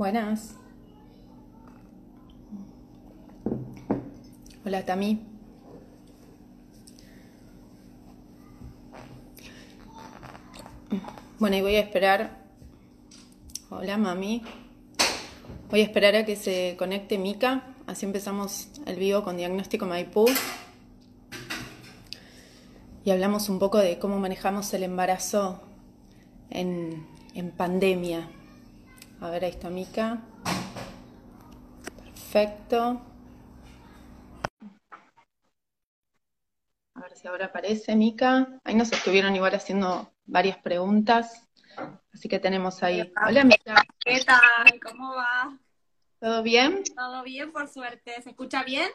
Buenas. 0.00 0.54
Hola, 4.64 4.86
Tami. 4.86 5.20
Bueno, 11.38 11.56
y 11.58 11.60
voy 11.60 11.76
a 11.76 11.80
esperar. 11.80 12.38
Hola, 13.68 13.98
mami. 13.98 14.42
Voy 15.68 15.80
a 15.80 15.84
esperar 15.84 16.16
a 16.16 16.24
que 16.24 16.36
se 16.36 16.76
conecte 16.78 17.18
Mica. 17.18 17.74
Así 17.86 18.06
empezamos 18.06 18.68
el 18.86 18.96
vivo 18.96 19.22
con 19.22 19.36
Diagnóstico 19.36 19.84
Maipú. 19.84 20.24
Y 23.04 23.10
hablamos 23.10 23.50
un 23.50 23.58
poco 23.58 23.76
de 23.76 23.98
cómo 23.98 24.18
manejamos 24.18 24.72
el 24.72 24.82
embarazo 24.82 25.60
en, 26.48 27.06
en 27.34 27.50
pandemia. 27.50 28.30
A 29.20 29.28
ver, 29.28 29.44
ahí 29.44 29.50
está 29.50 29.68
Mica. 29.68 30.18
Perfecto. 32.02 33.02
A 36.94 37.00
ver 37.00 37.16
si 37.16 37.28
ahora 37.28 37.46
aparece 37.46 37.94
Mica. 37.96 38.58
Ahí 38.64 38.74
nos 38.74 38.90
estuvieron 38.92 39.36
igual 39.36 39.54
haciendo 39.54 40.10
varias 40.24 40.56
preguntas. 40.58 41.48
Así 42.14 42.28
que 42.28 42.38
tenemos 42.38 42.82
ahí. 42.82 43.12
Hola, 43.26 43.44
Mica. 43.44 43.84
¿Qué 43.98 44.20
tal? 44.24 44.80
¿Cómo 44.82 45.14
va? 45.14 45.58
¿Todo 46.18 46.42
bien? 46.42 46.82
Todo 46.96 47.22
bien, 47.22 47.52
por 47.52 47.68
suerte. 47.68 48.20
¿Se 48.22 48.30
escucha 48.30 48.64
bien? 48.64 48.88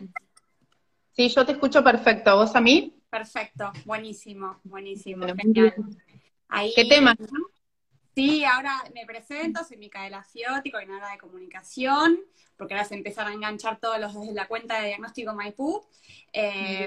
Sí, 1.11 1.29
yo 1.29 1.45
te 1.45 1.51
escucho 1.51 1.83
perfecto. 1.83 2.35
¿Vos 2.35 2.55
a 2.55 2.61
mí? 2.61 2.99
Perfecto, 3.09 3.71
buenísimo, 3.85 4.59
buenísimo, 4.63 5.19
Bueno, 5.19 5.35
genial. 5.41 5.73
Ahí, 6.49 6.73
¿Qué 6.75 6.85
tema? 6.85 7.15
Sí, 8.15 8.45
ahora 8.45 8.81
me 8.93 9.05
presento, 9.05 9.63
soy 9.65 9.75
Micaela 9.77 10.23
Fiotti, 10.23 10.71
coordinadora 10.71 11.11
de 11.11 11.17
comunicación, 11.17 12.17
porque 12.55 12.73
ahora 12.73 12.85
se 12.85 12.95
empezaron 12.95 13.33
a 13.33 13.35
enganchar 13.35 13.77
todos 13.81 13.99
los 13.99 14.13
desde 14.13 14.33
la 14.33 14.47
cuenta 14.47 14.79
de 14.79 14.87
Diagnóstico 14.87 15.33
Maipú. 15.33 15.85
Eh, 16.31 16.85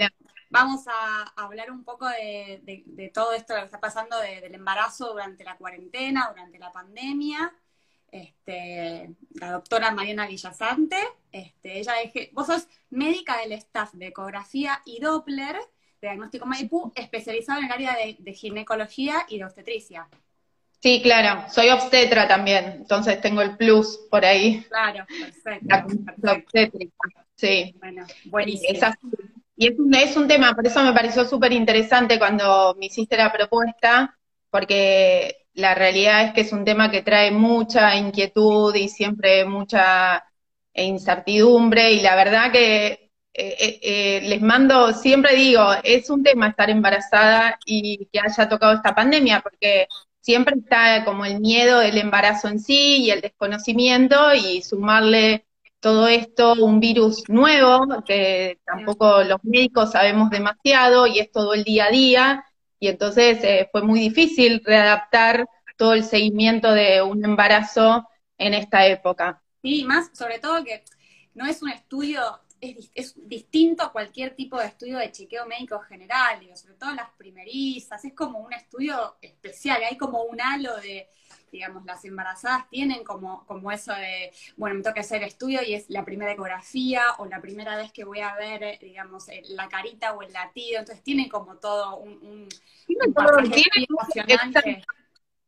vamos 0.49 0.87
a 0.89 1.25
hablar 1.37 1.71
un 1.71 1.85
poco 1.85 2.07
de, 2.09 2.61
de- 2.63 2.83
de 2.87 3.09
todo 3.11 3.33
esto 3.35 3.55
que 3.55 3.61
está 3.63 3.79
pasando 3.79 4.19
de- 4.21 4.41
del 4.41 4.55
embarazo 4.55 5.13
durante 5.13 5.45
la 5.45 5.57
cuarentena, 5.59 6.29
durante 6.31 6.59
la 6.59 6.73
pandemia. 6.73 7.53
Este, 8.11 9.11
la 9.35 9.53
doctora 9.53 9.91
Mariana 9.91 10.27
Villasante, 10.27 10.97
este, 11.31 11.79
ella 11.79 12.01
es, 12.01 12.11
que- 12.13 12.31
vos 12.33 12.47
sos 12.47 12.67
médica 12.89 13.37
del 13.39 13.53
staff 13.53 13.93
de 13.93 14.07
ecografía 14.07 14.81
y 14.87 14.99
Doppler 15.01 15.57
de 15.57 16.09
Diagnóstico 16.09 16.47
Maipú, 16.47 16.91
especializado 16.95 17.59
en 17.61 17.67
el 17.67 17.73
área 17.73 17.95
de, 17.97 18.17
de 18.19 18.33
ginecología 18.33 19.27
y 19.29 19.37
de 19.39 19.45
obstetricia. 19.45 20.09
Sí, 20.81 21.01
claro. 21.03 21.45
Soy 21.51 21.69
obstetra 21.71 22.29
también. 22.29 22.77
Entonces 22.79 23.21
tengo 23.21 23.43
el 23.43 23.57
plus 23.57 23.99
por 24.11 24.25
ahí. 24.25 24.65
Claro, 24.69 25.05
perfecto, 25.07 25.67
La 25.69 25.85
perfecto. 25.85 26.33
obstétrica. 26.33 26.95
Sí. 27.35 27.75
Bueno, 27.79 28.07
buenísimo. 28.27 28.81
Y 29.57 29.67
es 29.67 29.79
un, 29.79 29.95
es 29.95 30.17
un 30.17 30.29
tema, 30.29 30.55
por 30.55 30.67
eso 30.67 30.83
me 30.85 30.93
pareció 30.93 31.25
súper 31.25 31.53
interesante 31.53 32.19
cuando 32.19 32.77
me 32.79 32.87
hiciste 32.87 33.17
la 33.17 33.33
propuesta, 33.33 34.17
porque 34.51 35.47
la 35.55 35.75
realidad 35.75 36.27
es 36.27 36.33
que 36.33 36.43
es 36.43 36.53
un 36.53 36.65
tema 36.65 36.91
que 36.93 37.03
trae 37.03 37.33
mucha 37.33 37.97
inquietud 37.97 38.73
y 38.77 38.89
siempre 38.89 39.45
mucha 39.45 40.25
incertidumbre, 40.75 41.91
y 41.93 42.01
la 42.03 42.15
verdad 42.15 42.53
que 42.53 43.11
eh, 43.35 43.57
eh, 43.59 43.81
eh, 43.83 44.21
les 44.29 44.41
mando, 44.41 44.93
siempre 44.93 45.35
digo, 45.35 45.65
es 45.83 46.09
un 46.09 46.23
tema 46.23 46.49
estar 46.49 46.71
embarazada 46.71 47.59
y 47.67 48.07
que 48.13 48.21
haya 48.21 48.49
tocado 48.49 48.75
esta 48.75 48.95
pandemia, 48.95 49.41
porque 49.41 49.89
siempre 50.29 50.57
está 50.59 51.07
como 51.07 51.25
el 51.25 51.41
miedo 51.41 51.79
del 51.79 51.97
embarazo 51.97 52.49
en 52.49 52.61
sí 52.61 53.03
y 53.03 53.11
el 53.11 53.23
desconocimiento, 53.23 54.35
y 54.35 54.61
sumarle 54.61 55.47
todo 55.81 56.07
esto, 56.07 56.53
un 56.53 56.81
virus 56.81 57.27
nuevo, 57.31 58.05
que 58.05 58.59
tampoco 58.63 59.23
los 59.25 59.43
médicos 59.43 59.93
sabemos 59.93 60.29
demasiado 60.29 61.07
y 61.07 61.19
es 61.19 61.33
todo 61.33 61.55
el 61.55 61.65
día 61.65 61.87
a 61.87 61.91
día, 61.91 62.45
y 62.79 62.89
entonces 62.89 63.43
eh, 63.43 63.71
fue 63.73 63.81
muy 63.81 64.01
difícil 64.01 64.61
readaptar 64.67 65.47
todo 65.79 65.95
el 65.95 66.05
seguimiento 66.05 66.75
de 66.75 67.01
un 67.01 67.25
embarazo 67.25 68.07
en 68.37 68.53
esta 68.53 68.87
época. 68.87 69.41
Sí, 69.63 69.85
más 69.85 70.11
sobre 70.13 70.41
todo 70.41 70.63
que 70.63 70.85
no 71.33 71.47
es 71.47 71.63
un 71.63 71.71
estudio, 71.71 72.21
es, 72.61 72.91
es 72.95 73.15
distinto 73.29 73.83
a 73.85 73.93
cualquier 73.93 74.35
tipo 74.35 74.59
de 74.59 74.67
estudio 74.67 74.99
de 74.99 75.13
chequeo 75.13 75.47
médico 75.47 75.79
general, 75.81 76.41
digo, 76.41 76.57
sobre 76.57 76.75
todo 76.75 76.93
las 76.95 77.11
primerizas, 77.11 78.05
es 78.05 78.15
como 78.15 78.39
un 78.41 78.53
estudio 78.53 79.17
especial, 79.23 79.83
hay 79.89 79.97
como 79.97 80.23
un 80.25 80.41
halo 80.41 80.77
de, 80.79 81.09
digamos, 81.53 81.85
las 81.85 82.05
embarazadas 82.05 82.69
tienen 82.71 83.05
como, 83.05 83.45
como 83.47 83.71
eso 83.73 83.93
de, 83.95 84.33
bueno, 84.57 84.77
me 84.77 84.83
toca 84.83 85.01
hacer 85.01 85.23
estudio 85.23 85.61
y 85.63 85.75
es 85.75 85.89
la 85.91 86.05
primera 86.05 86.33
ecografía 86.33 87.03
o 87.19 87.27
la 87.27 87.41
primera 87.41 87.77
vez 87.77 87.93
que 87.93 88.05
voy 88.05 88.21
a 88.21 88.35
ver, 88.37 88.63
eh, 88.63 88.79
digamos, 88.81 89.29
eh, 89.29 89.43
la 89.49 89.69
carita 89.69 90.15
o 90.15 90.23
el 90.23 90.33
latido, 90.33 90.81
entonces 90.81 91.03
tienen 91.05 91.29
como 91.29 91.57
todo 91.59 91.97
un, 91.99 92.13
un, 92.23 92.49
un 93.05 93.15
pasaje 93.15 93.63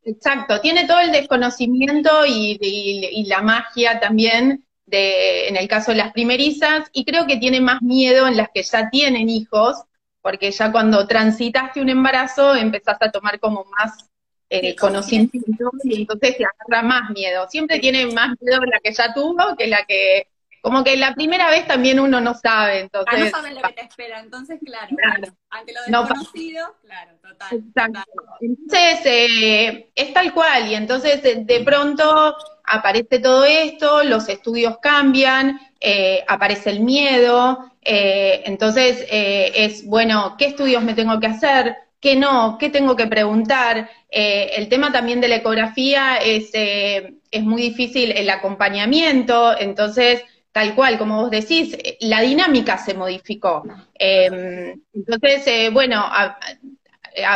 Exacto, 0.03 0.61
tiene 0.61 0.87
todo 0.87 1.01
el 1.01 1.13
desconocimiento 1.13 2.25
y, 2.27 2.59
y- 2.61 3.09
y 3.21 3.27
la 3.27 3.43
magia 3.43 4.01
también 4.01 4.65
de, 4.91 5.49
en 5.49 5.57
el 5.57 5.69
caso 5.69 5.93
de 5.93 5.99
las 5.99 6.13
primerizas, 6.13 6.89
y 6.93 7.05
creo 7.05 7.27
que 7.27 7.37
tiene 7.37 7.61
más 7.61 7.81
miedo 7.83 8.27
en 8.27 8.37
las 8.37 8.49
que 8.53 8.63
ya 8.63 8.91
tienen 8.91 9.29
hijos, 9.29 9.77
porque 10.21 10.51
ya 10.51 10.71
cuando 10.71 11.07
transitaste 11.07 11.81
un 11.81 11.89
embarazo 11.89 12.55
empezás 12.55 12.99
a 13.01 13.11
tomar 13.11 13.39
como 13.41 13.65
más 13.79 14.11
eh, 14.51 14.75
conocimiento 14.77 15.71
y 15.85 16.01
entonces 16.03 16.37
te 16.37 16.45
agarra 16.45 16.87
más 16.87 17.11
miedo. 17.11 17.47
Siempre 17.49 17.79
tiene 17.79 18.07
más 18.07 18.37
miedo 18.41 18.61
la 18.63 18.81
que 18.81 18.93
ya 18.93 19.15
tuvo 19.15 19.57
que 19.57 19.69
la 19.69 19.85
que, 19.85 20.27
como 20.61 20.85
que 20.85 20.97
la 20.97 21.15
primera 21.15 21.49
vez 21.51 21.67
también 21.67 21.99
uno 22.01 22.21
no 22.21 22.35
sabe, 22.35 22.73
Ah, 22.73 22.89
no 22.93 23.01
entonces... 23.03 23.31
sabes 23.31 23.55
lo 23.55 23.63
que 23.63 23.73
te 23.73 23.83
espera, 23.83 24.21
entonces, 24.21 24.59
claro, 24.65 24.89
Claro. 24.97 25.35
ante 25.51 25.73
lo 25.73 25.81
No 25.89 26.01
desconocido, 26.05 26.75
claro, 26.83 27.13
total. 27.23 27.49
Exacto. 27.59 28.01
total. 28.15 28.37
Entonces, 28.41 29.01
eh, 29.05 29.91
es 29.95 30.13
tal 30.13 30.33
cual, 30.33 30.69
y 30.71 30.75
entonces 30.75 31.25
eh, 31.25 31.43
de 31.45 31.61
pronto 31.61 32.35
aparece 32.65 33.19
todo 33.19 33.45
esto, 33.45 34.05
los 34.05 34.29
estudios 34.29 34.79
cambian, 34.83 35.61
eh, 35.81 36.25
aparece 36.29 36.71
el 36.71 36.81
miedo, 36.81 37.73
eh, 37.83 38.43
entonces 38.45 39.07
es, 39.11 39.85
bueno, 39.87 40.37
¿qué 40.39 40.47
estudios 40.47 40.83
me 40.83 40.95
tengo 40.95 41.19
que 41.19 41.27
hacer? 41.27 41.77
¿Qué 42.01 42.17
no? 42.17 42.57
¿Qué 42.59 42.71
tengo 42.71 42.97
que 42.97 43.07
preguntar? 43.07 43.91
El 44.11 44.69
tema 44.69 44.91
también 44.93 45.21
de 45.21 45.29
la 45.29 45.37
ecografía 45.37 46.17
es, 46.17 46.51
eh, 46.55 47.15
es 47.31 47.43
muy 47.43 47.61
difícil 47.63 48.13
el 48.13 48.29
acompañamiento, 48.31 49.59
entonces, 49.59 50.23
tal 50.53 50.75
cual, 50.75 50.99
como 50.99 51.23
vos 51.23 51.31
decís, 51.31 51.77
la 52.01 52.21
dinámica 52.23 52.79
se 52.79 52.95
modificó. 52.95 53.63
Eh, 53.99 54.77
entonces, 54.93 55.47
eh, 55.47 55.71
bueno, 55.73 56.01
a- 56.05 56.39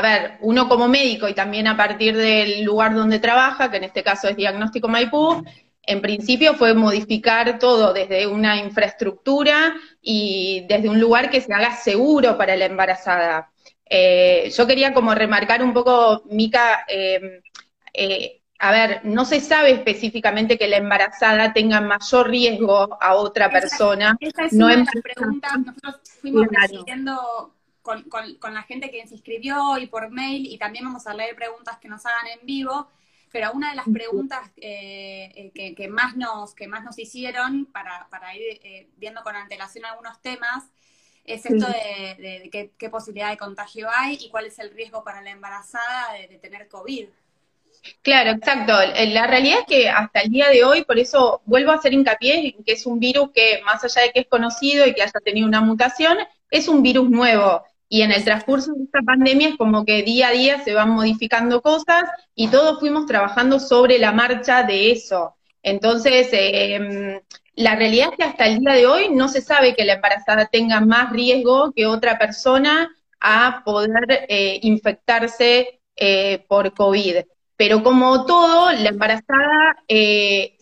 ver, 0.02 0.38
uno 0.40 0.68
como 0.68 0.88
médico 0.88 1.28
y 1.28 1.34
también 1.34 1.66
a 1.66 1.76
partir 1.76 2.16
del 2.16 2.62
lugar 2.64 2.94
donde 2.94 3.18
trabaja, 3.18 3.70
que 3.70 3.78
en 3.78 3.84
este 3.84 4.02
caso 4.02 4.28
es 4.28 4.36
Diagnóstico 4.36 4.88
Maipú, 4.88 5.42
en 5.86 6.00
principio 6.00 6.54
fue 6.54 6.74
modificar 6.74 7.58
todo 7.58 7.92
desde 7.92 8.26
una 8.26 8.56
infraestructura 8.56 9.74
y 10.00 10.64
desde 10.68 10.88
un 10.88 10.98
lugar 11.00 11.30
que 11.30 11.40
se 11.40 11.52
haga 11.52 11.76
seguro 11.76 12.38
para 12.38 12.56
la 12.56 12.66
embarazada. 12.66 13.50
Eh, 13.88 14.50
yo 14.56 14.66
quería 14.66 14.94
como 14.94 15.14
remarcar 15.14 15.62
un 15.62 15.74
poco, 15.74 16.22
Mica, 16.30 16.84
eh, 16.88 17.40
eh, 17.92 18.40
a 18.58 18.72
ver, 18.72 19.00
no 19.04 19.24
se 19.24 19.40
sabe 19.40 19.72
específicamente 19.72 20.56
que 20.58 20.68
la 20.68 20.76
embarazada 20.78 21.52
tenga 21.52 21.80
mayor 21.80 22.30
riesgo 22.30 22.96
a 23.02 23.14
otra 23.14 23.46
Esa- 23.46 23.52
persona. 23.60 24.16
Esa 24.20 24.44
es 24.46 24.52
No 24.52 24.66
una 24.66 24.76
de 24.76 24.84
las 24.84 25.02
preguntas, 25.02 25.52
nosotros 25.58 26.00
fuimos 26.20 26.46
recibiendo 26.50 27.54
con, 27.82 28.04
con- 28.04 28.36
con 28.36 28.54
la 28.54 28.62
gente 28.62 28.90
que 28.90 29.06
se 29.06 29.14
inscribió 29.14 29.76
y 29.78 29.86
por 29.88 30.10
mail, 30.10 30.46
y 30.46 30.56
también 30.58 30.84
vamos 30.84 31.06
a 31.06 31.14
leer 31.14 31.36
preguntas 31.36 31.78
que 31.78 31.88
nos 31.88 32.06
hagan 32.06 32.26
en 32.28 32.46
vivo, 32.46 32.88
pero 33.30 33.52
una 33.52 33.70
de 33.70 33.76
las 33.76 33.88
preguntas 33.88 34.50
eh, 34.56 35.30
eh, 35.34 35.50
que, 35.54 35.74
que 35.74 35.88
más 35.88 36.16
nos, 36.16 36.54
que 36.54 36.68
más 36.68 36.84
nos 36.84 36.98
hicieron 36.98 37.66
para, 37.66 38.06
para 38.08 38.34
ir 38.36 38.60
eh, 38.62 38.88
viendo 38.96 39.22
con 39.22 39.34
antelación 39.36 39.84
algunos 39.84 40.20
temas 40.22 40.64
es 41.24 41.44
esto 41.46 41.66
de, 41.66 42.14
de- 42.22 42.40
de 42.44 42.50
qué, 42.50 42.72
qué 42.78 42.88
posibilidad 42.90 43.30
de 43.30 43.36
contagio 43.36 43.88
hay 43.94 44.16
y 44.20 44.30
cuál 44.30 44.46
es 44.46 44.58
el 44.58 44.70
riesgo 44.70 45.02
para 45.04 45.20
la 45.22 45.30
embarazada 45.30 46.12
de, 46.14 46.28
de 46.28 46.38
tener 46.38 46.68
COVID. 46.68 47.08
Claro, 48.02 48.30
exacto. 48.30 48.80
Eh, 48.80 49.06
La 49.12 49.26
realidad 49.26 49.60
es 49.60 49.66
que 49.66 49.88
hasta 49.88 50.20
el 50.20 50.30
día 50.30 50.48
de 50.48 50.64
hoy, 50.64 50.84
por 50.84 50.98
eso 50.98 51.42
vuelvo 51.44 51.72
a 51.72 51.76
hacer 51.76 51.92
hincapié 51.92 52.54
en 52.56 52.64
que 52.64 52.72
es 52.72 52.86
un 52.86 52.98
virus 52.98 53.30
que, 53.34 53.60
más 53.64 53.84
allá 53.84 54.02
de 54.02 54.10
que 54.12 54.20
es 54.20 54.26
conocido 54.28 54.86
y 54.86 54.94
que 54.94 55.02
haya 55.02 55.20
tenido 55.24 55.46
una 55.46 55.60
mutación, 55.60 56.18
es 56.50 56.68
un 56.68 56.82
virus 56.82 57.10
nuevo. 57.10 57.62
Y 57.88 58.02
en 58.02 58.12
el 58.12 58.24
transcurso 58.24 58.72
de 58.72 58.84
esta 58.84 59.00
pandemia 59.02 59.50
es 59.50 59.56
como 59.56 59.84
que 59.84 60.02
día 60.02 60.28
a 60.28 60.32
día 60.32 60.64
se 60.64 60.74
van 60.74 60.90
modificando 60.90 61.60
cosas 61.62 62.04
y 62.34 62.48
todos 62.48 62.80
fuimos 62.80 63.06
trabajando 63.06 63.60
sobre 63.60 63.98
la 63.98 64.12
marcha 64.12 64.62
de 64.62 64.90
eso. 64.90 65.36
Entonces, 65.62 66.28
eh, 66.32 67.20
la 67.54 67.76
realidad 67.76 68.08
es 68.12 68.16
que 68.16 68.24
hasta 68.24 68.46
el 68.46 68.58
día 68.60 68.72
de 68.72 68.86
hoy 68.86 69.08
no 69.10 69.28
se 69.28 69.40
sabe 69.42 69.74
que 69.74 69.84
la 69.84 69.94
embarazada 69.94 70.46
tenga 70.46 70.80
más 70.80 71.12
riesgo 71.12 71.72
que 71.72 71.86
otra 71.86 72.18
persona 72.18 72.90
a 73.20 73.62
poder 73.64 74.26
eh, 74.28 74.58
infectarse 74.62 75.80
por 76.48 76.74
COVID. 76.74 77.18
Pero 77.56 77.82
como 77.82 78.26
todo, 78.26 78.72
la 78.72 78.88
embarazada 78.88 79.76
eh, 79.88 80.56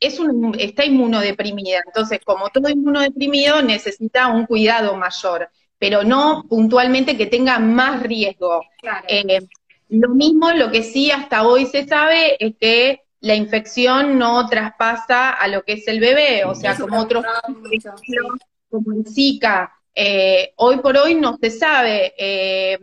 es 0.00 0.18
un, 0.18 0.56
está 0.58 0.84
inmunodeprimida. 0.84 1.82
Entonces, 1.86 2.20
como 2.24 2.48
todo 2.48 2.68
inmunodeprimido, 2.68 3.62
necesita 3.62 4.28
un 4.28 4.46
cuidado 4.46 4.96
mayor, 4.96 5.50
pero 5.78 6.04
no 6.04 6.44
puntualmente 6.48 7.16
que 7.16 7.26
tenga 7.26 7.58
más 7.58 8.02
riesgo. 8.02 8.62
Eh, 9.08 9.40
lo 9.88 10.10
mismo, 10.10 10.50
lo 10.52 10.70
que 10.70 10.82
sí 10.82 11.10
hasta 11.10 11.46
hoy 11.46 11.66
se 11.66 11.86
sabe 11.86 12.36
es 12.44 12.54
que 12.58 13.02
la 13.20 13.34
infección 13.34 14.18
no 14.18 14.48
traspasa 14.48 15.30
a 15.30 15.48
lo 15.48 15.62
que 15.64 15.74
es 15.74 15.88
el 15.88 15.98
bebé, 15.98 16.44
o 16.44 16.54
sea, 16.54 16.76
como 16.76 17.00
otros, 17.00 17.24
como 18.70 18.92
el 18.92 19.06
Zika. 19.06 19.72
Eh, 19.94 20.52
hoy 20.56 20.76
por 20.76 20.96
hoy 20.96 21.14
no 21.14 21.36
se 21.40 21.50
sabe. 21.50 22.14
Eh, 22.16 22.78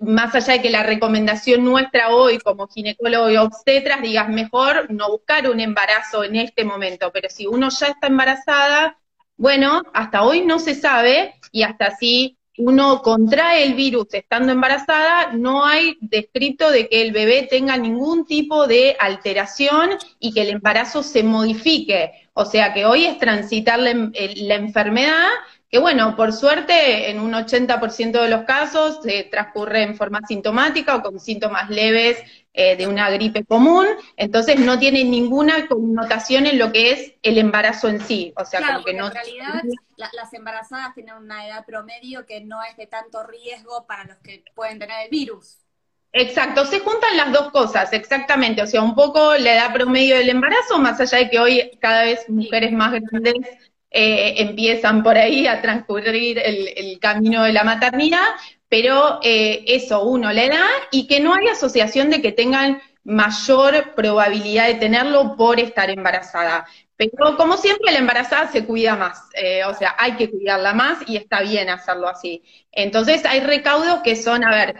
más 0.00 0.34
allá 0.34 0.54
de 0.54 0.62
que 0.62 0.70
la 0.70 0.82
recomendación 0.82 1.64
nuestra 1.64 2.10
hoy 2.10 2.38
como 2.38 2.68
ginecólogo 2.68 3.30
y 3.30 3.36
obstetras 3.36 4.02
digas 4.02 4.28
mejor 4.28 4.90
no 4.90 5.10
buscar 5.10 5.48
un 5.48 5.60
embarazo 5.60 6.24
en 6.24 6.36
este 6.36 6.64
momento, 6.64 7.10
pero 7.12 7.28
si 7.30 7.46
uno 7.46 7.68
ya 7.70 7.88
está 7.88 8.08
embarazada, 8.08 8.98
bueno, 9.36 9.82
hasta 9.94 10.22
hoy 10.22 10.44
no 10.44 10.58
se 10.58 10.74
sabe 10.74 11.34
y 11.52 11.62
hasta 11.62 11.96
si 11.96 12.36
uno 12.58 13.02
contrae 13.02 13.62
el 13.62 13.74
virus 13.74 14.12
estando 14.12 14.52
embarazada, 14.52 15.32
no 15.32 15.64
hay 15.64 15.96
descrito 16.00 16.70
de 16.70 16.88
que 16.88 17.02
el 17.02 17.12
bebé 17.12 17.46
tenga 17.48 17.76
ningún 17.76 18.26
tipo 18.26 18.66
de 18.66 18.96
alteración 18.98 19.90
y 20.18 20.32
que 20.32 20.42
el 20.42 20.50
embarazo 20.50 21.04
se 21.04 21.22
modifique. 21.22 22.28
O 22.34 22.44
sea 22.44 22.74
que 22.74 22.84
hoy 22.84 23.04
es 23.04 23.18
transitar 23.18 23.78
la, 23.78 24.10
la 24.12 24.54
enfermedad 24.56 25.28
que 25.70 25.78
bueno, 25.78 26.16
por 26.16 26.32
suerte 26.32 27.10
en 27.10 27.20
un 27.20 27.32
80% 27.32 28.22
de 28.22 28.28
los 28.28 28.44
casos 28.44 29.00
se 29.02 29.24
transcurre 29.24 29.82
en 29.82 29.96
forma 29.96 30.20
sintomática 30.26 30.96
o 30.96 31.02
con 31.02 31.20
síntomas 31.20 31.68
leves 31.68 32.18
eh, 32.54 32.74
de 32.76 32.86
una 32.86 33.10
gripe 33.10 33.44
común, 33.44 33.86
entonces 34.16 34.58
no 34.58 34.78
tiene 34.78 35.04
ninguna 35.04 35.68
connotación 35.68 36.46
en 36.46 36.58
lo 36.58 36.72
que 36.72 36.92
es 36.92 37.14
el 37.22 37.36
embarazo 37.36 37.88
en 37.88 38.00
sí. 38.00 38.32
O 38.36 38.44
sea, 38.44 38.66
como 38.66 38.84
que 38.84 38.94
no... 38.94 39.06
En 39.08 39.12
realidad 39.12 39.62
las 39.96 40.32
embarazadas 40.32 40.94
tienen 40.94 41.14
una 41.16 41.46
edad 41.46 41.66
promedio 41.66 42.24
que 42.24 42.40
no 42.40 42.62
es 42.62 42.76
de 42.76 42.86
tanto 42.86 43.22
riesgo 43.24 43.86
para 43.86 44.04
los 44.04 44.16
que 44.18 44.44
pueden 44.54 44.78
tener 44.78 45.04
el 45.04 45.10
virus. 45.10 45.58
Exacto, 46.12 46.64
se 46.64 46.80
juntan 46.80 47.16
las 47.16 47.32
dos 47.32 47.50
cosas, 47.50 47.92
exactamente. 47.92 48.62
O 48.62 48.66
sea, 48.66 48.82
un 48.82 48.94
poco 48.94 49.34
la 49.34 49.54
edad 49.54 49.72
promedio 49.74 50.16
del 50.16 50.30
embarazo, 50.30 50.78
más 50.78 50.98
allá 51.00 51.18
de 51.18 51.28
que 51.28 51.38
hoy 51.38 51.78
cada 51.80 52.04
vez 52.04 52.28
mujeres 52.28 52.72
más 52.72 52.92
grandes 52.92 53.34
eh, 53.90 54.34
empiezan 54.42 55.02
por 55.02 55.16
ahí 55.16 55.46
a 55.46 55.62
transcurrir 55.62 56.38
el, 56.38 56.98
camino 57.00 57.44
de 57.44 57.52
la 57.54 57.64
maternidad, 57.64 58.26
pero 58.68 59.18
eh, 59.22 59.64
eso, 59.66 60.02
uno, 60.02 60.30
le 60.30 60.48
da 60.48 60.66
y 60.90 61.06
que 61.06 61.20
no 61.20 61.34
hay 61.34 61.48
asociación 61.48 62.10
de 62.10 62.20
que 62.20 62.32
tengan 62.32 62.82
mayor 63.04 63.94
probabilidad 63.94 64.66
de 64.66 64.74
tenerlo 64.74 65.36
por 65.36 65.58
estar 65.58 65.88
embarazada. 65.88 66.66
Pero 66.96 67.36
como 67.36 67.56
siempre, 67.56 67.92
la 67.92 68.00
embarazada 68.00 68.48
se 68.48 68.66
cuida 68.66 68.96
más, 68.96 69.22
eh, 69.34 69.64
o 69.64 69.72
sea, 69.72 69.94
hay 69.96 70.16
que 70.16 70.28
cuidarla 70.30 70.74
más 70.74 70.98
y 71.06 71.16
está 71.16 71.40
bien 71.42 71.70
hacerlo 71.70 72.08
así. 72.08 72.42
Entonces, 72.72 73.24
hay 73.24 73.40
recaudos 73.40 74.00
que 74.02 74.16
son, 74.16 74.44
a 74.44 74.50
ver, 74.50 74.76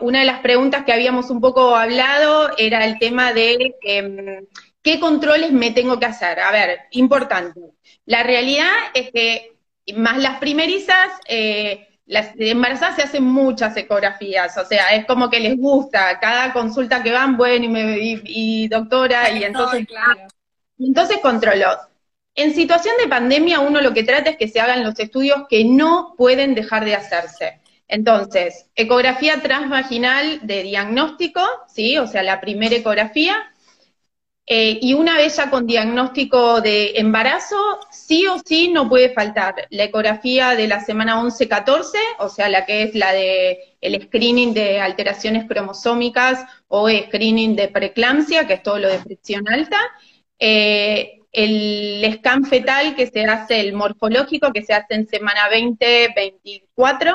una 0.00 0.20
de 0.20 0.24
las 0.24 0.40
preguntas 0.40 0.84
que 0.84 0.92
habíamos 0.92 1.30
un 1.30 1.40
poco 1.40 1.76
hablado 1.76 2.50
era 2.56 2.84
el 2.86 2.98
tema 2.98 3.32
de 3.34 3.74
em, 3.82 4.46
qué 4.82 5.00
controles 5.00 5.52
me 5.52 5.72
tengo 5.72 5.98
que 5.98 6.06
hacer. 6.06 6.40
A 6.40 6.52
ver, 6.52 6.78
importante. 6.92 7.60
La 8.08 8.22
realidad 8.22 8.72
es 8.94 9.10
que, 9.10 9.52
más 9.94 10.16
las 10.16 10.38
primerizas, 10.38 11.10
eh, 11.28 11.88
las 12.06 12.30
embarazadas 12.38 12.96
se 12.96 13.02
hacen 13.02 13.22
muchas 13.22 13.76
ecografías, 13.76 14.56
o 14.56 14.64
sea, 14.64 14.94
es 14.94 15.04
como 15.04 15.28
que 15.28 15.40
les 15.40 15.58
gusta, 15.58 16.18
cada 16.18 16.54
consulta 16.54 17.02
que 17.02 17.12
van, 17.12 17.36
bueno, 17.36 17.66
y, 17.66 17.68
me, 17.68 17.98
y, 18.00 18.66
doctora, 18.66 19.30
y 19.30 19.44
entonces, 19.44 19.86
entonces 20.78 21.18
controló. 21.18 21.76
En 22.34 22.54
situación 22.54 22.94
de 22.98 23.08
pandemia, 23.08 23.60
uno 23.60 23.82
lo 23.82 23.92
que 23.92 24.04
trata 24.04 24.30
es 24.30 24.38
que 24.38 24.48
se 24.48 24.58
hagan 24.58 24.84
los 24.84 24.98
estudios 24.98 25.42
que 25.46 25.66
no 25.66 26.14
pueden 26.16 26.54
dejar 26.54 26.86
de 26.86 26.94
hacerse. 26.94 27.60
Entonces, 27.88 28.70
ecografía 28.74 29.42
transvaginal 29.42 30.46
de 30.46 30.62
diagnóstico, 30.62 31.42
¿sí? 31.68 31.98
O 31.98 32.06
sea, 32.06 32.22
la 32.22 32.40
primera 32.40 32.74
ecografía, 32.74 33.52
eh, 34.50 34.78
y 34.80 34.94
una 34.94 35.18
vez 35.18 35.36
ya 35.36 35.50
con 35.50 35.66
diagnóstico 35.66 36.62
de 36.62 36.92
embarazo, 36.96 37.56
sí 37.90 38.26
o 38.26 38.38
sí 38.42 38.68
no 38.68 38.88
puede 38.88 39.10
faltar. 39.10 39.66
La 39.68 39.84
ecografía 39.84 40.54
de 40.54 40.66
la 40.66 40.80
semana 40.80 41.22
11-14, 41.22 41.98
o 42.18 42.30
sea, 42.30 42.48
la 42.48 42.64
que 42.64 42.84
es 42.84 42.94
la 42.94 43.12
de 43.12 43.76
el 43.82 44.02
screening 44.02 44.54
de 44.54 44.80
alteraciones 44.80 45.44
cromosómicas 45.46 46.46
o 46.66 46.88
screening 46.88 47.56
de 47.56 47.68
preeclampsia, 47.68 48.46
que 48.46 48.54
es 48.54 48.62
todo 48.62 48.78
lo 48.78 48.88
de 48.88 49.00
presión 49.00 49.46
alta, 49.50 49.78
eh, 50.38 51.20
el 51.30 52.10
scan 52.18 52.46
fetal 52.46 52.96
que 52.96 53.06
se 53.06 53.24
hace, 53.26 53.60
el 53.60 53.74
morfológico 53.74 54.50
que 54.50 54.64
se 54.64 54.72
hace 54.72 54.94
en 54.94 55.06
semana 55.06 55.50
20-24, 55.50 57.14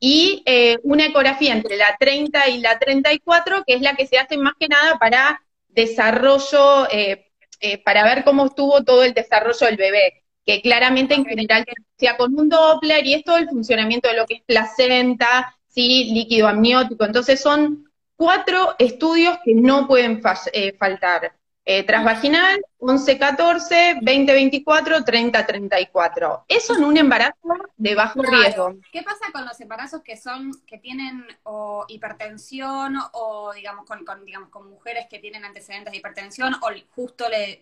y 0.00 0.42
eh, 0.46 0.78
una 0.84 1.06
ecografía 1.06 1.52
entre 1.52 1.76
la 1.76 1.96
30 1.98 2.48
y 2.48 2.58
la 2.60 2.78
34, 2.78 3.62
que 3.66 3.74
es 3.74 3.82
la 3.82 3.94
que 3.94 4.06
se 4.06 4.18
hace 4.18 4.38
más 4.38 4.54
que 4.58 4.68
nada 4.68 4.98
para 4.98 5.42
desarrollo, 5.76 6.90
eh, 6.90 7.30
eh, 7.60 7.78
para 7.84 8.02
ver 8.02 8.24
cómo 8.24 8.46
estuvo 8.46 8.82
todo 8.82 9.04
el 9.04 9.14
desarrollo 9.14 9.66
del 9.66 9.76
bebé, 9.76 10.24
que 10.44 10.60
claramente 10.62 11.14
en 11.14 11.24
general 11.24 11.64
sea 11.96 12.16
con 12.16 12.36
un 12.38 12.48
Doppler 12.48 13.06
y 13.06 13.14
es 13.14 13.24
todo 13.24 13.36
el 13.36 13.48
funcionamiento 13.48 14.08
de 14.08 14.16
lo 14.16 14.26
que 14.26 14.34
es 14.34 14.42
placenta, 14.42 15.54
¿sí? 15.68 16.12
líquido 16.12 16.48
amniótico. 16.48 17.04
Entonces 17.04 17.40
son 17.40 17.84
cuatro 18.16 18.74
estudios 18.78 19.38
que 19.44 19.54
no 19.54 19.86
pueden 19.86 20.20
eh, 20.52 20.72
faltar. 20.78 21.35
Eh, 21.68 21.82
transvaginal, 21.82 22.64
11-14, 22.78 23.98
20-24, 24.00 25.04
30-34. 25.04 26.44
Eso 26.46 26.76
en 26.76 26.84
un 26.84 26.96
embarazo 26.96 27.36
de 27.76 27.96
bajo 27.96 28.22
riesgo. 28.22 28.76
¿Qué 28.92 29.02
pasa 29.02 29.32
con 29.32 29.44
los 29.44 29.60
embarazos 29.60 30.00
que 30.02 30.16
son, 30.16 30.52
que 30.64 30.78
tienen 30.78 31.26
o 31.42 31.84
hipertensión 31.88 32.96
o 33.14 33.52
digamos 33.52 33.84
con, 33.84 34.24
digamos 34.24 34.50
con 34.50 34.70
mujeres 34.70 35.08
que 35.10 35.18
tienen 35.18 35.44
antecedentes 35.44 35.90
de 35.90 35.98
hipertensión 35.98 36.54
o 36.54 36.68
justo 36.94 37.24
les, 37.28 37.58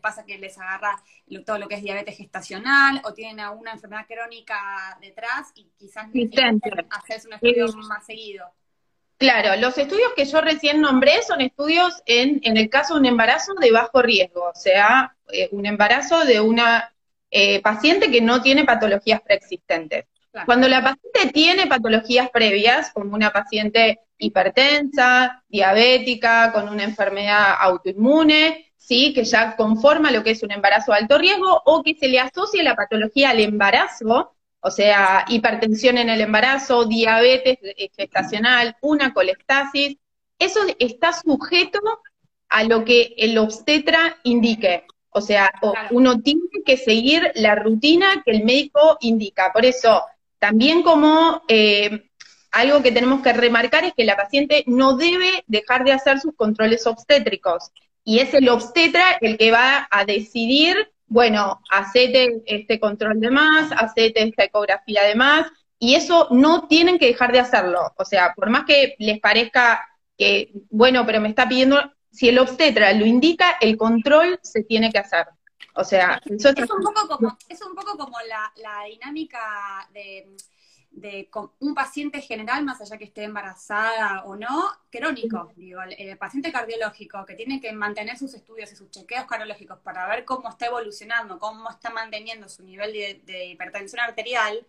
pasa 0.00 0.24
que 0.24 0.38
les 0.38 0.56
agarra 0.56 0.96
todo 1.44 1.58
lo 1.58 1.68
que 1.68 1.74
es 1.74 1.82
diabetes 1.82 2.16
gestacional 2.16 3.02
o 3.04 3.12
tienen 3.12 3.40
alguna 3.40 3.72
enfermedad 3.72 4.06
crónica 4.08 4.96
detrás 4.98 5.52
y 5.56 5.68
quizás 5.76 6.08
necesitan 6.08 6.58
hacerse 6.88 7.28
un 7.28 7.34
estudio 7.34 7.66
más 7.86 8.06
seguido? 8.06 8.50
Claro, 9.20 9.54
los 9.60 9.76
estudios 9.76 10.12
que 10.16 10.24
yo 10.24 10.40
recién 10.40 10.80
nombré 10.80 11.22
son 11.22 11.42
estudios 11.42 12.02
en, 12.06 12.40
en 12.42 12.56
el 12.56 12.70
caso 12.70 12.94
de 12.94 13.00
un 13.00 13.06
embarazo 13.06 13.52
de 13.60 13.70
bajo 13.70 14.00
riesgo, 14.00 14.44
o 14.44 14.54
sea, 14.54 15.14
eh, 15.30 15.50
un 15.52 15.66
embarazo 15.66 16.24
de 16.24 16.40
una 16.40 16.94
eh, 17.30 17.60
paciente 17.60 18.10
que 18.10 18.22
no 18.22 18.40
tiene 18.40 18.64
patologías 18.64 19.20
preexistentes. 19.20 20.06
Cuando 20.46 20.68
la 20.68 20.82
paciente 20.82 21.34
tiene 21.34 21.66
patologías 21.66 22.30
previas, 22.30 22.92
como 22.92 23.14
una 23.14 23.30
paciente 23.30 24.00
hipertensa, 24.16 25.44
diabética, 25.48 26.50
con 26.50 26.70
una 26.70 26.84
enfermedad 26.84 27.56
autoinmune, 27.60 28.72
sí, 28.78 29.12
que 29.12 29.24
ya 29.24 29.54
conforma 29.54 30.10
lo 30.10 30.22
que 30.22 30.30
es 30.30 30.42
un 30.42 30.52
embarazo 30.52 30.92
de 30.92 30.98
alto 30.98 31.18
riesgo, 31.18 31.60
o 31.66 31.82
que 31.82 31.94
se 31.94 32.08
le 32.08 32.20
asocie 32.20 32.62
la 32.62 32.74
patología 32.74 33.30
al 33.30 33.40
embarazo, 33.40 34.32
o 34.60 34.70
sea, 34.70 35.24
hipertensión 35.28 35.98
en 35.98 36.10
el 36.10 36.20
embarazo, 36.20 36.84
diabetes 36.84 37.58
gestacional, 37.96 38.76
una 38.82 39.12
colestasis, 39.14 39.96
eso 40.38 40.60
está 40.78 41.12
sujeto 41.12 41.80
a 42.48 42.64
lo 42.64 42.84
que 42.84 43.14
el 43.16 43.38
obstetra 43.38 44.18
indique. 44.24 44.84
O 45.10 45.20
sea, 45.20 45.52
uno 45.90 46.20
tiene 46.20 46.42
que 46.64 46.76
seguir 46.76 47.32
la 47.34 47.54
rutina 47.56 48.22
que 48.24 48.32
el 48.32 48.44
médico 48.44 48.96
indica. 49.00 49.52
Por 49.52 49.64
eso, 49.64 50.04
también 50.38 50.82
como 50.82 51.42
eh, 51.48 52.10
algo 52.52 52.82
que 52.82 52.92
tenemos 52.92 53.22
que 53.22 53.32
remarcar 53.32 53.84
es 53.84 53.94
que 53.94 54.04
la 54.04 54.16
paciente 54.16 54.64
no 54.66 54.96
debe 54.96 55.44
dejar 55.46 55.84
de 55.84 55.92
hacer 55.92 56.20
sus 56.20 56.34
controles 56.34 56.86
obstétricos. 56.86 57.70
Y 58.04 58.20
es 58.20 58.32
el 58.34 58.48
obstetra 58.48 59.18
el 59.20 59.36
que 59.36 59.50
va 59.50 59.88
a 59.90 60.04
decidir 60.04 60.76
bueno, 61.10 61.60
hacete 61.68 62.40
este 62.46 62.78
control 62.78 63.18
de 63.18 63.30
más, 63.30 63.72
hacete 63.72 64.22
esta 64.22 64.44
ecografía 64.44 65.02
de 65.02 65.16
más, 65.16 65.50
y 65.76 65.96
eso 65.96 66.28
no 66.30 66.68
tienen 66.68 66.98
que 67.00 67.06
dejar 67.06 67.32
de 67.32 67.40
hacerlo. 67.40 67.80
O 67.98 68.04
sea, 68.04 68.32
por 68.34 68.48
más 68.48 68.64
que 68.64 68.94
les 68.98 69.18
parezca 69.18 69.84
que, 70.16 70.52
bueno, 70.70 71.04
pero 71.04 71.20
me 71.20 71.28
está 71.28 71.48
pidiendo, 71.48 71.78
si 72.12 72.28
el 72.28 72.38
obstetra 72.38 72.92
lo 72.92 73.04
indica, 73.04 73.56
el 73.60 73.76
control 73.76 74.38
se 74.42 74.62
tiene 74.62 74.92
que 74.92 74.98
hacer. 74.98 75.26
O 75.74 75.82
sea, 75.82 76.20
eso 76.26 76.50
es, 76.50 76.70
un 76.70 76.82
poco 76.82 77.08
como, 77.08 77.36
es 77.48 77.60
un 77.62 77.74
poco 77.74 77.98
como 77.98 78.16
la 78.20 78.84
dinámica 78.88 79.88
de 79.92 80.28
de 81.00 81.30
un 81.60 81.74
paciente 81.74 82.20
general, 82.20 82.64
más 82.64 82.80
allá 82.80 82.98
que 82.98 83.04
esté 83.04 83.24
embarazada 83.24 84.24
o 84.24 84.36
no, 84.36 84.70
crónico, 84.90 85.52
digo, 85.56 85.80
el, 85.82 86.18
paciente 86.18 86.52
cardiológico 86.52 87.24
que 87.24 87.34
tiene 87.34 87.60
que 87.60 87.72
mantener 87.72 88.18
sus 88.18 88.34
estudios 88.34 88.70
y 88.72 88.76
sus 88.76 88.90
chequeos 88.90 89.26
cardiológicos 89.26 89.78
para 89.80 90.06
ver 90.08 90.24
cómo 90.24 90.48
está 90.48 90.66
evolucionando, 90.66 91.38
cómo 91.38 91.70
está 91.70 91.90
manteniendo 91.90 92.48
su 92.48 92.62
nivel 92.62 92.92
de, 93.24 93.46
hipertensión 93.46 94.00
arterial, 94.00 94.66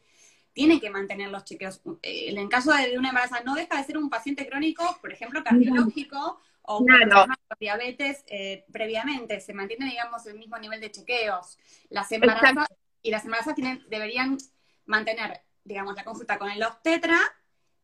tiene 0.54 0.80
que 0.80 0.90
mantener 0.90 1.30
los 1.30 1.44
chequeos. 1.44 1.82
Eh, 2.02 2.34
en 2.36 2.48
caso 2.48 2.74
de 2.74 2.98
una 2.98 3.10
embarazada, 3.10 3.44
no 3.44 3.56
deja 3.56 3.78
de 3.78 3.84
ser 3.84 3.98
un 3.98 4.10
paciente 4.10 4.48
crónico, 4.48 4.98
por 5.02 5.12
ejemplo, 5.12 5.44
cardiológico, 5.44 6.40
o 6.64 6.86
diabetes 7.60 8.24
eh, 8.28 8.66
previamente, 8.72 9.42
se 9.42 9.54
mantiene, 9.54 9.86
digamos, 9.86 10.26
el 10.28 10.38
mismo 10.38 10.58
nivel 10.58 10.80
de 10.80 10.92
chequeos. 10.92 11.58
Las 11.90 12.12
embarazadas, 12.12 12.70
y 13.02 13.12
las 13.12 13.26
embarazadas 13.26 13.56
tienen, 13.56 13.84
deberían 13.90 14.38
mantener, 14.86 15.42
digamos, 15.64 15.96
la 15.96 16.04
consulta 16.04 16.38
con 16.38 16.50
el 16.50 16.64
obstetra 16.64 17.20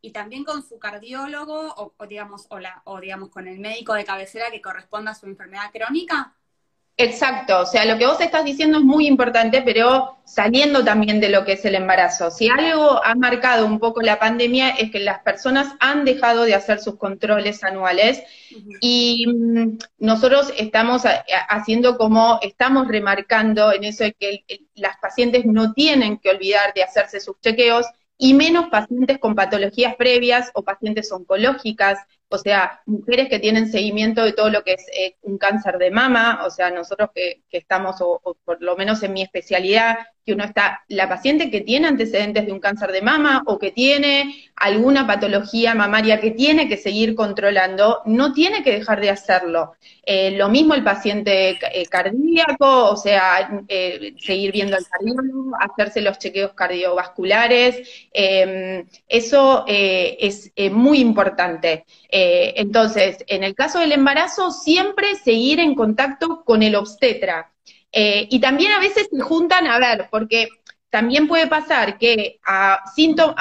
y 0.01 0.11
también 0.11 0.43
con 0.43 0.63
su 0.63 0.79
cardiólogo 0.79 1.73
o, 1.97 2.07
digamos, 2.07 2.47
o, 2.49 2.59
la, 2.59 2.81
o 2.85 2.99
digamos, 2.99 3.29
con 3.29 3.47
el 3.47 3.59
médico 3.59 3.93
de 3.93 4.05
cabecera 4.05 4.51
que 4.51 4.61
corresponda 4.61 5.11
a 5.11 5.15
su 5.15 5.25
enfermedad 5.25 5.71
crónica. 5.73 6.36
Exacto, 6.99 7.59
o 7.59 7.65
sea, 7.67 7.85
lo 7.85 7.99
que 7.99 8.07
vos 8.07 8.19
estás 8.19 8.43
diciendo 8.43 8.79
es 8.79 8.83
muy 8.83 9.05
importante, 9.05 9.61
pero 9.61 10.17
saliendo 10.25 10.83
también 10.83 11.19
de 11.19 11.29
lo 11.29 11.45
que 11.45 11.51
es 11.51 11.63
el 11.63 11.75
embarazo. 11.75 12.31
Si 12.31 12.49
algo 12.49 12.99
ha 13.05 13.13
marcado 13.13 13.67
un 13.67 13.77
poco 13.77 14.01
la 14.01 14.17
pandemia 14.17 14.69
es 14.69 14.89
que 14.89 14.99
las 14.99 15.19
personas 15.19 15.75
han 15.79 16.05
dejado 16.05 16.43
de 16.43 16.55
hacer 16.55 16.79
sus 16.79 16.95
controles 16.97 17.63
anuales 17.63 18.23
y 18.81 19.27
mm, 19.27 19.77
nosotros 19.99 20.51
estamos 20.57 21.03
haciendo 21.47 21.99
como, 21.99 22.39
estamos 22.41 22.87
remarcando 22.87 23.71
en 23.71 23.83
eso 23.83 24.03
de 24.03 24.13
que 24.13 24.43
las 24.73 24.97
pacientes 24.97 25.45
no 25.45 25.73
tienen 25.73 26.17
que 26.17 26.31
olvidar 26.31 26.73
de 26.73 26.81
hacerse 26.81 27.19
sus 27.19 27.39
chequeos 27.41 27.85
y 28.17 28.33
menos 28.33 28.69
pacientes 28.69 29.19
con 29.19 29.35
patologías 29.35 29.95
previas 29.95 30.49
o 30.55 30.63
pacientes 30.63 31.11
oncológicas, 31.11 31.99
o 32.29 32.37
sea, 32.37 32.81
mujeres 32.85 33.29
que 33.29 33.39
tienen 33.39 33.71
seguimiento 33.71 34.23
de 34.23 34.33
todo 34.33 34.49
lo 34.49 34.63
que 34.63 34.73
es 34.73 34.85
eh, 34.97 35.15
un 35.21 35.37
cáncer 35.37 35.77
de 35.77 35.91
mama, 35.91 36.41
o 36.45 36.49
sea, 36.49 36.69
nosotros 36.71 37.09
que, 37.13 37.43
estamos, 37.51 37.97
o, 38.01 38.19
por 38.43 38.61
lo 38.61 38.75
menos 38.75 39.01
en 39.03 39.13
mi 39.13 39.21
especialidad, 39.21 39.97
que 40.27 40.33
uno 40.33 40.43
está, 40.43 40.83
la 40.89 41.07
paciente 41.07 41.49
que 41.49 41.61
tiene 41.61 41.87
antecedentes 41.87 42.45
de 42.45 42.51
un 42.51 42.59
cáncer 42.59 42.91
de 42.91 43.01
mama 43.01 43.43
o 43.45 43.57
que 43.57 43.71
tiene 43.71 44.49
alguna 44.57 45.07
patología 45.07 45.73
mamaria 45.73 46.19
que 46.19 46.31
tiene 46.31 46.67
que 46.67 46.75
seguir 46.75 47.15
controlando, 47.15 48.01
no 48.05 48.33
tiene 48.33 48.61
que 48.61 48.73
dejar 48.73 48.99
de 48.99 49.09
hacerlo. 49.09 49.75
Eh, 50.03 50.31
lo 50.31 50.49
mismo 50.49 50.73
el 50.73 50.83
paciente 50.83 51.51
eh, 51.51 51.85
cardíaco, 51.85 52.89
o 52.89 52.97
sea, 52.97 53.63
seguir 54.19 54.51
viendo 54.51 54.75
al 54.75 54.85
cardiólogo, 54.85 55.51
hacerse 55.61 56.01
los 56.01 56.19
chequeos 56.19 56.51
cardiovasculares, 56.53 58.07
em, 58.11 58.85
eso 59.07 59.63
es 59.67 60.51
muy 60.71 60.99
importante. 60.99 61.85
Eh, 62.09 62.53
entonces, 62.57 63.23
en 63.27 63.43
el 63.43 63.55
caso 63.55 63.79
del 63.79 63.93
embarazo, 63.93 64.51
siempre 64.51 65.15
seguir 65.15 65.61
en 65.61 65.73
contacto 65.73 66.43
con 66.43 66.63
el 66.63 66.75
obstetra. 66.75 67.51
Eh, 67.99 68.27
y 68.29 68.39
también 68.39 68.73
a 68.73 68.79
veces 68.79 69.07
se 69.11 69.21
juntan, 69.21 69.65
a 69.65 69.79
ver, 69.79 70.07
porque 70.11 70.49
también 70.91 71.27
puede 71.27 71.47
pasar 71.47 71.97
que 71.97 72.39
a 72.45 72.83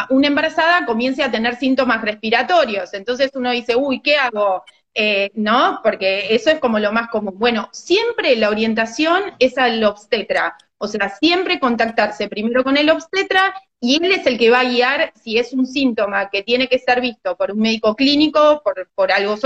una 0.08 0.28
embarazada 0.28 0.86
comience 0.86 1.22
a 1.22 1.30
tener 1.30 1.56
síntomas 1.56 2.00
respiratorios. 2.00 2.94
Entonces 2.94 3.30
uno 3.34 3.50
dice, 3.50 3.76
uy, 3.76 4.00
¿qué 4.00 4.16
hago? 4.16 4.64
Eh, 4.94 5.30
¿No? 5.34 5.80
Porque 5.82 6.34
eso 6.34 6.48
es 6.48 6.58
como 6.58 6.78
lo 6.78 6.90
más 6.90 7.10
común. 7.10 7.34
Bueno, 7.36 7.68
siempre 7.70 8.34
la 8.36 8.48
orientación 8.48 9.25
es 9.38 9.58
al 9.58 9.84
obstetra. 9.84 10.56
O 10.78 10.88
sea, 10.88 11.10
siempre 11.10 11.60
contactarse 11.60 12.26
primero 12.28 12.64
con 12.64 12.78
el 12.78 12.88
obstetra 12.88 13.54
y 13.78 13.96
él 14.02 14.10
es 14.10 14.26
el 14.26 14.38
que 14.38 14.48
va 14.48 14.60
a 14.60 14.64
guiar 14.64 15.12
si 15.22 15.36
es 15.36 15.52
un 15.52 15.66
síntoma 15.66 16.30
que 16.30 16.42
tiene 16.42 16.66
que 16.66 16.78
ser 16.78 17.02
visto 17.02 17.36
por 17.36 17.52
un 17.52 17.58
médico 17.60 17.94
clínico, 17.94 18.62
por, 18.64 18.88
por 18.94 19.12
algo 19.12 19.36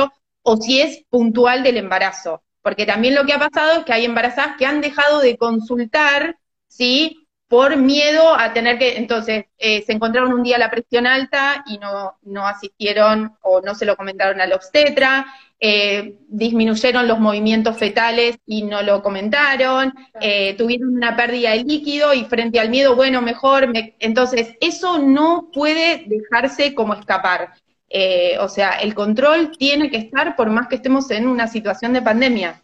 o 0.42 0.56
si 0.56 0.80
es 0.80 1.02
puntual 1.10 1.64
del 1.64 1.78
embarazo. 1.78 2.44
Porque 2.62 2.86
también 2.86 3.14
lo 3.14 3.24
que 3.24 3.32
ha 3.32 3.38
pasado 3.38 3.78
es 3.78 3.84
que 3.84 3.92
hay 3.92 4.04
embarazadas 4.04 4.56
que 4.56 4.66
han 4.66 4.80
dejado 4.80 5.20
de 5.20 5.36
consultar, 5.36 6.36
¿sí? 6.66 7.26
Por 7.48 7.76
miedo 7.76 8.34
a 8.34 8.52
tener 8.52 8.78
que, 8.78 8.96
entonces, 8.96 9.46
eh, 9.58 9.82
se 9.82 9.92
encontraron 9.92 10.32
un 10.32 10.42
día 10.42 10.58
la 10.58 10.70
presión 10.70 11.06
alta 11.06 11.64
y 11.66 11.78
no, 11.78 12.18
no 12.22 12.46
asistieron 12.46 13.36
o 13.42 13.60
no 13.60 13.74
se 13.74 13.86
lo 13.86 13.96
comentaron 13.96 14.40
al 14.40 14.52
obstetra, 14.52 15.26
eh, 15.62 16.16
disminuyeron 16.28 17.06
los 17.06 17.18
movimientos 17.18 17.76
fetales 17.76 18.38
y 18.46 18.62
no 18.62 18.80
lo 18.82 19.02
comentaron, 19.02 19.92
eh, 20.20 20.54
tuvieron 20.56 20.94
una 20.94 21.14
pérdida 21.16 21.50
de 21.50 21.64
líquido 21.64 22.14
y 22.14 22.24
frente 22.24 22.58
al 22.58 22.70
miedo, 22.70 22.96
bueno, 22.96 23.20
mejor, 23.20 23.70
entonces 23.98 24.56
eso 24.62 24.98
no 24.98 25.50
puede 25.52 26.04
dejarse 26.06 26.74
como 26.74 26.94
escapar. 26.94 27.52
Eh, 27.90 28.38
o 28.38 28.48
sea, 28.48 28.78
el 28.78 28.94
control 28.94 29.56
tiene 29.58 29.90
que 29.90 29.96
estar 29.98 30.36
por 30.36 30.48
más 30.48 30.68
que 30.68 30.76
estemos 30.76 31.10
en 31.10 31.26
una 31.26 31.48
situación 31.48 31.92
de 31.92 32.02
pandemia. 32.02 32.62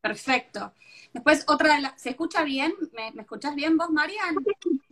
Perfecto. 0.00 0.72
Después, 1.12 1.44
otra 1.48 1.74
de 1.74 1.80
las... 1.82 2.00
¿Se 2.00 2.10
escucha 2.10 2.44
bien? 2.44 2.72
¿Me, 2.92 3.10
¿Me, 3.12 3.22
escuchás 3.22 3.54
bien 3.54 3.76
vos, 3.76 3.90
Marian? 3.90 4.36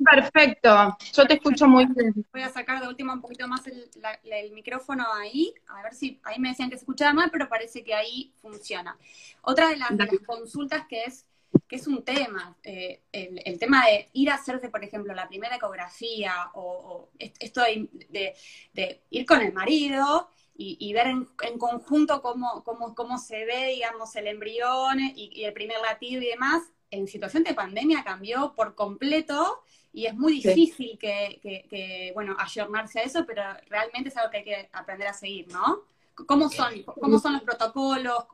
Perfecto, 0.04 0.96
yo 1.12 1.26
te 1.26 1.34
escucho 1.34 1.66
muy 1.66 1.87
bien. 1.87 2.26
Voy 2.32 2.42
a 2.42 2.50
sacar 2.50 2.80
de 2.80 2.88
última 2.88 3.14
un 3.14 3.20
poquito 3.20 3.49
más 3.49 3.62
el, 3.66 4.52
micrófono 4.52 5.04
ahí, 5.14 5.54
a 5.68 5.82
ver 5.82 5.94
si 5.94 6.20
ahí 6.25 6.38
me 6.38 6.50
decían 6.50 6.68
que 6.68 6.76
se 6.76 6.82
escuchaba 6.82 7.12
mal, 7.12 7.30
pero 7.30 7.49
parece 7.49 7.82
que 7.82 7.94
ahí 7.94 8.32
funciona. 8.40 8.96
Otra 9.42 9.68
de 9.68 9.76
las, 9.76 9.90
consultas 10.26 10.87
que 10.88 11.04
es 11.04 11.26
que 11.68 11.76
es 11.76 11.87
un 11.87 12.02
tema, 12.04 12.56
eh, 12.62 13.02
el, 13.12 13.58
tema 13.58 13.87
de 13.87 14.08
ir 14.12 14.30
a 14.30 14.34
hacerse, 14.34 14.68
por 14.68 14.84
ejemplo, 14.84 15.14
la 15.14 15.28
primera 15.28 15.56
ecografía 15.56 16.50
o, 16.54 17.08
esto 17.18 17.62
de, 17.62 19.00
ir 19.11 19.26
con 19.26 19.40
el 19.40 19.52
marido 19.52 20.28
y, 20.56 20.92
ver 20.92 21.08
en, 21.08 21.58
conjunto 21.58 22.23
cómo, 22.23 22.62
cómo, 22.64 22.94
cómo, 22.94 23.18
se 23.18 23.44
ve, 23.44 23.73
digamos, 23.75 24.14
el 24.16 24.28
embrión 24.28 25.00
y, 25.00 25.42
el 25.44 25.52
primer 25.52 25.78
latido 25.80 26.23
y 26.23 26.26
demás, 26.26 26.62
en 26.90 27.08
situación 27.08 27.42
de 27.42 27.54
pandemia 27.54 28.04
cambió 28.04 28.54
por 28.54 28.75
completo 28.75 29.62
y 29.92 30.06
es 30.06 30.14
muy 30.14 30.40
difícil 30.40 30.99
que, 30.99 31.40
que, 31.42 32.12
bueno, 32.14 32.37
ayornarse 32.38 33.00
a 33.00 33.02
eso, 33.02 33.25
pero 33.26 33.42
realmente 33.68 34.11
es 34.11 34.16
algo 34.16 34.30
que 34.30 34.38
hay 34.38 34.44
que 34.44 34.68
aprender 34.73 35.08
a 35.08 35.12
seguir, 35.12 35.49
¿no? 35.49 35.82
¿Cómo 36.26 36.49
son, 36.49 36.82
cómo 36.82 37.18
son 37.18 37.34
los 37.34 37.42
protocolos? 37.42 38.26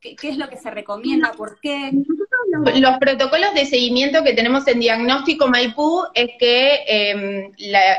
¿Qué, 0.00 0.16
es 0.20 0.36
lo 0.36 0.48
que 0.48 0.56
se 0.56 0.70
recomienda? 0.70 1.32
¿Por 1.32 1.60
qué? 1.60 1.92
Los 2.50 2.98
protocolos 2.98 3.54
de 3.54 3.66
seguimiento 3.66 4.22
que 4.22 4.34
tenemos 4.34 4.66
en 4.68 4.80
diagnóstico 4.80 5.48
Maipú 5.48 6.02
es 6.14 6.30
que 6.38 6.84
em, 6.86 7.52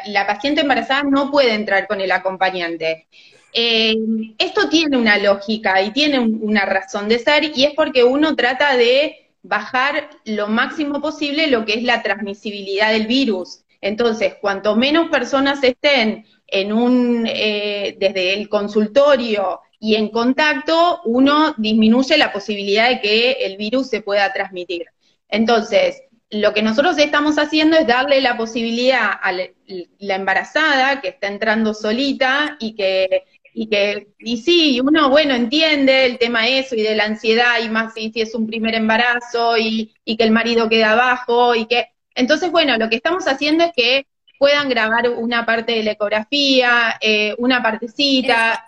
la 0.08 0.28
paciente 0.28 0.62
embarazada 0.62 1.04
no 1.04 1.32
puede 1.32 1.54
entrar 1.54 1.88
con 1.88 2.02
el 2.02 2.12
acompañante. 2.12 3.08
Eh, 3.54 3.96
esto 4.40 4.68
tiene 4.68 4.98
una 4.98 5.18
lógica 5.18 5.80
y 5.82 5.92
tiene 5.92 6.20
una 6.20 6.66
razón 6.66 7.08
de 7.08 7.20
ser 7.20 7.52
y 7.56 7.66
es 7.66 7.74
porque 7.76 8.04
uno 8.04 8.36
trata 8.36 8.76
de 8.76 9.30
bajar 9.44 10.10
lo 10.26 10.48
máximo 10.48 11.02
posible 11.02 11.48
lo 11.48 11.64
que 11.64 11.76
es 11.76 11.84
la 11.84 12.02
transmisibilidad 12.02 12.92
del 12.92 13.06
virus. 13.06 13.60
Entonces, 13.80 14.36
cuanto 14.42 14.76
menos 14.76 15.10
personas 15.10 15.64
estén 15.64 16.26
en 16.48 16.74
un, 16.74 17.28
eh, 17.28 17.96
desde 18.00 18.34
el 18.34 18.50
consultorio 18.50 19.60
y 19.84 19.96
en 19.96 20.08
contacto, 20.08 21.02
uno 21.04 21.56
disminuye 21.58 22.18
la 22.18 22.32
posibilidad 22.32 22.88
de 22.88 23.02
que 23.02 23.32
el 23.42 23.58
virus 23.58 23.90
se 23.90 24.00
pueda 24.00 24.32
transmitir. 24.32 24.86
Entonces, 25.28 26.04
lo 26.30 26.54
que 26.54 26.62
nosotros 26.62 26.98
estamos 26.98 27.38
haciendo 27.38 27.76
es 27.76 27.86
darle 27.86 28.22
la 28.22 28.38
posibilidad 28.38 29.12
a 29.22 29.34
la 29.34 30.16
embarazada 30.16 31.02
que 31.02 31.10
está 31.10 31.28
entrando 31.28 31.74
solita 31.74 32.56
y 32.62 32.76
que 32.76 33.24
y 33.54 33.68
que, 33.68 34.08
y 34.20 34.38
sí, 34.38 34.80
uno, 34.80 35.10
bueno, 35.10 35.36
entiende 35.36 36.06
el 36.06 36.18
tema 36.18 36.48
eso 36.48 36.76
y 36.76 36.82
de 36.82 36.96
la 36.96 37.04
ansiedad, 37.04 37.60
y 37.62 37.70
más 37.70 37.94
si, 37.94 38.12
es 38.16 38.34
un 38.34 38.48
primer 38.48 38.74
embarazo 38.74 39.58
y, 39.58 39.94
y, 40.06 40.18
que 40.18 40.24
el 40.24 40.32
marido 40.32 40.70
queda 40.70 40.94
abajo, 40.94 41.54
y 41.54 41.68
que, 41.68 41.90
entonces, 42.16 42.50
bueno, 42.50 42.76
lo 42.78 42.90
que 42.90 42.96
estamos 42.96 43.28
haciendo 43.28 43.66
es 43.66 43.72
que 43.76 44.08
puedan 44.40 44.70
grabar 44.70 45.08
una 45.10 45.46
parte 45.46 45.74
de 45.74 45.84
la 45.84 45.92
ecografía, 45.92 46.98
eh, 47.00 47.36
una 47.38 47.62
partecita, 47.62 48.66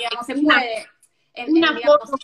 una, 1.48 1.80
foto, 1.80 2.15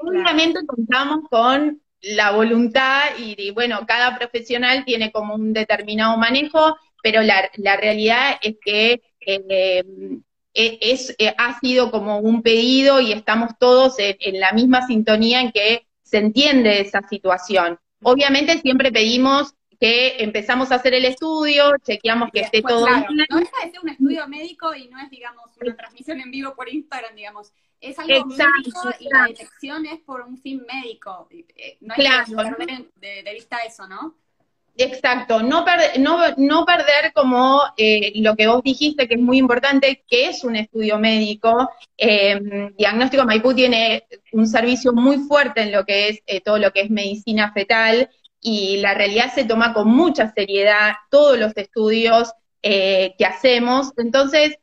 Obviamente 0.00 0.60
contamos 0.66 1.28
con 1.28 1.82
la 2.02 2.30
voluntad 2.32 3.02
y, 3.18 3.50
bueno, 3.50 3.86
cada 3.86 4.16
profesional 4.16 4.84
tiene 4.84 5.12
como 5.12 5.34
un 5.34 5.52
determinado 5.52 6.16
manejo, 6.16 6.76
pero 7.02 7.22
la, 7.22 7.50
la 7.56 7.76
realidad 7.76 8.36
es 8.40 8.56
que 8.64 9.02
eh, 9.20 9.84
e, 10.54 10.78
es, 10.80 11.14
eh, 11.18 11.34
ha 11.36 11.58
sido 11.60 11.90
como 11.90 12.18
un 12.18 12.42
pedido 12.42 13.00
y 13.00 13.12
estamos 13.12 13.52
todos 13.58 13.94
en, 13.98 14.40
la 14.40 14.52
misma 14.52 14.86
sintonía 14.86 15.40
en 15.40 15.52
que 15.52 15.86
se 16.02 16.18
entiende 16.18 16.80
esa 16.80 17.06
situación. 17.08 17.78
Obviamente 18.02 18.58
siempre 18.60 18.90
pedimos 18.90 19.54
que 19.78 20.16
empezamos 20.22 20.72
a 20.72 20.76
hacer 20.76 20.94
el 20.94 21.04
estudio, 21.04 21.72
chequeamos 21.82 22.30
que 22.32 22.40
esté 22.40 22.62
todo 22.62 22.84
bien. 22.84 23.06
No 23.30 23.38
deja 23.38 23.64
de 23.64 23.70
ser 23.70 23.80
un 23.82 23.88
estudio 23.88 24.28
médico 24.28 24.74
y 24.74 24.88
no 24.88 24.98
es, 24.98 25.08
digamos, 25.08 25.50
una 25.60 25.76
transmisión 25.76 26.20
en 26.20 26.30
vivo 26.30 26.54
por 26.54 26.68
Instagram, 26.68 27.14
digamos. 27.14 27.52
Es 27.80 27.98
algo 27.98 28.26
médico 28.26 28.90
y 28.98 29.08
la 29.08 29.26
detección 29.26 29.86
es 29.86 30.00
por 30.00 30.20
un 30.22 30.36
fin 30.36 30.64
médico. 30.70 31.28
Eh, 31.30 31.78
no 31.80 31.94
hay 31.96 32.24
que 32.26 32.34
perder 32.34 33.24
de 33.24 33.32
vista 33.32 33.58
eso, 33.66 33.86
¿no? 33.86 34.14
Exacto, 34.76 35.42
no, 35.42 35.64
no, 36.38 36.64
perder 36.64 37.12
como 37.12 37.62
eh, 37.76 38.12
lo 38.16 38.34
que 38.34 38.46
vos 38.46 38.62
dijiste, 38.62 39.06
que 39.08 39.14
es 39.14 39.20
muy 39.20 39.36
importante, 39.38 40.04
que 40.08 40.28
es 40.28 40.42
un 40.42 40.56
estudio 40.56 40.98
médico. 40.98 41.70
Eh, 41.98 42.40
Diagnóstico 42.78 43.24
Maipú 43.24 43.52
tiene 43.54 44.04
un 44.32 44.46
servicio 44.46 44.92
muy 44.92 45.18
fuerte 45.18 45.62
en 45.62 45.72
lo 45.72 45.84
que 45.84 46.08
es 46.08 46.22
eh, 46.26 46.40
todo 46.40 46.58
lo 46.58 46.72
que 46.72 46.82
es 46.82 46.90
medicina 46.90 47.52
fetal 47.52 48.08
y 48.40 48.78
la 48.78 48.94
realidad 48.94 49.34
se 49.34 49.44
toma 49.44 49.74
con 49.74 49.88
mucha 49.88 50.32
seriedad 50.32 50.92
todos 51.10 51.38
los 51.38 51.54
estudios 51.56 52.32
que 52.62 53.26
hacemos. 53.26 53.90
Entonces, 53.96 54.58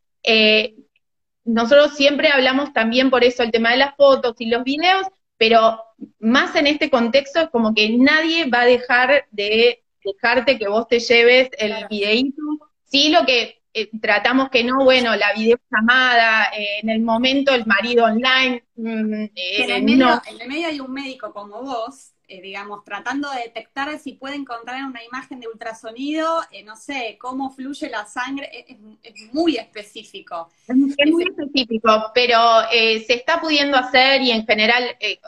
nosotros 1.47 1.95
siempre 1.95 2.29
hablamos 2.29 2.73
también 2.73 3.09
por 3.09 3.23
eso 3.23 3.41
el 3.41 3.51
tema 3.51 3.71
de 3.71 3.77
las 3.77 3.95
fotos 3.95 4.35
y 4.39 4.47
los 4.47 4.63
videos, 4.63 5.07
pero 5.37 5.81
más 6.19 6.55
en 6.55 6.67
este 6.67 6.89
contexto 6.89 7.39
es 7.39 7.49
como 7.49 7.73
que 7.73 7.89
nadie 7.97 8.49
va 8.49 8.61
a 8.61 8.65
dejar 8.65 9.25
de 9.31 9.83
dejarte 10.03 10.59
que 10.59 10.67
vos 10.67 10.87
te 10.87 10.99
lleves 10.99 11.49
el 11.57 11.87
videíto. 11.89 12.41
Sí, 12.85 13.09
lo 13.09 13.25
que 13.25 13.61
eh, 13.73 13.89
tratamos 14.01 14.49
que 14.49 14.63
no, 14.63 14.83
bueno, 14.83 15.15
la 15.15 15.33
videollamada, 15.33 16.49
eh, 16.57 16.79
en 16.81 16.89
el 16.89 17.01
momento 17.01 17.53
el 17.53 17.65
marido 17.65 18.05
online. 18.05 18.63
Mm, 18.75 19.23
eh, 19.23 19.63
en, 19.63 19.71
el 19.71 19.83
medio, 19.83 20.21
en 20.27 20.41
el 20.41 20.47
medio 20.47 20.67
hay 20.67 20.79
un 20.79 20.91
médico 20.91 21.31
como 21.31 21.61
vos 21.61 22.11
eh, 22.29 22.41
digamos, 22.41 22.83
tratando 22.83 23.29
de 23.31 23.43
detectar 23.43 23.97
si 23.99 24.11
puede 24.13 24.35
encontrar 24.35 24.83
una 24.83 25.01
imagen 25.01 25.39
de 25.39 25.47
ultrasonido, 25.47 26.41
eh, 26.51 26.61
no 26.61 26.75
sé, 26.75 27.17
cómo 27.19 27.51
fluye 27.51 27.89
la 27.89 28.05
sangre, 28.05 28.65
es, 28.67 28.77
muy 29.31 29.55
específico. 29.55 30.49
Es, 30.67 30.75
muy 30.75 31.23
específico, 31.23 32.11
pero 32.13 32.37
eh, 32.71 33.01
se 33.07 33.13
está 33.13 33.39
pudiendo 33.39 33.77
hacer 33.77 34.21
y 34.21 34.31
en 34.31 34.45
general, 34.45 34.83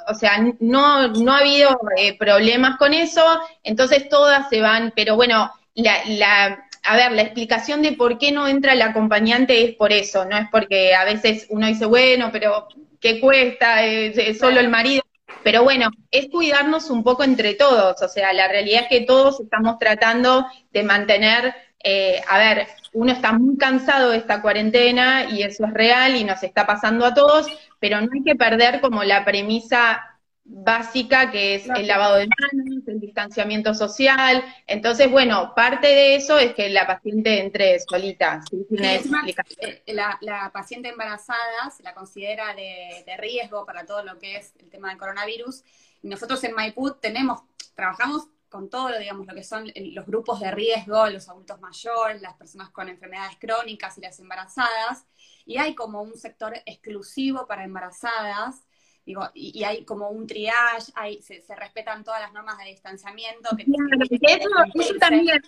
o 0.09 0.13
sea, 0.13 0.43
no, 0.59 1.07
no 1.07 1.31
ha 1.31 1.39
habido 1.39 1.79
problemas 2.17 2.77
con 2.77 2.93
eso, 2.93 3.23
entonces 3.63 4.09
todas 4.09 4.49
se 4.49 4.59
van, 4.59 4.91
pero 4.93 5.15
bueno, 5.15 5.49
la, 5.75 6.03
la, 6.05 6.67
a 6.83 6.95
ver, 6.97 7.13
la 7.13 7.21
explicación 7.21 7.81
de 7.81 7.93
por 7.93 8.17
qué 8.17 8.33
no 8.33 8.47
entra 8.47 8.73
el 8.73 8.81
acompañante 8.81 9.63
es 9.63 9.75
por 9.75 9.93
eso, 9.93 10.25
no 10.25 10.37
es 10.37 10.47
porque 10.51 10.93
a 10.93 11.05
veces 11.05 11.47
uno 11.49 11.67
dice, 11.67 11.85
bueno, 11.85 12.29
pero 12.31 12.67
¿qué 12.99 13.21
cuesta? 13.21 13.85
es 13.85 14.37
solo 14.37 14.59
el 14.59 14.67
marido. 14.67 15.03
Pero 15.43 15.63
bueno, 15.63 15.89
es 16.11 16.27
cuidarnos 16.29 16.89
un 16.89 17.03
poco 17.03 17.23
entre 17.23 17.53
todos, 17.53 18.01
o 18.01 18.07
sea, 18.07 18.33
la 18.33 18.47
realidad 18.47 18.83
es 18.83 18.89
que 18.89 19.05
todos 19.05 19.39
estamos 19.39 19.79
tratando 19.79 20.45
de 20.71 20.83
mantener, 20.83 21.53
eh, 21.83 22.21
a 22.27 22.37
ver, 22.37 22.67
uno 22.93 23.11
está 23.11 23.31
muy 23.33 23.57
cansado 23.57 24.11
de 24.11 24.17
esta 24.17 24.41
cuarentena 24.41 25.29
y 25.31 25.43
eso 25.43 25.65
es 25.65 25.73
real 25.73 26.15
y 26.15 26.23
nos 26.23 26.43
está 26.43 26.65
pasando 26.65 27.05
a 27.05 27.13
todos, 27.13 27.47
pero 27.79 28.01
no 28.01 28.09
hay 28.13 28.23
que 28.23 28.35
perder 28.35 28.81
como 28.81 29.03
la 29.03 29.23
premisa 29.23 30.18
básica 30.51 31.29
que 31.29 31.55
es 31.55 31.69
el 31.69 31.85
lavado 31.85 32.15
de 32.15 32.27
manos, 32.27 32.87
el 32.87 32.99
distanciamiento 32.99 33.75
social. 33.75 34.43
Entonces, 34.65 35.09
bueno, 35.09 35.53
parte 35.55 35.87
de 35.87 36.15
eso 36.15 36.39
es 36.39 36.53
que 36.53 36.69
la 36.69 36.87
paciente 36.87 37.39
entre 37.39 37.79
solita, 37.79 38.41
sin 38.49 38.65
eh, 38.83 39.83
La, 39.87 40.17
la, 40.21 40.51
paciente 40.51 40.89
embarazada 40.89 41.69
se 41.75 41.83
la 41.83 41.93
considera 41.93 42.55
de, 42.55 43.05
riesgo 43.17 43.65
para 43.65 43.85
todo 43.85 44.03
lo 44.03 44.17
que 44.17 44.37
es 44.37 44.53
el 44.59 44.69
tema 44.69 44.89
del 44.89 44.97
coronavirus. 44.97 45.63
Y 46.01 46.07
nosotros 46.07 46.43
en 46.43 46.55
Maipú 46.55 46.95
tenemos, 46.99 47.41
trabajamos 47.75 48.27
con 48.49 48.69
todo, 48.69 48.97
digamos, 48.97 49.27
lo 49.27 49.35
que 49.35 49.43
son 49.43 49.71
los 49.75 50.05
grupos 50.07 50.39
de 50.39 50.49
riesgo, 50.49 51.07
los 51.09 51.29
adultos 51.29 51.61
mayores, 51.61 52.21
las 52.21 52.33
personas 52.33 52.71
con 52.71 52.89
enfermedades 52.89 53.37
crónicas 53.39 53.97
y 53.99 54.01
las 54.01 54.19
embarazadas. 54.19 55.05
Y 55.45 55.57
hay 55.57 55.75
como 55.75 56.01
un 56.01 56.17
sector 56.17 56.55
exclusivo 56.65 57.45
para 57.45 57.63
embarazadas 57.63 58.63
Digo, 59.09 59.27
y, 59.33 59.63
hay 59.63 59.85
como 59.85 60.09
un 60.09 60.27
triage, 60.27 60.91
hay, 60.93 61.19
se, 61.23 61.41
respetan 61.55 62.03
todas 62.03 62.21
las 62.21 62.31
normas 62.31 62.59
de 62.59 62.65
distanciamiento. 62.65 63.49
eso, 63.57 64.93
también, 64.99 65.41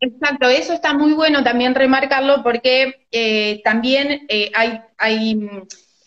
exacto, 0.00 0.48
eso 0.48 0.72
está 0.72 0.94
muy 0.94 1.12
bueno 1.12 1.44
también 1.44 1.76
remarcarlo 1.76 2.42
porque 2.42 3.06
eh, 3.12 3.60
también 3.62 4.26
eh, 4.28 4.50
hay, 4.52 4.80
hay 4.96 5.38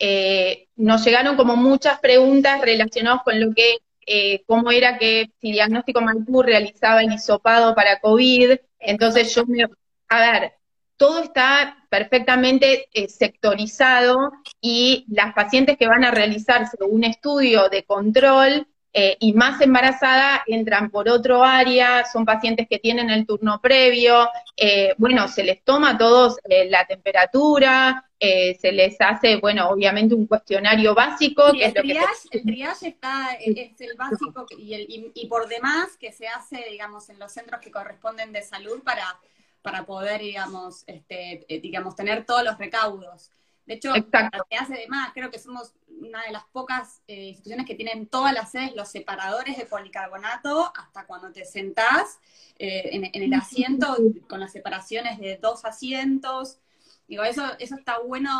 eh, 0.00 0.68
nos 0.76 1.02
llegaron 1.02 1.34
como 1.36 1.56
muchas 1.56 1.98
preguntas 1.98 2.60
relacionadas 2.60 3.22
con 3.24 3.40
lo 3.40 3.54
que, 3.54 4.42
cómo 4.46 4.70
era 4.70 4.98
que 4.98 5.30
si 5.40 5.50
Diagnóstico 5.50 6.02
Maipú 6.02 6.42
realizaba 6.42 7.00
el 7.00 7.14
hisopado 7.14 7.74
para 7.74 8.00
COVID, 8.00 8.50
entonces 8.80 9.34
yo 9.34 9.46
me, 9.46 9.64
a 10.08 10.20
ver, 10.20 10.52
todo 10.96 11.22
está 11.22 11.84
perfectamente 11.88 12.88
eh, 12.92 13.08
sectorizado 13.08 14.32
y 14.60 15.04
las 15.08 15.34
pacientes 15.34 15.76
que 15.76 15.86
van 15.86 16.04
a 16.04 16.10
realizarse 16.10 16.76
un 16.88 17.04
estudio 17.04 17.68
de 17.68 17.84
control 17.84 18.66
eh, 18.94 19.16
y 19.20 19.32
más 19.32 19.60
embarazada 19.62 20.42
entran 20.46 20.90
por 20.90 21.08
otro 21.08 21.42
área, 21.42 22.04
son 22.04 22.26
pacientes 22.26 22.66
que 22.68 22.78
tienen 22.78 23.10
el 23.10 23.26
turno 23.26 23.58
previo, 23.60 24.28
eh, 24.56 24.94
bueno, 24.98 25.28
se 25.28 25.42
les 25.42 25.64
toma 25.64 25.90
a 25.90 25.98
todos 25.98 26.36
la 26.68 26.86
temperatura, 26.86 28.08
se 28.20 28.70
les 28.70 29.00
hace, 29.00 29.36
bueno, 29.36 29.68
obviamente 29.70 30.14
un 30.14 30.26
cuestionario 30.26 30.94
básico. 30.94 31.52
que 31.52 31.64
el, 31.64 31.74
triage, 31.74 32.28
el 32.30 32.42
triage 32.42 32.88
está, 32.88 33.32
es 33.40 33.80
el 33.80 33.96
básico 33.96 34.46
y, 34.56 34.74
el, 34.74 35.10
y 35.12 35.26
por 35.26 35.48
demás 35.48 35.96
que 35.98 36.12
se 36.12 36.28
hace, 36.28 36.64
digamos, 36.70 37.08
en 37.08 37.18
los 37.18 37.32
centros 37.32 37.60
que 37.60 37.72
corresponden 37.72 38.30
de 38.30 38.42
salud 38.42 38.82
para 38.84 39.18
para 39.62 39.86
poder, 39.86 40.20
digamos, 40.20 40.84
este, 40.86 41.46
eh, 41.48 41.60
digamos, 41.60 41.94
tener 41.94 42.26
todos 42.26 42.44
los 42.44 42.58
recaudos. 42.58 43.30
De 43.64 43.74
hecho, 43.74 43.94
lo 43.94 44.44
que 44.50 44.56
hace 44.56 44.74
de 44.74 44.88
más, 44.88 45.12
creo 45.12 45.30
que 45.30 45.38
somos 45.38 45.72
una 45.86 46.24
de 46.24 46.32
las 46.32 46.44
pocas 46.46 47.00
eh, 47.06 47.28
instituciones 47.28 47.64
que 47.64 47.76
tienen 47.76 48.08
todas 48.08 48.34
las 48.34 48.50
sedes, 48.50 48.74
los 48.74 48.88
separadores 48.88 49.56
de 49.56 49.66
policarbonato, 49.66 50.72
hasta 50.76 51.06
cuando 51.06 51.30
te 51.30 51.44
sentás 51.44 52.18
eh, 52.58 52.90
en, 52.92 53.22
el 53.22 53.32
asiento, 53.34 53.96
con 54.28 54.40
las 54.40 54.50
separaciones 54.50 55.20
de 55.20 55.36
dos 55.36 55.64
asientos. 55.64 56.58
Digo, 57.06 57.22
eso, 57.22 57.44
eso 57.60 57.76
está 57.76 57.98
bueno 58.00 58.30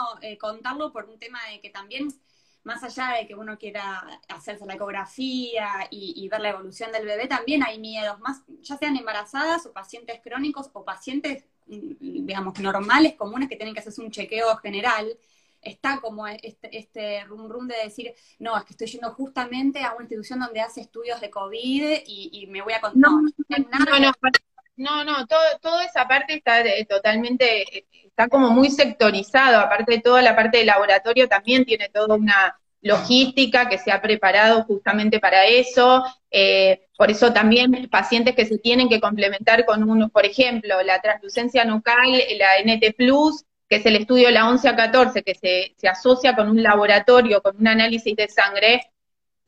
contarlo 0.41 0.93
por 0.93 1.05
un 1.05 1.19
tema 1.19 1.39
de 1.51 1.61
que 1.61 1.71
también 1.71 2.09
más 2.65 2.83
allá 2.85 3.17
de 3.19 3.27
que 3.27 3.35
uno 3.35 3.59
quiera 3.59 4.21
hacerse 4.29 4.65
la 4.67 4.75
ecografía 4.75 5.89
y, 5.91 6.29
ver 6.29 6.41
la 6.41 6.51
evolución 6.51 6.93
del 6.93 7.07
bebé, 7.07 7.27
también 7.27 7.63
hay 7.63 7.79
miedos, 7.79 8.21
más, 8.21 8.43
ya 8.61 8.77
sean 8.77 8.97
embarazadas 8.97 9.67
o 9.67 9.73
pacientes 9.73 10.21
crónicos 10.23 10.71
o 10.73 10.85
pacientes, 10.85 11.45
mm, 11.67 12.27
digamos, 12.27 12.59
normales, 12.61 13.15
comunes, 13.15 13.49
que 13.49 13.57
tienen 13.57 13.75
que 13.75 13.81
hacerse 13.81 14.01
un 14.03 14.11
chequeo 14.11 14.57
general. 14.59 15.19
Está 15.61 16.01
como 16.01 16.27
este, 16.27 16.77
este 16.77 17.25
rum 17.25 17.49
rum 17.49 17.69
de 17.69 17.77
decir, 17.85 18.15
no, 18.39 18.57
es 18.57 18.65
que 18.65 18.73
estoy 18.73 18.89
yendo 18.89 19.13
justamente 19.13 19.83
a 19.83 19.93
una 19.95 20.05
institución 20.05 20.41
donde 20.41 20.61
hace 20.61 20.81
estudios 20.81 21.21
de 21.21 21.31
COVID 21.31 22.03
y, 22.07 22.47
me 22.49 22.63
voy 22.63 22.73
a 22.75 22.81
contar. 22.81 22.99
No, 23.01 23.21
no, 23.21 23.31
no, 23.59 23.99
no, 24.01 24.13
todo, 25.29 25.41
toda 25.61 25.85
esa 25.85 26.07
parte 26.09 26.35
está 26.35 26.61
eh, 26.61 26.87
totalmente, 26.89 27.63
eh, 27.79 27.87
está 28.05 28.29
como 28.29 28.51
muy 28.51 28.71
sectorizado, 28.71 29.61
aparte 29.61 29.93
de 29.93 30.01
toda 30.01 30.23
la 30.23 30.35
parte 30.35 30.59
de 30.59 30.65
laboratorio 30.65 31.29
también 31.29 31.65
tiene 31.65 31.89
toda 31.89 32.17
una 32.17 32.59
logística 32.81 33.69
que 33.69 33.79
se 33.79 33.93
ha 33.93 34.03
preparado 34.03 34.65
justamente 34.65 35.21
para 35.21 35.47
eso, 35.47 36.05
eh, 36.31 36.89
por 36.97 37.11
eso 37.11 37.33
también 37.33 37.89
pacientes 37.91 38.35
que 38.35 38.45
se 38.45 38.59
tienen 38.59 38.89
que 38.89 39.01
complementar 39.01 39.65
con 39.65 39.89
uno, 39.89 40.09
por 40.09 40.27
ejemplo, 40.27 40.83
la 40.83 41.01
translucencia 41.01 41.65
nucal, 41.65 42.11
la 42.39 42.59
NT+, 42.59 42.95
que 43.69 43.77
es 43.77 43.87
el 43.87 43.97
estudio 43.97 44.31
la 44.31 44.49
11 44.49 44.69
a 44.69 44.77
14, 44.77 45.23
que 45.23 45.35
se, 45.35 45.75
se 45.77 45.89
asocia 45.89 46.35
con 46.35 46.49
un 46.51 46.63
laboratorio, 46.63 47.41
con 47.41 47.57
un 47.57 47.69
análisis 47.69 48.17
de 48.17 48.29
sangre, 48.29 48.92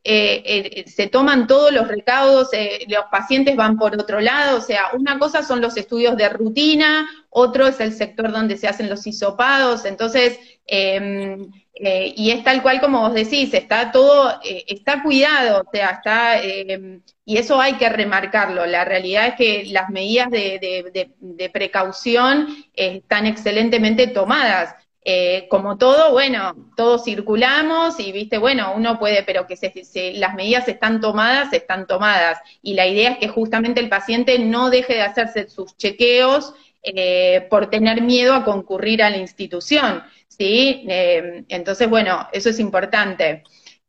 eh, 0.06 0.42
eh, 0.44 0.84
se 0.86 1.06
toman 1.06 1.46
todos 1.46 1.72
los 1.72 1.88
recaudos, 1.88 2.52
eh, 2.52 2.84
los 2.88 3.06
pacientes 3.10 3.56
van 3.56 3.78
por 3.78 3.98
otro 3.98 4.20
lado, 4.20 4.58
o 4.58 4.60
sea, 4.60 4.88
una 4.92 5.18
cosa 5.18 5.42
son 5.42 5.62
los 5.62 5.78
estudios 5.78 6.14
de 6.18 6.28
rutina, 6.28 7.08
otro 7.30 7.66
es 7.66 7.80
el 7.80 7.94
sector 7.94 8.30
donde 8.30 8.58
se 8.58 8.68
hacen 8.68 8.90
los 8.90 9.06
hisopados, 9.06 9.86
entonces, 9.86 10.38
em, 10.66 11.50
y 11.74 12.30
es 12.30 12.44
tal 12.44 12.62
cual 12.62 12.80
como 12.80 13.00
vos 13.00 13.14
decís, 13.14 13.54
está 13.54 13.90
todo, 13.92 14.38
está 14.44 15.02
cuidado, 15.02 15.62
o 15.66 15.70
sea, 15.72 15.90
está, 15.92 16.38
em, 16.40 17.00
y 17.24 17.38
eso 17.38 17.58
hay 17.58 17.74
que 17.74 17.88
remarcarlo, 17.88 18.66
la 18.66 18.84
realidad 18.84 19.28
es 19.28 19.34
que 19.36 19.64
las 19.72 19.88
medidas 19.88 20.30
de 20.30 21.50
precaución 21.52 22.48
están 22.74 23.26
excelentemente 23.26 24.06
tomadas. 24.08 24.74
Eh, 25.06 25.48
como 25.50 25.76
todo, 25.76 26.12
bueno, 26.12 26.56
todos 26.76 27.04
circulamos 27.04 28.00
y, 28.00 28.10
viste, 28.10 28.38
bueno, 28.38 28.72
uno 28.74 28.98
puede, 28.98 29.22
pero 29.22 29.46
que 29.46 29.54
se, 29.54 30.14
las 30.14 30.34
medidas 30.34 30.66
están 30.66 31.02
tomadas, 31.02 31.52
están 31.52 31.86
tomadas. 31.86 32.38
Y 32.62 32.72
la 32.72 32.86
idea 32.86 33.10
es 33.10 33.18
que 33.18 33.28
justamente 33.28 33.80
el 33.80 33.90
paciente 33.90 34.38
no 34.38 34.70
deje 34.70 34.94
de 34.94 35.02
hacerse 35.02 35.50
sus 35.50 35.76
chequeos 35.76 36.54
eh, 36.82 37.46
por 37.50 37.68
tener 37.68 38.00
miedo 38.00 38.32
a 38.32 38.44
concurrir 38.44 39.02
a 39.02 39.10
la 39.10 39.18
institución, 39.18 40.02
¿sí? 40.26 40.86
Eh, 40.88 41.44
entonces, 41.48 41.88
bueno, 41.90 42.26
eso 42.32 42.48
es 42.48 42.58
importante. 42.58 43.42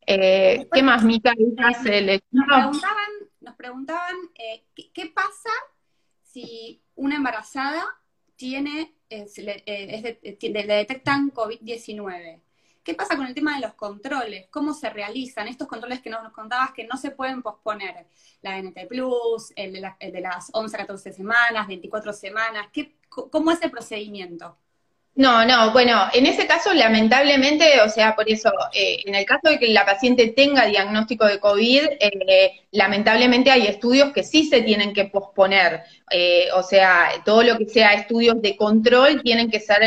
¿Qué 0.05 0.83
más, 0.83 1.03
Mica? 1.05 1.33
Nos 1.37 1.77
preguntaban, 1.81 3.09
nos 3.39 3.55
preguntaban 3.55 4.15
¿qué 4.75 5.11
pasa 5.15 5.49
si 6.23 6.81
una 6.95 7.15
embarazada 7.15 7.85
tiene 8.35 8.94
eh, 9.09 9.25
le, 9.37 9.63
eh, 9.65 10.37
le 10.41 10.63
detectan 10.67 11.31
COVID-19. 11.31 12.41
¿Qué 12.83 12.93
pasa 12.93 13.15
con 13.15 13.25
el 13.25 13.33
tema 13.33 13.55
de 13.55 13.61
los 13.61 13.73
controles? 13.73 14.47
¿Cómo 14.51 14.73
se 14.73 14.91
realizan 14.91 15.47
estos 15.47 15.67
controles 15.67 16.01
que 16.01 16.11
nos 16.11 16.31
contabas 16.31 16.71
que 16.71 16.83
no 16.83 16.97
se 16.97 17.09
pueden 17.09 17.41
posponer? 17.41 18.05
La 18.43 18.59
NT 18.61 18.87
Plus, 18.87 19.51
el 19.55 19.73
de, 19.73 20.21
las 20.21 20.49
11 20.53 20.75
a 20.75 20.79
14 20.81 21.11
semanas, 21.11 21.67
24 21.67 22.13
semanas. 22.13 22.67
¿qué, 22.71 22.95
¿Cómo 23.09 23.49
es 23.51 23.61
el 23.63 23.71
procedimiento? 23.71 24.57
No, 25.15 25.45
no, 25.45 25.71
bueno, 25.71 26.09
en 26.13 26.25
ese 26.25 26.45
caso 26.45 26.73
lamentablemente, 26.73 27.79
o 27.79 27.89
sea, 27.89 28.15
por 28.17 28.29
eso, 28.29 28.51
eh, 28.73 28.97
en 29.05 29.15
el 29.15 29.23
caso 29.25 29.47
de 29.49 29.57
que 29.59 29.69
la 29.69 29.85
paciente 29.85 30.27
tenga 30.35 30.65
diagnóstico 30.65 31.25
de 31.25 31.39
COVID, 31.39 31.83
eh, 32.01 32.51
lamentablemente 32.71 33.49
hay 33.49 33.65
estudios 33.67 34.11
que 34.11 34.23
sí 34.23 34.43
se 34.43 34.61
tienen 34.61 34.91
que 34.91 35.05
posponer, 35.05 35.83
eh, 36.11 36.47
o 36.53 36.63
sea, 36.63 37.11
todo 37.23 37.43
lo 37.43 37.57
que 37.57 37.65
sea 37.65 37.93
estudios 37.93 38.41
de 38.41 38.57
control 38.57 39.21
tienen 39.23 39.49
que 39.49 39.61
ser 39.61 39.83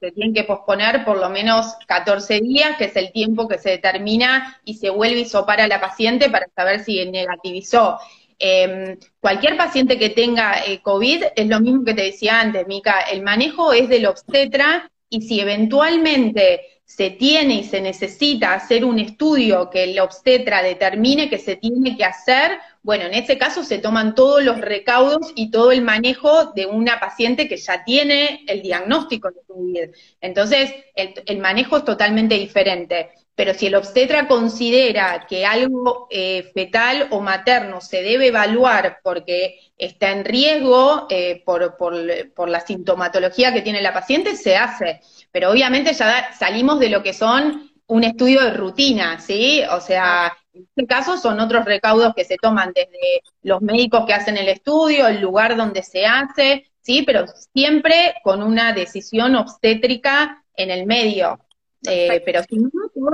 se 0.00 0.10
tienen 0.12 0.34
que 0.34 0.44
posponer 0.44 1.04
por 1.04 1.18
lo 1.18 1.30
menos 1.30 1.76
14 1.86 2.40
días, 2.40 2.76
que 2.76 2.86
es 2.86 2.96
el 2.96 3.10
tiempo 3.12 3.48
que 3.48 3.58
se 3.58 3.70
determina 3.70 4.60
y 4.64 4.74
se 4.74 4.90
vuelve 4.90 5.20
y 5.20 5.24
sopara 5.24 5.64
a 5.64 5.68
la 5.68 5.80
paciente 5.80 6.28
para 6.28 6.46
saber 6.54 6.84
si 6.84 7.08
negativizó. 7.10 7.98
Em, 8.38 8.98
cualquier 9.20 9.56
paciente 9.56 9.98
que 9.98 10.10
tenga 10.10 10.64
eh, 10.64 10.80
COVID 10.82 11.24
es 11.36 11.46
lo 11.46 11.60
mismo 11.60 11.84
que 11.84 11.94
te 11.94 12.02
decía 12.02 12.40
antes, 12.40 12.66
Mica, 12.66 13.00
el 13.00 13.22
manejo 13.22 13.72
es 13.72 13.88
del 13.88 14.06
obstetra 14.06 14.90
y 15.08 15.22
si 15.22 15.40
eventualmente 15.40 16.74
se 16.84 17.10
tiene 17.10 17.54
y 17.54 17.64
se 17.64 17.80
necesita 17.80 18.54
hacer 18.54 18.84
un 18.84 18.98
estudio 18.98 19.70
que 19.70 19.84
el 19.84 19.98
obstetra 19.98 20.62
determine 20.62 21.30
que 21.30 21.38
se 21.38 21.56
tiene 21.56 21.96
que 21.96 22.04
hacer, 22.04 22.58
bueno, 22.82 23.04
en 23.06 23.14
ese 23.14 23.38
caso 23.38 23.64
se 23.64 23.78
toman 23.78 24.14
todos 24.14 24.44
los 24.44 24.60
recaudos 24.60 25.32
y 25.34 25.50
todo 25.50 25.72
el 25.72 25.80
manejo 25.80 26.52
de 26.54 26.66
una 26.66 27.00
paciente 27.00 27.48
que 27.48 27.56
ya 27.56 27.82
tiene 27.84 28.44
el 28.46 28.60
diagnóstico 28.60 29.30
de 29.30 29.40
COVID. 29.46 29.90
Entonces, 30.20 30.72
el, 30.94 31.38
manejo 31.38 31.78
es 31.78 31.84
totalmente 31.84 32.34
diferente. 32.34 33.10
Pero 33.34 33.52
si 33.54 33.66
el 33.66 33.74
obstetra 33.74 34.28
considera 34.28 35.26
que 35.28 35.44
algo 35.44 36.06
eh, 36.10 36.50
fetal 36.54 37.08
o 37.10 37.20
materno 37.20 37.80
se 37.80 38.02
debe 38.02 38.28
evaluar 38.28 38.98
porque 39.02 39.58
está 39.76 40.12
en 40.12 40.24
riesgo 40.24 41.06
eh, 41.10 41.42
por, 41.44 41.76
por 41.76 42.48
la 42.48 42.60
sintomatología 42.60 43.52
que 43.52 43.62
tiene 43.62 43.82
la 43.82 43.92
paciente, 43.92 44.36
se 44.36 44.56
hace 44.56 45.00
pero 45.34 45.50
obviamente 45.50 45.92
ya 45.94 46.32
salimos 46.32 46.78
de 46.78 46.88
lo 46.90 47.02
que 47.02 47.12
son 47.12 47.72
un 47.88 48.04
estudio 48.04 48.40
de 48.40 48.52
rutina, 48.52 49.18
¿sí? 49.18 49.62
O 49.68 49.80
sea, 49.80 50.32
en 50.52 50.62
este 50.62 50.86
caso 50.86 51.18
son 51.18 51.40
otros 51.40 51.64
recaudos 51.64 52.14
que 52.14 52.24
se 52.24 52.36
toman 52.36 52.70
desde 52.72 53.20
los 53.42 53.60
médicos 53.60 54.06
que 54.06 54.14
hacen 54.14 54.36
el 54.36 54.48
estudio, 54.48 55.08
el 55.08 55.20
lugar 55.20 55.56
donde 55.56 55.82
se 55.82 56.06
hace, 56.06 56.70
¿sí? 56.82 57.02
Pero 57.04 57.26
siempre 57.52 58.14
con 58.22 58.44
una 58.44 58.72
decisión 58.74 59.34
obstétrica 59.34 60.44
en 60.54 60.70
el 60.70 60.86
medio. 60.86 61.40
Eh, 61.86 62.22
pero 62.24 62.42
si 62.42 62.56
no, 62.56 62.70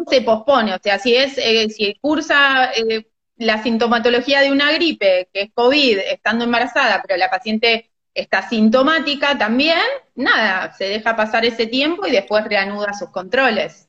se 0.09 0.23
pospone, 0.23 0.75
o 0.75 0.79
sea, 0.81 0.99
si 0.99 1.15
es, 1.15 1.37
eh, 1.39 1.69
si 1.71 1.95
cursa 2.01 2.71
eh, 2.73 3.07
la 3.37 3.63
sintomatología 3.63 4.41
de 4.41 4.53
una 4.53 4.73
gripe, 4.73 5.29
que 5.33 5.43
es 5.43 5.51
COVID, 5.53 5.99
estando 5.99 6.45
embarazada, 6.45 7.03
pero 7.03 7.19
la 7.19 7.31
paciente 7.31 7.91
está 8.15 8.49
sintomática 8.49 9.37
también, 9.39 9.81
nada, 10.15 10.73
se 10.75 10.85
deja 10.85 11.17
pasar 11.17 11.45
ese 11.45 11.67
tiempo 11.67 12.07
y 12.07 12.13
después 12.13 12.45
reanuda 12.45 12.93
sus 12.93 13.11
controles. 13.11 13.89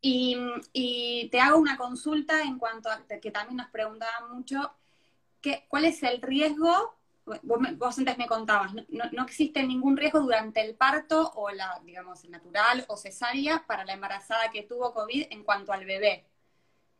Y, 0.00 1.28
te 1.30 1.40
hago 1.40 1.58
una 1.58 1.76
consulta 1.76 2.42
en 2.42 2.58
cuanto 2.58 2.90
a 2.90 3.04
que 3.06 3.30
también 3.30 3.58
nos 3.58 3.70
preguntaban 3.70 4.34
mucho, 4.34 4.72
que, 5.40 5.64
¿cuál 5.68 5.84
es 5.84 6.02
el 6.02 6.20
riesgo? 6.20 6.94
Vos, 7.42 7.98
antes 7.98 8.18
me 8.18 8.26
contabas, 8.26 8.72
no, 8.74 9.24
existe 9.24 9.62
ningún 9.62 9.96
riesgo 9.96 10.20
durante 10.20 10.60
el 10.60 10.74
parto 10.74 11.32
o 11.34 11.50
la, 11.50 11.80
digamos, 11.84 12.24
natural 12.28 12.84
o 12.88 12.96
cesárea 12.96 13.64
para 13.66 13.84
la 13.84 13.94
embarazada 13.94 14.50
que 14.52 14.62
tuvo 14.62 14.92
COVID 14.92 15.26
en 15.30 15.44
cuanto 15.44 15.72
al 15.72 15.84
bebé. 15.84 16.26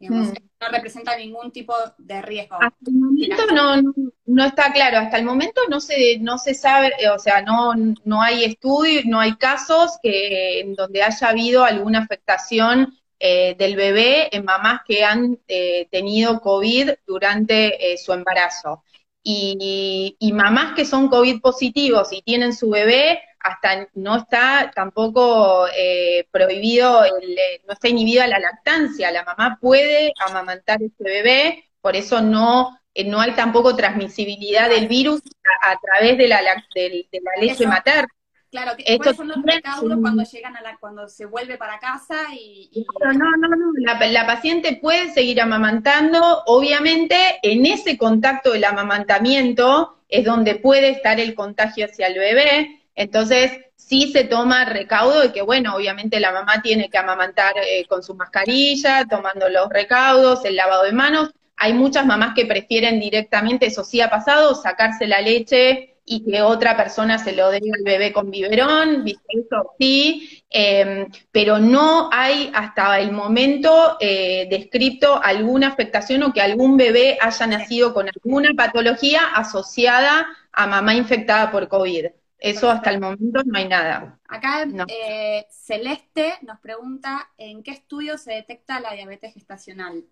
Mm. 0.00 0.32
No 0.60 0.68
representa 0.68 1.16
ningún 1.16 1.52
tipo 1.52 1.74
de 1.98 2.22
riesgo. 2.22 2.56
Hasta 2.56 2.76
el 2.86 2.94
momento 2.94 3.46
no, 3.54 3.94
no, 4.26 4.44
está 4.44 4.72
claro, 4.72 4.98
hasta 4.98 5.16
el 5.16 5.24
momento 5.24 5.60
no 5.68 5.80
se, 5.80 6.18
no 6.18 6.38
se 6.38 6.54
sabe, 6.54 6.92
o 7.14 7.18
sea, 7.18 7.42
no, 7.42 7.72
no 8.04 8.22
hay 8.22 8.44
estudios, 8.44 9.04
no 9.04 9.20
hay 9.20 9.36
casos 9.36 9.98
que, 10.02 10.60
en 10.60 10.74
donde 10.74 11.02
haya 11.02 11.28
habido 11.28 11.64
alguna 11.64 12.00
afectación 12.00 12.98
eh, 13.24 13.54
del 13.56 13.76
bebé 13.76 14.34
en 14.36 14.44
mamás 14.44 14.80
que 14.84 15.04
han 15.04 15.38
eh, 15.46 15.86
tenido 15.92 16.40
COVID 16.40 16.90
durante 17.06 17.92
eh, 17.92 17.96
su 17.96 18.12
embarazo. 18.12 18.82
Y, 19.24 20.16
y, 20.18 20.32
mamás 20.32 20.74
que 20.74 20.84
son 20.84 21.08
COVID 21.08 21.40
positivos 21.40 22.12
y 22.12 22.22
tienen 22.22 22.52
su 22.52 22.70
bebé, 22.70 23.20
hasta 23.38 23.88
no 23.94 24.16
está 24.16 24.72
tampoco 24.74 25.66
eh, 25.76 26.26
prohibido, 26.30 27.04
eh, 27.04 27.62
no 27.66 27.72
está 27.72 27.88
inhibida 27.88 28.26
la 28.26 28.38
lactancia, 28.38 29.10
la 29.12 29.24
mamá 29.24 29.58
puede 29.60 30.12
amamantar 30.26 30.82
este 30.82 31.04
bebé, 31.04 31.64
por 31.80 31.96
eso 31.96 32.20
no, 32.20 32.78
eh, 32.94 33.04
no 33.04 33.20
hay 33.20 33.32
tampoco 33.32 33.74
transmisibilidad 33.76 34.68
del 34.68 34.88
virus 34.88 35.22
a, 35.62 35.76
través 35.80 36.18
de 36.18 36.28
la, 36.28 36.40
de, 36.74 37.06
la 37.12 37.40
leche 37.40 37.66
materna. 37.66 38.08
Claro, 38.52 38.76
que 38.76 38.84
Esto 38.86 39.14
son 39.14 39.28
los 39.28 39.42
recaudos 39.42 39.98
cuando 40.00 40.22
llegan 40.22 40.56
a 40.56 40.60
la, 40.60 40.76
cuando 40.76 41.08
se 41.08 41.24
vuelve 41.24 41.56
para 41.56 41.78
casa 41.78 42.18
y, 42.32 42.70
No, 43.00 43.12
no, 43.12 43.48
no, 43.48 43.72
la, 43.78 43.98
la, 44.08 44.26
paciente 44.26 44.78
puede 44.80 45.10
seguir 45.12 45.40
amamantando, 45.40 46.42
obviamente 46.46 47.16
en 47.42 47.66
ese 47.66 47.96
contacto 47.96 48.52
del 48.52 48.64
amamantamiento 48.64 49.96
es 50.06 50.24
donde 50.26 50.56
puede 50.56 50.90
estar 50.90 51.18
el 51.18 51.34
contagio 51.34 51.86
hacia 51.86 52.08
el 52.08 52.18
bebé, 52.18 52.82
entonces, 52.94 53.52
sí 53.76 54.12
se 54.12 54.24
toma 54.24 54.64
recaudo 54.64 55.20
de 55.20 55.32
que, 55.32 55.42
bueno, 55.42 55.74
obviamente 55.74 56.20
la 56.20 56.32
mamá 56.32 56.62
tiene 56.62 56.88
que 56.90 56.98
amamantar 56.98 57.54
eh, 57.56 57.86
con 57.88 58.02
su 58.02 58.14
mascarilla, 58.14 59.06
tomando 59.08 59.48
los 59.48 59.68
recaudos, 59.70 60.44
el 60.44 60.56
lavado 60.56 60.84
de 60.84 60.92
manos. 60.92 61.30
Hay 61.56 61.72
muchas 61.72 62.04
mamás 62.06 62.34
que 62.34 62.46
prefieren 62.46 63.00
directamente, 63.00 63.66
eso 63.66 63.84
sí 63.84 64.00
ha 64.00 64.10
pasado, 64.10 64.54
sacarse 64.54 65.06
la 65.06 65.20
leche 65.20 65.91
y 66.04 66.24
que 66.24 66.42
otra 66.42 66.76
persona 66.76 67.18
se 67.18 67.32
lo 67.32 67.50
dé 67.50 67.58
al 67.58 67.84
bebé 67.84 68.12
con 68.12 68.30
biberón, 68.30 69.04
¿viste? 69.04 69.22
Eso 69.28 69.74
sí, 69.78 70.44
em, 70.50 71.08
pero 71.30 71.58
no 71.58 72.10
hay 72.12 72.50
hasta 72.54 72.98
el 72.98 73.12
momento 73.12 73.96
eh, 74.00 74.46
descrito 74.50 75.20
alguna 75.22 75.68
afectación 75.68 76.22
o 76.24 76.32
que 76.32 76.40
algún 76.40 76.76
bebé 76.76 77.18
haya 77.20 77.46
nacido 77.46 77.94
con 77.94 78.08
alguna 78.08 78.50
patología 78.56 79.20
asociada 79.34 80.26
a 80.52 80.66
mamá 80.66 80.94
infectada 80.94 81.50
por 81.50 81.68
COVID. 81.68 82.06
Eso 82.38 82.68
hasta 82.68 82.90
el 82.90 83.00
momento 83.00 83.40
no 83.44 83.56
hay 83.56 83.68
nada. 83.68 84.18
Acá 84.26 84.66
eh, 84.88 85.46
Celeste 85.48 86.34
nos 86.42 86.58
pregunta 86.58 87.30
en 87.38 87.62
qué 87.62 87.70
estudio 87.70 88.18
se 88.18 88.32
detecta 88.32 88.80
la 88.80 88.94
diabetes 88.94 89.32
gestacional. 89.32 90.04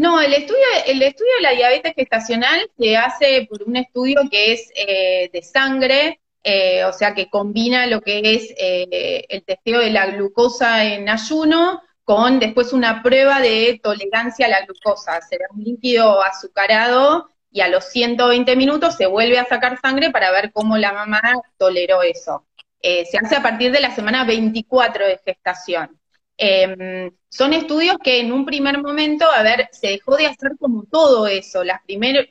No, 0.00 0.18
el 0.18 0.32
estudio, 0.32 0.64
el 0.86 1.02
estudio 1.02 1.30
de 1.36 1.42
la 1.42 1.50
diabetes 1.50 1.92
gestacional 1.94 2.70
se 2.78 2.96
hace 2.96 3.46
por 3.50 3.62
un 3.62 3.76
estudio 3.76 4.22
que 4.30 4.54
es 4.54 4.70
eh, 4.74 5.28
de 5.30 5.42
sangre, 5.42 6.20
eh, 6.42 6.84
o 6.84 6.92
sea 6.94 7.14
que 7.14 7.28
combina 7.28 7.86
lo 7.86 8.00
que 8.00 8.22
es 8.24 8.54
el 8.56 9.44
testeo 9.44 9.80
de 9.80 9.90
la 9.90 10.06
glucosa 10.06 10.86
en 10.86 11.06
ayuno 11.10 11.82
con 12.02 12.38
después 12.38 12.72
una 12.72 13.02
prueba 13.02 13.40
de 13.40 13.78
tolerancia 13.82 14.46
a 14.46 14.48
la 14.48 14.64
glucosa. 14.64 15.20
Será 15.20 15.44
un 15.54 15.64
líquido 15.64 16.22
azucarado 16.22 17.28
y 17.50 17.60
a 17.60 17.68
los 17.68 17.84
120 17.84 18.56
minutos 18.56 18.96
se 18.96 19.04
vuelve 19.04 19.38
a 19.38 19.44
sacar 19.44 19.78
sangre 19.82 20.10
para 20.10 20.30
ver 20.30 20.50
cómo 20.50 20.78
la 20.78 20.94
mamá 20.94 21.20
toleró 21.58 22.02
eso. 22.02 22.46
Eh, 22.80 23.04
se 23.04 23.18
hace 23.18 23.36
a 23.36 23.42
partir 23.42 23.70
de 23.70 23.80
la 23.80 23.94
semana 23.94 24.24
24 24.24 25.06
de 25.06 25.20
gestación. 25.22 25.99
Em, 26.42 27.10
son 27.28 27.52
estudios 27.52 27.98
que 28.02 28.20
en 28.20 28.32
un 28.32 28.46
primer 28.46 28.80
momento, 28.82 29.30
a 29.30 29.42
ver, 29.42 29.68
se 29.72 29.88
dejó 29.88 30.16
de 30.16 30.26
hacer 30.26 30.52
como 30.58 30.84
todo 30.84 31.26
eso. 31.26 31.62
Las 31.64 31.82
primeras, 31.84 32.26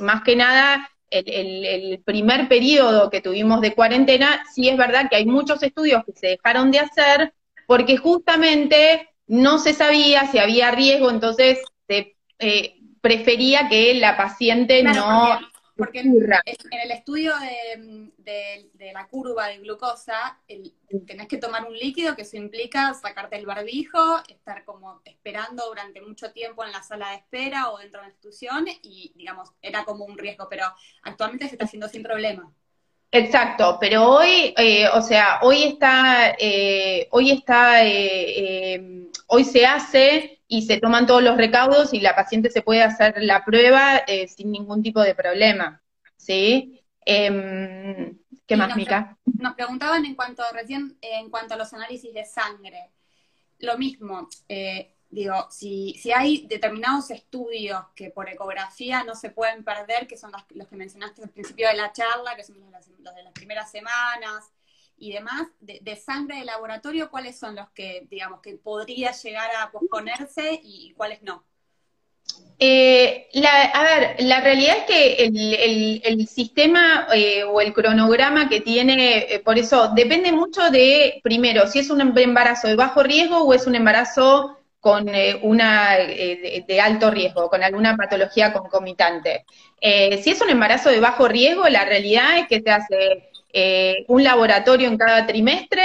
más 0.00 0.22
que 0.24 0.34
nada, 0.34 0.90
el, 1.10 1.64
el, 1.64 2.02
primer 2.04 2.48
periodo 2.48 3.08
que 3.08 3.20
tuvimos 3.20 3.60
de 3.60 3.72
cuarentena, 3.72 4.44
sí 4.52 4.68
es 4.68 4.76
verdad 4.76 5.08
que 5.08 5.14
hay 5.14 5.26
muchos 5.26 5.62
estudios 5.62 6.02
que 6.04 6.12
se 6.12 6.26
dejaron 6.26 6.72
de 6.72 6.80
hacer 6.80 7.34
porque 7.68 7.96
justamente 7.96 9.08
no 9.28 9.58
se 9.58 9.74
sabía 9.74 10.26
si 10.26 10.38
había 10.38 10.72
riesgo, 10.72 11.08
entonces 11.08 11.60
se, 11.86 12.16
eh, 12.40 12.80
prefería 13.00 13.68
que 13.68 13.94
la 13.94 14.16
paciente 14.16 14.82
no... 14.82 15.38
Porque, 15.84 15.98
en 15.98 16.80
el 16.84 16.90
estudio 16.92 17.32
de, 18.18 18.92
la 18.92 19.08
curva 19.08 19.48
de 19.48 19.58
glucosa, 19.58 20.38
tenés 21.08 21.26
que 21.26 21.38
tomar 21.38 21.66
un 21.66 21.76
líquido, 21.76 22.14
que 22.14 22.22
eso 22.22 22.36
implica 22.36 22.94
sacarte 22.94 23.34
el 23.34 23.46
barbijo, 23.46 24.22
estar 24.28 24.64
como 24.64 25.00
esperando 25.04 25.66
durante 25.66 26.00
mucho 26.00 26.30
tiempo 26.30 26.64
en 26.64 26.70
la 26.70 26.84
sala 26.84 27.10
de 27.10 27.16
espera 27.16 27.70
o 27.70 27.78
dentro 27.78 27.98
de 28.00 28.06
la 28.06 28.12
institución, 28.12 28.66
y 28.82 29.12
digamos, 29.16 29.50
era 29.60 29.84
como 29.84 30.04
un 30.04 30.16
riesgo, 30.16 30.46
pero 30.48 30.66
actualmente 31.02 31.48
se 31.48 31.54
está 31.54 31.64
haciendo 31.64 31.88
sin 31.88 32.04
problema. 32.04 32.52
Exacto, 33.10 33.78
pero 33.80 34.08
hoy, 34.08 34.54
eh, 34.56 34.86
o 34.94 35.02
sea, 35.02 35.40
hoy 35.42 35.64
está, 35.64 36.36
eh, 36.38 37.08
hoy 37.10 37.32
está, 37.32 37.84
eh, 37.84 39.08
hoy 39.26 39.42
se 39.42 39.66
hace 39.66 40.41
y 40.52 40.60
se 40.60 40.78
toman 40.78 41.06
todos 41.06 41.22
los 41.22 41.38
recaudos 41.38 41.94
y 41.94 42.00
la 42.00 42.14
paciente 42.14 42.50
se 42.50 42.60
puede 42.60 42.82
hacer 42.82 43.14
la 43.22 43.42
prueba 43.42 44.02
sin 44.28 44.52
ningún 44.52 44.82
tipo 44.82 45.00
de 45.00 45.14
problema, 45.14 45.82
¿sí? 46.18 46.84
Em, 47.06 48.18
¿Qué 48.46 48.56
más, 48.58 48.76
Mica? 48.76 49.16
Nos 49.24 49.54
preguntaban 49.54 50.04
en 50.04 50.14
cuanto 50.14 50.42
recién, 50.52 50.98
en 51.00 51.30
cuanto 51.30 51.54
a 51.54 51.56
los 51.56 51.72
análisis 51.72 52.12
de 52.12 52.26
sangre. 52.26 52.90
Lo 53.60 53.78
mismo, 53.78 54.28
digo, 55.08 55.46
si, 55.50 55.94
si 55.94 56.12
hay 56.12 56.46
determinados 56.46 57.10
estudios 57.10 57.80
que 57.96 58.10
por 58.10 58.28
ecografía 58.28 59.04
no 59.04 59.14
se 59.14 59.30
pueden 59.30 59.64
perder, 59.64 60.06
que 60.06 60.18
son 60.18 60.32
los, 60.32 60.68
que 60.68 60.76
mencionaste 60.76 61.22
al 61.22 61.30
principio 61.30 61.66
de 61.68 61.76
la 61.76 61.92
charla, 61.92 62.36
que 62.36 62.44
son 62.44 62.58
los, 62.70 63.14
de 63.14 63.22
las 63.22 63.32
primeras 63.32 63.70
semanas 63.70 64.52
y 65.02 65.10
demás, 65.10 65.48
de, 65.58 65.96
sangre 65.96 66.38
de 66.38 66.44
laboratorio, 66.44 67.10
¿cuáles 67.10 67.36
son 67.36 67.56
los 67.56 67.68
que, 67.70 68.06
digamos, 68.08 68.40
que 68.40 68.54
podría 68.54 69.10
llegar 69.10 69.50
a 69.58 69.72
posponerse 69.72 70.60
y, 70.62 70.94
cuáles 70.96 71.24
no? 71.24 71.42
Eh, 72.60 73.26
a 73.74 73.82
ver, 73.82 74.14
la 74.20 74.40
realidad 74.40 74.76
es 74.78 74.84
que 74.84 76.04
el, 76.04 76.28
sistema 76.28 77.08
eh, 77.12 77.42
o 77.42 77.60
el 77.60 77.72
cronograma 77.72 78.48
que 78.48 78.60
tiene, 78.60 79.26
eh, 79.28 79.40
por 79.40 79.58
eso 79.58 79.88
depende 79.92 80.30
mucho 80.30 80.70
de, 80.70 81.20
primero, 81.24 81.66
si 81.66 81.80
es 81.80 81.90
un 81.90 82.00
embarazo 82.00 82.68
de 82.68 82.76
bajo 82.76 83.02
riesgo 83.02 83.42
o 83.42 83.54
es 83.54 83.66
un 83.66 83.74
embarazo 83.74 84.56
con 84.78 85.10
una 85.42 85.96
de, 85.96 86.80
alto 86.80 87.10
riesgo, 87.10 87.50
con 87.50 87.64
alguna 87.64 87.96
patología 87.96 88.52
concomitante. 88.52 89.46
si 89.80 90.30
es 90.30 90.40
un 90.40 90.50
embarazo 90.50 90.90
de 90.90 91.00
bajo 91.00 91.26
riesgo, 91.26 91.68
la 91.68 91.84
realidad 91.84 92.38
es 92.38 92.46
que 92.46 92.60
se 92.60 92.70
hace 92.70 93.31
un 94.08 94.24
laboratorio 94.24 94.88
en 94.88 94.96
cada 94.96 95.26
trimestre, 95.26 95.82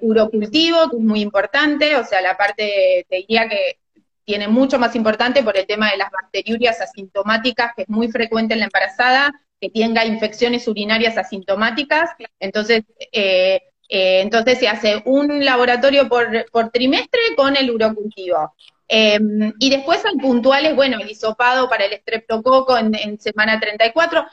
urocultivo, 0.00 0.90
que 0.90 0.96
es 0.96 1.02
muy 1.02 1.20
importante, 1.20 1.96
o 1.96 2.04
sea, 2.04 2.20
la 2.20 2.36
parte, 2.36 3.06
te 3.08 3.16
diría 3.16 3.48
que 3.48 3.78
tiene 4.24 4.48
mucho 4.48 4.78
más 4.78 4.94
importante 4.94 5.42
por 5.42 5.56
el 5.56 5.66
tema 5.66 5.90
de 5.90 5.96
las 5.96 6.10
bacteriurias 6.10 6.80
asintomáticas, 6.80 7.72
que 7.76 7.82
es 7.82 7.88
muy 7.88 8.08
frecuente 8.10 8.54
en 8.54 8.60
la 8.60 8.66
embarazada, 8.66 9.32
que 9.60 9.70
tenga 9.70 10.04
infecciones 10.04 10.66
urinarias 10.68 11.16
asintomáticas. 11.16 12.10
Entonces, 12.40 12.82
eh, 13.12 13.60
eh, 13.88 14.20
entonces 14.20 14.58
se 14.58 14.68
hace 14.68 15.02
un 15.04 15.44
laboratorio 15.44 16.08
por, 16.08 16.70
trimestre 16.72 17.20
con 17.36 17.56
el 17.56 17.70
urocultivo. 17.70 18.54
Em, 18.94 19.54
y 19.58 19.70
después 19.70 20.04
hay 20.04 20.18
puntuales, 20.18 20.76
bueno, 20.76 20.98
el 21.00 21.10
hisopado 21.10 21.66
para 21.66 21.86
el 21.86 21.94
estreptococo 21.94 22.76
en, 22.76 23.18
semana 23.18 23.58
34, 23.58 24.26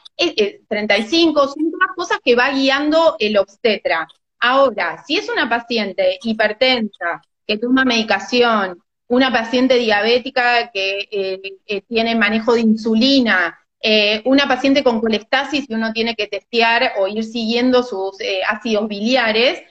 35, 0.67 1.48
son 1.48 1.72
todas 1.72 1.95
cosas 1.95 2.19
que 2.22 2.36
va 2.36 2.50
guiando 2.50 3.15
el 3.19 3.38
obstetra. 3.38 4.06
Ahora, 4.38 5.02
si 5.08 5.15
es 5.15 5.30
una 5.30 5.48
paciente 5.48 6.19
hipertensa, 6.24 7.22
que 7.48 7.58
toma 7.58 7.86
medicación, 7.86 8.84
una 9.08 9.32
paciente 9.32 9.76
diabética 9.76 10.72
que 10.72 11.08
eh, 11.10 11.82
tiene 11.88 12.15
manejo 12.15 12.54
de 12.54 12.60
insulina, 12.60 13.58
eh, 13.82 14.22
una 14.26 14.45
paciente 14.45 14.84
con 14.84 15.00
colestasis 15.00 15.69
y 15.69 15.74
uno 15.74 15.93
tiene 15.93 16.15
que 16.15 16.28
testear 16.28 16.95
o 17.00 17.08
ir 17.08 17.24
siguiendo 17.24 17.82
sus 17.82 18.19
eh, 18.19 18.41
ácidos 18.45 18.89
biliares, 18.89 19.63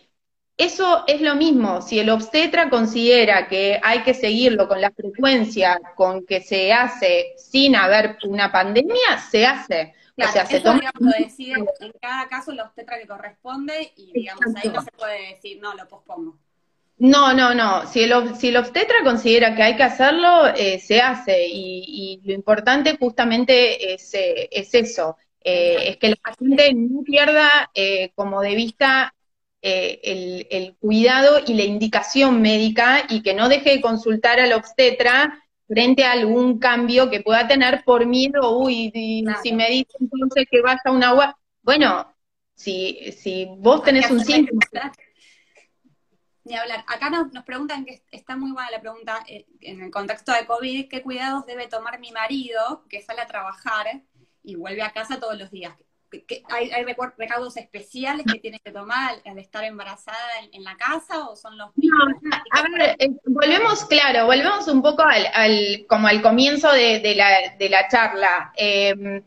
eso 0.58 1.04
es 1.06 1.20
lo 1.20 1.36
mismo. 1.36 1.80
Si 1.80 2.00
el 2.00 2.10
obstetra 2.10 2.68
considera 2.68 3.46
que 3.46 3.80
hay 3.80 4.02
que 4.02 4.12
seguirlo 4.12 4.66
con 4.66 4.80
la 4.80 4.90
frecuencia 4.90 5.80
con 5.94 6.26
que 6.26 6.40
se 6.40 6.72
hace 6.72 7.34
sin 7.36 7.76
haber 7.76 8.18
una 8.24 8.50
pandemia, 8.50 9.18
se 9.30 9.46
hace. 9.46 9.94
o 10.16 10.26
sea, 10.26 10.46
se 10.46 10.58
toma... 10.58 10.80
lo 10.98 11.12
decide 11.16 11.54
en 11.54 11.92
cada 12.00 12.28
caso 12.28 12.50
el 12.50 12.58
obstetra 12.58 12.98
que 12.98 13.06
corresponde 13.06 13.92
y 13.96 14.12
digamos 14.12 14.46
ahí 14.56 14.68
no 14.68 14.82
se 14.82 14.90
puede 14.90 15.34
decir, 15.34 15.60
no, 15.62 15.74
lo 15.74 15.86
pospongo. 15.86 16.36
No, 16.98 17.32
no, 17.32 17.54
no. 17.54 17.86
Si 17.86 18.02
el, 18.02 18.34
si 18.34 18.48
el 18.48 18.56
obstetra 18.56 19.04
considera 19.04 19.54
que 19.54 19.62
hay 19.62 19.76
que 19.76 19.84
hacerlo, 19.84 20.48
eh, 20.56 20.80
se 20.80 21.00
hace. 21.00 21.46
Y, 21.46 22.20
lo 22.24 22.32
importante 22.32 22.96
justamente 22.98 23.94
es, 23.94 24.12
eh, 24.14 24.48
es 24.50 24.74
eso. 24.74 25.16
Eh, 25.40 25.90
es 25.90 25.96
que 25.98 26.08
la 26.08 26.16
paciente 26.16 26.74
no 26.74 27.02
pierda 27.04 27.70
como 28.16 28.40
de 28.42 28.56
vista 28.56 29.14
el, 29.68 30.46
el, 30.50 30.76
cuidado 30.76 31.40
y 31.46 31.54
la 31.54 31.64
indicación 31.64 32.40
médica 32.40 33.04
y 33.08 33.22
que 33.22 33.34
no 33.34 33.48
deje 33.48 33.70
de 33.70 33.80
consultar 33.80 34.40
al 34.40 34.52
obstetra 34.52 35.42
frente 35.66 36.04
a 36.04 36.12
algún 36.12 36.58
cambio 36.58 37.10
que 37.10 37.20
pueda 37.20 37.46
tener 37.46 37.84
por 37.84 38.06
miedo, 38.06 38.58
uy, 38.58 38.90
si 39.42 39.52
me 39.52 39.68
dice 39.70 39.92
entonces 40.00 40.46
que 40.50 40.62
vaya 40.62 40.80
a 40.84 40.92
un 40.92 41.04
agua, 41.04 41.38
bueno, 41.62 42.14
si, 42.54 43.12
si 43.12 43.46
vos 43.58 43.82
tenés 43.82 44.10
un 44.10 44.24
síntoma 44.24 44.60
ni 46.48 46.56
hablar. 46.56 46.84
Acá 46.88 47.10
nos, 47.10 47.44
preguntan, 47.44 47.84
que 47.84 48.02
está 48.10 48.36
muy 48.36 48.52
buena 48.52 48.70
la 48.70 48.80
pregunta, 48.80 49.22
eh, 49.28 49.46
en 49.60 49.82
el 49.82 49.90
contexto 49.90 50.32
de 50.32 50.46
COVID, 50.46 50.88
¿qué 50.88 51.02
cuidados 51.02 51.46
debe 51.46 51.68
tomar 51.68 52.00
mi 52.00 52.10
marido 52.10 52.84
que 52.88 53.02
sale 53.02 53.20
a 53.20 53.26
trabajar 53.26 54.02
y 54.42 54.54
vuelve 54.56 54.82
a 54.82 54.92
casa 54.92 55.20
todos 55.20 55.38
los 55.38 55.50
días? 55.50 55.74
Hay, 56.50 56.70
¿Hay 56.70 56.84
recaudos 57.16 57.56
especiales 57.56 58.24
que 58.30 58.38
tiene 58.38 58.58
que 58.60 58.70
tomar 58.70 59.14
al 59.24 59.38
estar 59.38 59.64
embarazada 59.64 60.18
en, 60.52 60.64
la 60.64 60.76
casa 60.76 61.28
o 61.28 61.36
son 61.36 61.56
los 61.56 61.76
mismos? 61.76 62.14
a 62.50 62.62
ver, 62.62 62.96
eh, 62.98 63.10
volvemos, 63.26 63.84
claro, 63.84 64.26
volvemos 64.26 64.66
un 64.68 64.82
poco 64.82 65.02
al, 65.02 65.86
como 65.88 66.08
al 66.08 66.22
comienzo 66.22 66.72
de, 66.72 67.14
la, 67.16 67.56
de 67.58 67.68
la 67.68 67.88
charla. 67.88 68.52
Eh, 68.56 69.22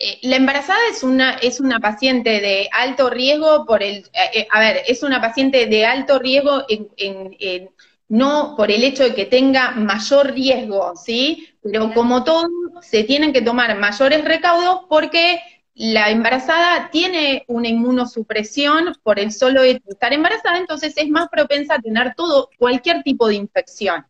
eh, 0.00 0.18
la 0.22 0.36
embarazada 0.36 0.78
es 0.92 1.02
una, 1.02 1.32
es 1.38 1.58
una 1.58 1.80
paciente 1.80 2.40
de 2.40 2.68
alto 2.72 3.10
riesgo 3.10 3.66
por 3.66 3.82
el, 3.82 3.96
eh, 4.12 4.30
eh, 4.32 4.48
a 4.50 4.60
ver, 4.60 4.82
es 4.86 5.02
una 5.02 5.20
paciente 5.20 5.66
de 5.66 5.86
alto 5.86 6.20
riesgo 6.20 6.64
en, 6.68 7.70
no 8.08 8.54
por 8.56 8.70
el 8.70 8.84
hecho 8.84 9.02
de 9.02 9.14
que 9.14 9.26
tenga 9.26 9.72
mayor 9.72 10.32
riesgo, 10.32 10.94
¿sí? 10.94 11.48
Pero 11.62 11.92
como 11.92 12.22
todo, 12.22 12.48
se 12.80 13.02
tienen 13.04 13.32
que 13.32 13.42
tomar 13.42 13.76
mayores 13.76 14.24
recaudos 14.24 14.82
porque 14.88 15.40
la 15.78 16.10
embarazada 16.10 16.90
tiene 16.90 17.44
una 17.46 17.68
inmunosupresión 17.68 18.96
por 19.04 19.20
el 19.20 19.30
solo 19.30 19.62
hecho 19.62 19.84
de 19.86 19.92
estar 19.92 20.12
embarazada, 20.12 20.58
entonces 20.58 20.92
es 20.96 21.08
más 21.08 21.28
propensa 21.28 21.74
a 21.74 21.78
tener 21.78 22.16
todo, 22.16 22.50
cualquier 22.58 23.04
tipo 23.04 23.28
de 23.28 23.36
infección. 23.36 24.04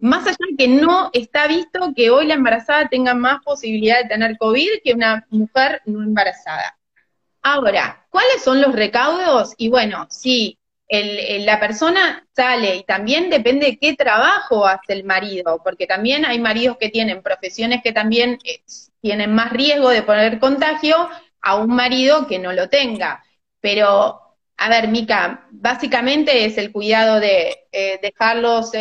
Más 0.00 0.26
allá 0.26 0.36
de 0.50 0.56
que 0.56 0.68
no 0.68 1.08
está 1.14 1.46
visto 1.46 1.94
que 1.96 2.10
hoy 2.10 2.26
la 2.26 2.34
embarazada 2.34 2.88
tenga 2.90 3.14
más 3.14 3.42
posibilidad 3.42 4.02
de 4.02 4.08
tener 4.10 4.36
COVID 4.36 4.82
que 4.84 4.92
una 4.92 5.26
mujer 5.30 5.80
no 5.86 6.02
embarazada. 6.02 6.76
Ahora, 7.40 8.06
¿cuáles 8.10 8.42
son 8.42 8.60
los 8.60 8.74
recaudos? 8.74 9.54
Y 9.56 9.70
bueno, 9.70 10.06
si 10.10 10.58
la 10.90 11.58
persona 11.58 12.26
sale 12.36 12.76
y 12.76 12.84
también 12.84 13.30
depende 13.30 13.64
de 13.64 13.78
qué 13.78 13.94
trabajo 13.94 14.66
hace 14.66 14.92
el 14.92 15.04
marido, 15.04 15.62
porque 15.64 15.86
también 15.86 16.26
hay 16.26 16.38
maridos 16.38 16.76
que 16.76 16.90
tienen 16.90 17.22
profesiones 17.22 17.82
que 17.82 17.92
también 17.92 18.38
eh, 18.44 18.60
tienen 19.00 19.34
más 19.34 19.52
riesgo 19.52 19.90
de 19.90 20.02
poner 20.02 20.38
contagio 20.38 21.08
a 21.40 21.56
un 21.56 21.74
marido 21.74 22.26
que 22.26 22.38
no 22.38 22.52
lo 22.52 22.68
tenga. 22.68 23.24
Pero 23.60 24.20
a 24.60 24.68
ver, 24.68 24.88
Mica, 24.88 25.46
básicamente 25.52 26.44
es 26.44 26.58
el 26.58 26.72
cuidado 26.72 27.20
de 27.20 27.56
eh, 27.70 28.00
dejarlos 28.02 28.72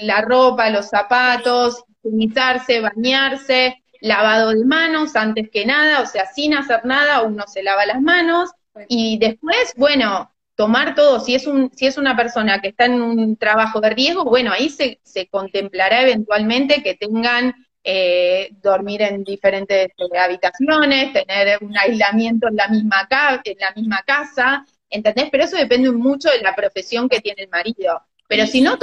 la 0.00 0.22
ropa, 0.22 0.70
los 0.70 0.88
zapatos, 0.88 1.84
higienizarse, 2.02 2.80
bañarse, 2.80 3.82
lavado 4.00 4.50
de 4.50 4.64
manos 4.64 5.14
antes 5.14 5.50
que 5.50 5.66
nada, 5.66 6.00
o 6.00 6.06
sea, 6.06 6.26
sin 6.26 6.54
hacer 6.54 6.84
nada 6.84 7.22
uno 7.22 7.44
se 7.46 7.62
lava 7.62 7.84
las 7.86 8.00
manos 8.00 8.50
y 8.88 9.18
después, 9.18 9.74
bueno, 9.76 10.30
tomar 10.56 10.94
todo, 10.94 11.20
si 11.20 11.34
es, 11.34 11.46
un, 11.46 11.70
si 11.74 11.86
es 11.86 11.98
una 11.98 12.16
persona 12.16 12.60
que 12.60 12.68
está 12.68 12.86
en 12.86 13.02
un 13.02 13.36
trabajo 13.36 13.80
de 13.80 13.90
riesgo, 13.90 14.24
bueno, 14.24 14.52
ahí 14.52 14.70
se, 14.70 15.00
se 15.02 15.26
contemplará 15.26 16.02
eventualmente 16.02 16.82
que 16.82 16.94
tengan 16.94 17.54
eh, 17.86 18.48
dormir 18.62 19.02
en 19.02 19.22
diferentes 19.22 19.88
eh, 19.88 20.18
habitaciones, 20.18 21.12
tener 21.12 21.58
un 21.62 21.76
aislamiento 21.76 22.48
en 22.48 22.56
la 22.56 22.68
misma, 22.68 23.06
en 23.44 23.58
la 23.58 23.72
misma 23.76 24.02
casa, 24.06 24.64
¿entendés? 24.88 25.28
Pero 25.30 25.44
eso 25.44 25.56
depende 25.58 25.90
mucho 25.92 26.30
de 26.30 26.40
la 26.40 26.56
profesión 26.56 27.10
que 27.10 27.20
tiene 27.20 27.42
el 27.42 27.50
marido. 27.50 28.02
Pero 28.26 28.46
si 28.46 28.62
no, 28.62 28.78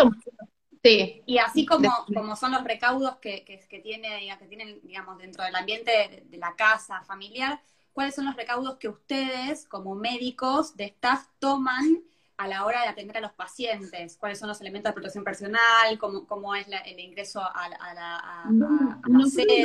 Sí. 0.83 1.21
Y 1.27 1.37
así 1.37 1.63
como, 1.63 1.91
como 2.11 2.35
son 2.35 2.53
los 2.53 2.63
recaudos 2.63 3.17
que, 3.17 3.45
que, 3.45 3.79
tiene, 3.79 4.35
que 4.39 4.47
tienen, 4.47 4.79
digamos, 4.81 5.19
dentro 5.19 5.43
del 5.43 5.55
ambiente 5.55 6.25
de, 6.27 6.37
la 6.37 6.55
casa 6.55 7.03
familiar, 7.03 7.61
¿cuáles 7.93 8.15
son 8.15 8.25
los 8.25 8.35
recaudos 8.35 8.77
que 8.77 8.87
ustedes, 8.87 9.67
como 9.67 9.93
médicos 9.93 10.75
de 10.75 10.85
staff, 10.85 11.27
toman 11.37 12.03
a 12.41 12.47
la 12.47 12.65
hora 12.65 12.81
de 12.81 12.87
atender 12.87 13.17
a 13.17 13.21
los 13.21 13.33
pacientes? 13.33 14.17
¿Cuáles 14.17 14.39
son 14.39 14.49
los 14.49 14.59
elementos 14.61 14.89
de 14.89 14.93
protección 14.93 15.23
personal? 15.23 15.97
¿Cómo, 15.99 16.25
cómo 16.25 16.55
es 16.55 16.65
el 16.85 16.99
ingreso 16.99 17.39
a, 17.39 17.69
la, 17.69 18.17
a, 18.17 19.29
sede? 19.29 19.63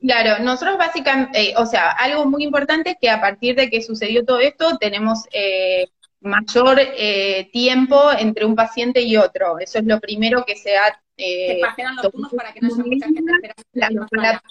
Claro, 0.00 0.42
nosotros 0.42 0.76
básicamente, 0.78 1.50
eh, 1.50 1.54
o 1.56 1.64
sea, 1.64 1.92
algo 1.92 2.26
muy 2.26 2.44
importante 2.44 2.90
es 2.90 2.96
que 3.00 3.08
a 3.08 3.20
partir 3.20 3.56
de 3.56 3.70
que 3.70 3.82
sucedió 3.82 4.24
todo 4.24 4.40
esto, 4.40 4.76
tenemos 4.78 5.24
eh, 5.32 5.86
mayor 6.20 6.78
eh, 6.80 7.48
tiempo 7.52 8.10
entre 8.18 8.44
un 8.44 8.56
paciente 8.56 9.00
y 9.00 9.16
otro. 9.16 9.58
Eso 9.58 9.78
es 9.78 9.84
lo 9.84 10.00
primero 10.00 10.44
que 10.44 10.56
se 10.56 10.76
ha... 10.76 11.00
Eh, 11.18 11.62
los 11.62 12.12
turnos 12.12 12.34
para 12.34 12.52
que 12.52 12.60
no 12.60 12.68
haya 12.74 12.84
mucha 12.84 13.06
gente 13.06 13.54
esperando. 13.56 14.06
para, 14.10 14.42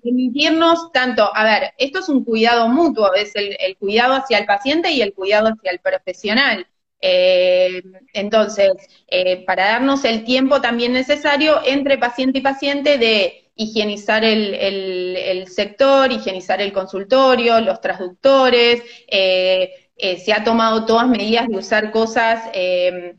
permitirnos 0.00 0.92
tanto, 0.92 1.28
a 1.34 1.42
ver, 1.42 1.72
esto 1.78 1.98
es 1.98 2.08
un 2.08 2.24
cuidado 2.24 2.68
mutuo, 2.68 3.12
es 3.14 3.34
el, 3.34 3.56
el 3.58 3.76
cuidado 3.76 4.14
hacia 4.14 4.38
el 4.38 4.46
paciente 4.46 4.92
y 4.92 5.02
el 5.02 5.14
cuidado 5.14 5.48
hacia 5.48 5.72
el 5.72 5.80
profesional. 5.80 6.68
Eh, 7.04 7.82
entonces, 8.14 8.70
eh, 9.08 9.44
para 9.44 9.66
darnos 9.66 10.04
el 10.04 10.24
tiempo 10.24 10.60
también 10.60 10.92
necesario 10.92 11.60
entre 11.66 11.98
paciente 11.98 12.38
y 12.38 12.42
paciente 12.42 12.96
de 12.96 13.50
higienizar 13.56 14.24
el, 14.24 15.46
sector, 15.48 16.10
higienizar 16.12 16.62
el 16.62 16.72
consultorio, 16.72 17.60
los 17.60 17.80
traductores, 17.80 18.82
eh, 19.08 19.81
eh, 20.02 20.18
se 20.18 20.32
ha 20.32 20.44
tomado 20.44 20.84
todas 20.84 21.08
medidas 21.08 21.48
de 21.48 21.56
usar 21.56 21.92
cosas, 21.92 22.42
eh, 22.52 23.14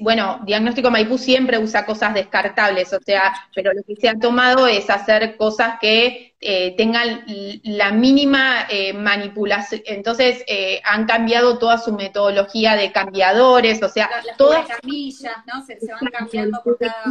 bueno, 0.00 0.40
Diagnóstico 0.44 0.90
Maipú 0.90 1.18
siempre 1.18 1.58
usa 1.58 1.86
cosas 1.86 2.14
descartables, 2.14 2.92
o 2.92 3.00
sea, 3.00 3.34
pero 3.54 3.72
lo 3.72 3.82
que 3.84 3.94
se 3.96 4.08
ha 4.08 4.18
tomado 4.18 4.66
es 4.66 4.90
hacer 4.90 5.36
cosas 5.36 5.78
que 5.80 6.34
tengan 6.76 7.24
la 7.64 7.90
mínima 7.92 8.66
manipulación, 8.94 9.82
entonces 9.86 10.44
han 10.84 11.06
cambiado 11.06 11.58
toda 11.58 11.78
su 11.78 11.92
metodología 11.92 12.76
de 12.76 12.92
cambiadores, 12.92 13.82
o 13.82 13.88
sea, 13.88 14.10
todas... 14.36 14.66
camillas, 14.66 15.36
¿no? 15.46 15.64
Se, 15.64 15.78
van 15.86 16.10
cambiando 16.12 16.60
por 16.62 16.78
cada 16.78 17.04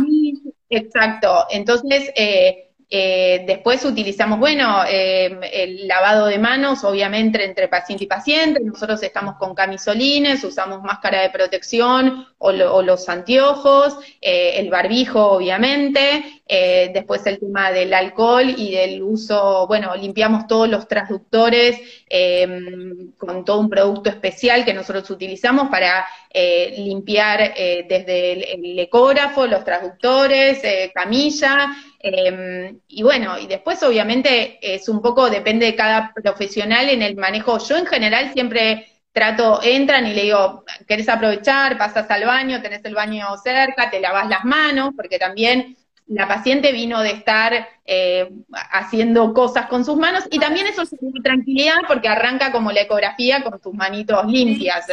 Exacto. 0.69 1.47
Entonces, 1.49 2.11
eh, 2.15 2.68
eh, 2.91 3.43
después 3.45 3.85
utilizamos, 3.85 4.39
bueno, 4.39 4.83
eh, 4.89 5.39
el 5.53 5.87
lavado 5.87 6.25
de 6.25 6.39
manos, 6.39 6.83
obviamente, 6.83 7.43
entre 7.45 7.67
paciente 7.67 8.05
y 8.05 8.07
paciente. 8.07 8.59
Nosotros 8.63 9.01
estamos 9.03 9.35
con 9.35 9.53
camisolines, 9.53 10.43
usamos 10.43 10.81
máscara 10.81 11.21
de 11.21 11.29
protección 11.29 12.25
o, 12.39 12.51
los 12.51 13.07
anteojos, 13.07 13.97
eh, 14.21 14.53
el 14.55 14.69
barbijo, 14.71 15.23
obviamente. 15.33 16.38
Después 16.49 17.25
el 17.27 17.39
tema 17.39 17.71
del 17.71 17.93
alcohol 17.93 18.55
y 18.57 18.71
del 18.71 19.03
uso, 19.03 19.67
bueno, 19.67 19.95
limpiamos 19.95 20.47
todos 20.47 20.67
los 20.67 20.87
transductores 20.87 21.79
em, 22.09 23.11
con 23.17 23.45
todo 23.45 23.59
un 23.59 23.69
producto 23.69 24.09
especial 24.09 24.65
que 24.65 24.73
nosotros 24.73 25.09
utilizamos 25.11 25.69
para 25.69 26.07
limpiar 26.33 27.53
desde 27.87 28.31
el, 28.33 28.65
el, 28.65 28.79
ecógrafo, 28.79 29.45
los 29.45 29.63
transductores, 29.63 30.61
camilla, 30.93 31.69
Em, 32.01 32.79
y 32.87 33.03
bueno, 33.03 33.37
y 33.37 33.47
después 33.47 33.83
obviamente 33.83 34.57
es 34.61 34.87
un 34.87 35.01
poco, 35.01 35.29
depende 35.29 35.65
de 35.65 35.75
cada 35.75 36.13
profesional 36.13 36.89
en 36.89 37.01
el 37.01 37.15
manejo. 37.17 37.59
Yo 37.59 37.75
en 37.77 37.85
general 37.85 38.31
siempre 38.33 38.87
trato, 39.11 39.59
entran 39.61 40.07
y 40.07 40.13
le 40.13 40.23
digo, 40.23 40.63
¿querés 40.87 41.09
aprovechar? 41.09 41.77
Pasas 41.77 42.09
al 42.09 42.25
baño, 42.25 42.61
tenés 42.61 42.85
el 42.85 42.95
baño 42.95 43.27
cerca, 43.43 43.89
te 43.89 43.99
lavas 43.99 44.29
las 44.29 44.45
manos, 44.45 44.91
porque 44.95 45.19
también 45.19 45.75
la 46.09 46.27
paciente 46.27 46.71
vino 46.71 47.01
de 47.01 47.11
estar 47.11 47.67
eh, 47.85 48.29
haciendo 48.71 49.31
cosas 49.31 49.67
con 49.67 49.85
sus 49.85 49.95
manos 49.95 50.23
y 50.31 50.39
también 50.39 50.65
eso 50.65 50.81
es 50.81 50.89
tranquilidad 51.23 51.77
porque 51.87 52.07
arranca 52.07 52.51
como 52.51 52.71
la 52.71 52.81
ecografía 52.81 53.43
con 53.43 53.59
tus 53.61 53.73
manitos 53.75 54.25
limpias. 54.25 54.87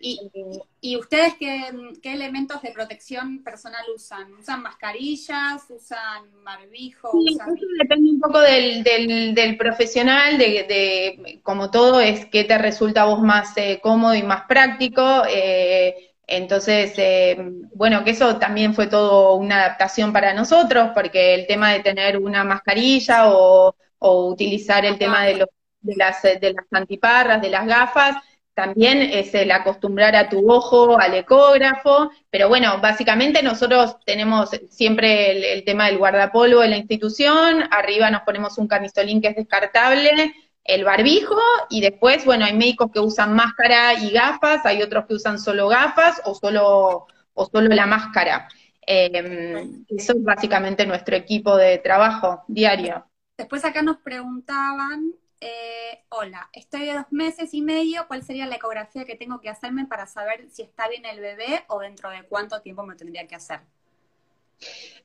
¿Y, 0.00 0.96
ustedes 0.96 1.34
qué, 1.34 1.72
elementos 2.04 2.62
de 2.62 2.70
protección 2.70 3.42
personal 3.42 3.82
usan? 3.94 4.32
¿Usan 4.34 4.62
mascarillas? 4.62 5.64
¿Usan 5.68 6.44
barbijo? 6.44 7.10
Sí, 7.10 7.34
eso 7.34 7.66
depende 7.80 8.10
un 8.10 8.20
poco 8.20 8.40
del, 8.40 8.84
del, 8.84 9.56
profesional, 9.56 10.38
de, 10.38 11.40
como 11.42 11.72
todo, 11.72 12.00
es 12.00 12.26
qué 12.26 12.44
te 12.44 12.56
resulta 12.56 13.02
a 13.02 13.06
vos 13.06 13.20
más 13.20 13.56
eh, 13.56 13.80
cómodo 13.82 14.14
y 14.14 14.22
más 14.22 14.42
práctico. 14.46 15.24
Eh, 15.28 16.09
entonces, 16.30 16.94
eh, 16.96 17.36
bueno, 17.74 18.04
que 18.04 18.12
eso 18.12 18.38
también 18.38 18.74
fue 18.74 18.86
todo 18.86 19.34
una 19.34 19.56
adaptación 19.56 20.12
para 20.12 20.32
nosotros, 20.32 20.90
porque 20.94 21.34
el 21.34 21.46
tema 21.46 21.72
de 21.72 21.80
tener 21.80 22.18
una 22.18 22.44
mascarilla 22.44 23.30
o, 23.34 23.74
utilizar 23.98 24.84
el 24.86 24.96
tema 24.98 25.24
de, 25.24 25.34
los, 25.36 25.48
de, 25.80 25.94
las, 25.96 26.22
de 26.22 26.54
las 26.54 26.66
antiparras, 26.72 27.42
de 27.42 27.50
las 27.50 27.66
gafas, 27.66 28.16
también 28.54 29.00
es 29.00 29.34
el 29.34 29.50
acostumbrar 29.52 30.14
a 30.16 30.28
tu 30.28 30.50
ojo 30.50 31.00
al 31.00 31.14
ecógrafo, 31.14 32.10
pero 32.30 32.48
bueno, 32.48 32.78
básicamente 32.80 33.42
nosotros 33.42 33.96
tenemos 34.04 34.50
siempre 34.68 35.54
el, 35.54 35.64
tema 35.64 35.86
del 35.86 35.98
guardapolvo 35.98 36.62
en 36.62 36.70
la 36.70 36.76
institución, 36.76 37.64
arriba 37.70 38.10
nos 38.10 38.22
ponemos 38.22 38.58
un 38.58 38.68
camisolín 38.68 39.22
que 39.22 39.28
es 39.28 39.36
descartable, 39.36 40.34
el 40.64 40.84
barbijo 40.84 41.40
y 41.68 41.80
después, 41.80 42.24
bueno, 42.24 42.44
hay 42.44 42.56
médicos 42.56 42.90
que 42.92 43.00
usan 43.00 43.34
máscara 43.34 43.94
y 43.94 44.10
gafas, 44.10 44.64
hay 44.64 44.82
otros 44.82 45.06
que 45.06 45.14
usan 45.14 45.38
solo 45.38 45.68
gafas 45.68 46.20
o 46.24 46.34
solo, 46.34 47.06
o 47.34 47.46
solo 47.46 47.68
la 47.74 47.86
máscara. 47.86 48.48
Em, 48.82 49.84
eso 49.88 50.12
es 50.12 50.22
básicamente 50.22 50.86
nuestro 50.86 51.16
equipo 51.16 51.56
de 51.56 51.78
trabajo 51.78 52.44
diario. 52.48 53.06
Después 53.36 53.64
acá 53.64 53.82
nos 53.82 53.98
preguntaban, 53.98 55.14
eh, 55.40 56.04
hola, 56.10 56.50
estoy 56.52 56.86
de 56.86 56.94
dos 56.94 57.06
meses 57.10 57.54
y 57.54 57.62
medio, 57.62 58.06
¿cuál 58.06 58.22
sería 58.22 58.46
la 58.46 58.56
ecografía 58.56 59.04
que 59.04 59.16
tengo 59.16 59.40
que 59.40 59.48
hacerme 59.48 59.86
para 59.86 60.06
saber 60.06 60.50
si 60.50 60.62
está 60.62 60.88
bien 60.88 61.06
el 61.06 61.20
bebé 61.20 61.64
o 61.68 61.80
dentro 61.80 62.10
de 62.10 62.24
cuánto 62.24 62.60
tiempo 62.60 62.84
me 62.84 62.96
tendría 62.96 63.26
que 63.26 63.36
hacer? 63.36 63.60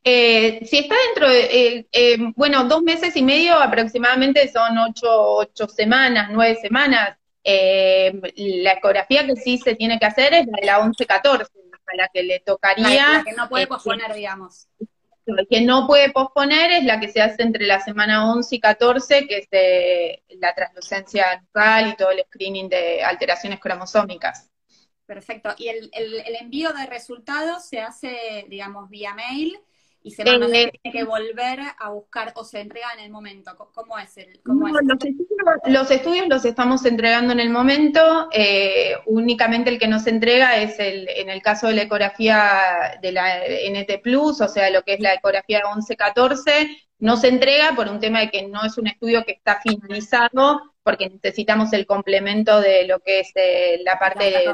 Eh, 0.07 0.63
si 0.67 0.77
está 0.77 0.95
dentro 1.07 1.27
de, 1.27 1.45
eh, 1.45 1.87
eh, 1.91 2.17
bueno, 2.35 2.65
dos 2.65 2.83
meses 2.83 3.15
y 3.15 3.23
medio 3.23 3.55
aproximadamente 3.55 4.47
son 4.51 4.77
ocho, 4.77 5.09
ocho 5.09 5.67
semanas, 5.67 6.29
nueve 6.31 6.59
semanas. 6.61 7.17
la 7.43 8.73
ecografía 8.73 9.25
que 9.25 9.35
sí 9.35 9.57
se 9.57 9.75
tiene 9.75 9.97
que 9.99 10.05
hacer 10.05 10.33
es 10.33 10.45
la 10.45 10.57
de 10.59 10.65
la 10.65 10.79
11-14, 10.79 11.47
a 11.87 11.95
la 11.95 12.07
que 12.13 12.23
le 12.23 12.39
tocaría. 12.39 13.13
La 13.13 13.23
que 13.23 13.33
no 13.33 13.49
puede 13.49 13.65
posponer, 13.65 14.13
digamos. 14.13 14.67
La 15.25 15.43
que 15.49 15.61
no 15.61 15.87
puede 15.87 16.11
posponer 16.11 16.71
es 16.71 16.83
la 16.83 16.99
que 16.99 17.07
se 17.07 17.19
hace 17.19 17.41
entre 17.41 17.65
la 17.65 17.79
semana 17.79 18.31
11 18.31 18.55
y 18.55 18.59
14, 18.59 19.27
que 19.27 19.37
es 19.49 20.39
la 20.39 20.53
translucencia 20.53 21.41
nucal 21.41 21.89
y 21.89 21.95
todo 21.95 22.11
el 22.11 22.23
screening 22.25 22.69
de 22.69 23.03
alteraciones 23.03 23.59
cromosómicas. 23.59 24.51
Perfecto. 25.05 25.53
¿Y 25.57 25.67
el, 25.67 25.89
el, 25.93 26.35
envío 26.35 26.73
de 26.73 26.85
resultados 26.87 27.65
se 27.65 27.79
hace, 27.79 28.45
digamos, 28.49 28.89
vía 28.89 29.13
mail? 29.13 29.57
y 30.05 30.11
se 30.11 30.23
van 30.23 30.43
a 30.43 30.45
tener 30.45 30.71
que 30.83 31.03
volver 31.03 31.61
a 31.79 31.89
buscar 31.89 32.31
o 32.35 32.43
se 32.43 32.59
entrega 32.59 32.93
en 32.93 32.99
el 33.05 33.09
momento. 33.09 33.55
¿Cómo 33.73 33.97
es 33.97 34.15
el? 34.17 34.39
Los, 35.65 35.89
estudios, 35.89 36.27
los, 36.27 36.45
estamos 36.45 36.85
entregando 36.85 37.33
en 37.33 37.39
el 37.39 37.49
momento. 37.49 38.29
Eh, 38.31 38.93
únicamente 39.07 39.71
el 39.71 39.79
que 39.79 39.87
nos 39.87 40.05
entrega 40.05 40.57
es 40.57 40.77
el, 40.77 41.09
en 41.09 41.31
el 41.31 41.41
caso 41.41 41.67
de 41.67 41.73
la 41.73 41.81
ecografía 41.81 42.99
de 43.01 43.11
la 43.13 43.39
NT 43.39 43.99
Plus, 44.03 44.41
o 44.41 44.47
sea, 44.47 44.69
lo 44.69 44.83
que 44.83 44.93
es 44.93 44.99
la 44.99 45.15
ecografía 45.15 45.63
1114, 45.65 46.69
no 46.99 47.17
se 47.17 47.29
entrega 47.29 47.73
por 47.75 47.89
un 47.89 47.99
tema 47.99 48.19
de 48.19 48.29
que 48.29 48.47
no 48.47 48.63
es 48.63 48.77
un 48.77 48.85
estudio 48.85 49.25
que 49.25 49.31
está 49.31 49.59
finalizado, 49.59 50.61
porque 50.83 51.09
necesitamos 51.09 51.73
el 51.73 51.87
complemento 51.87 52.61
de 52.61 52.85
lo 52.85 52.99
que 52.99 53.21
es 53.21 53.31
eh, 53.33 53.79
la 53.83 53.97
parte 53.97 54.25
de 54.25 54.53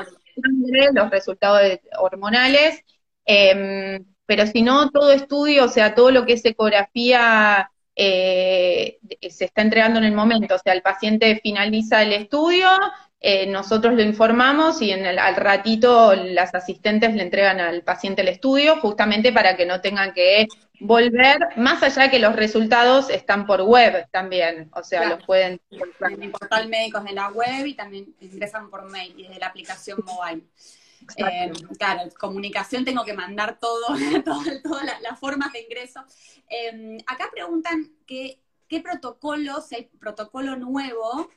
los 0.93 1.09
resultados 1.09 1.61
hormonales. 1.99 2.83
Em, 3.25 4.05
pero 4.25 4.47
si 4.47 4.61
no, 4.61 4.89
todo 4.91 5.11
estudio, 5.11 5.65
o 5.65 5.69
sea, 5.69 5.93
todo 5.95 6.11
lo 6.11 6.25
que 6.25 6.33
es 6.33 6.45
ecografía 6.45 7.69
eh, 7.95 8.99
se 9.29 9.45
está 9.45 9.61
entregando 9.61 9.99
en 9.99 10.05
el 10.05 10.13
momento, 10.13 10.55
o 10.55 10.59
sea, 10.59 10.73
el 10.73 10.81
paciente 10.81 11.39
finaliza 11.43 12.01
el 12.01 12.13
estudio, 12.13 12.67
eh, 13.19 13.45
nosotros 13.47 13.93
lo 13.93 14.01
informamos 14.01 14.81
y 14.81 14.91
en 14.91 15.05
el, 15.05 15.19
al 15.19 15.35
ratito 15.35 16.15
las 16.15 16.55
asistentes 16.55 17.13
le 17.13 17.21
entregan 17.21 17.59
al 17.59 17.83
paciente 17.83 18.21
el 18.21 18.29
estudio, 18.29 18.77
justamente 18.77 19.31
para 19.31 19.55
que 19.55 19.65
no 19.65 19.81
tengan 19.81 20.13
que 20.13 20.47
volver, 20.81 21.39
más 21.57 21.81
allá 21.83 22.03
de 22.03 22.09
que 22.11 22.19
los 22.19 22.35
resultados 22.35 23.09
están 23.09 23.45
por 23.45 23.61
web 23.61 24.07
también, 24.11 24.69
o 24.73 24.83
sea, 24.83 25.07
los 25.07 25.23
pueden... 25.23 25.61
En 25.69 26.23
el 26.23 26.31
portal 26.31 26.67
médicos 26.69 27.03
de 27.03 27.13
la 27.13 27.29
web 27.29 27.65
y 27.65 27.73
también 27.75 28.15
ingresan 28.19 28.69
por 28.69 28.89
mail 28.89 29.13
y 29.17 29.23
desde 29.23 29.39
la 29.39 29.47
aplicación 29.47 29.99
mobile. 30.05 30.43
Eh, 31.17 31.51
claro, 31.77 32.09
comunicación 32.19 32.85
tengo 32.85 33.03
que 33.03 33.13
mandar 33.13 33.59
todo, 33.59 33.87
todas 34.25 34.85
las, 35.01 35.19
formas 35.19 35.51
de 35.53 35.61
ingreso. 35.61 36.03
Em, 36.47 36.97
acá 37.07 37.29
preguntan 37.31 37.91
qué 38.05 38.39
protocolo, 38.83 39.61
si 39.61 39.75
hay 39.75 39.83
protocolo 39.99 40.55
nuevo 40.55 41.29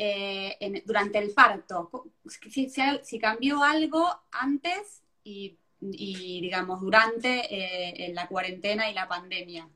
eh, 0.00 0.82
durante 0.84 1.18
el 1.18 1.32
parto, 1.32 1.90
si, 2.24 3.18
cambió 3.18 3.62
algo 3.62 4.08
antes 4.30 5.02
y, 5.24 5.58
digamos, 5.80 6.80
durante 6.80 7.46
eh, 7.50 8.12
la 8.12 8.26
cuarentena 8.26 8.90
y 8.90 8.94
la 8.94 9.08
pandemia, 9.08 9.68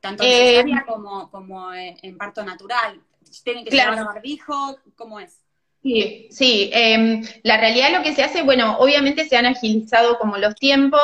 tanto 0.00 0.22
en 0.24 0.78
como, 0.86 1.30
como 1.30 1.72
en 1.74 2.16
parto 2.16 2.44
natural. 2.44 3.00
¿Tienen 3.42 3.64
que 3.64 3.70
llevar 3.70 4.04
barbijo? 4.04 4.78
¿Cómo 4.94 5.20
es? 5.20 5.40
Sí, 5.82 6.26
sí. 6.30 6.70
Em, 6.72 7.22
la 7.44 7.58
realidad 7.58 7.92
lo 7.92 8.02
que 8.02 8.14
se 8.14 8.22
hace, 8.22 8.42
bueno, 8.42 8.76
obviamente 8.78 9.28
se 9.28 9.36
han 9.36 9.46
agilizado 9.46 10.18
como 10.18 10.36
los 10.36 10.54
tiempos. 10.56 11.00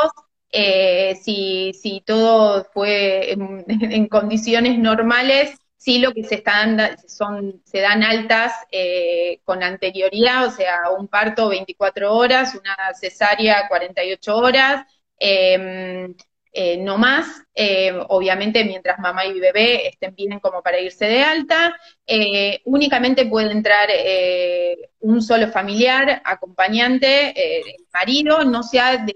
Eh, 0.51 1.17
si, 1.23 1.73
si 1.73 2.03
todo 2.05 2.65
fue 2.75 3.33
en, 3.33 4.09
condiciones 4.09 4.79
normales, 4.79 5.57
sí 5.83 5.99
lo 5.99 6.13
que 6.13 6.23
se 6.23 6.37
están 6.37 6.79
son 7.09 7.61
se 7.65 7.81
dan 7.81 8.05
altas 8.05 8.53
eh, 8.71 9.41
con 9.45 9.63
anterioridad, 9.63 10.47
o 10.47 10.51
sea, 10.51 10.91
un 10.97 11.09
parto 11.09 11.49
24 11.49 12.15
horas, 12.15 12.55
una 12.55 12.77
cesárea 12.95 13.67
48 13.69 14.37
horas. 14.37 14.87
Eh, 15.19 16.15
eh, 16.55 16.77
no 16.77 16.99
más, 16.99 17.27
eh, 17.55 17.95
obviamente 18.09 18.63
mientras 18.63 18.99
mamá 18.99 19.25
y 19.25 19.41
bebé 19.41 19.89
estén 19.89 20.15
bien 20.15 20.39
como 20.39 20.63
para 20.63 20.79
irse 20.79 21.07
de 21.07 21.23
alta, 21.23 21.75
eh, 22.07 22.61
únicamente 22.67 23.25
puede 23.25 23.53
entrar 23.53 23.89
un 25.01 25.23
solo 25.23 25.49
familiar, 25.49 26.21
acompañante, 26.23 27.61
el 27.61 27.87
marido, 27.95 28.45
no 28.45 28.63
se 28.63 28.81
ha, 28.81 29.07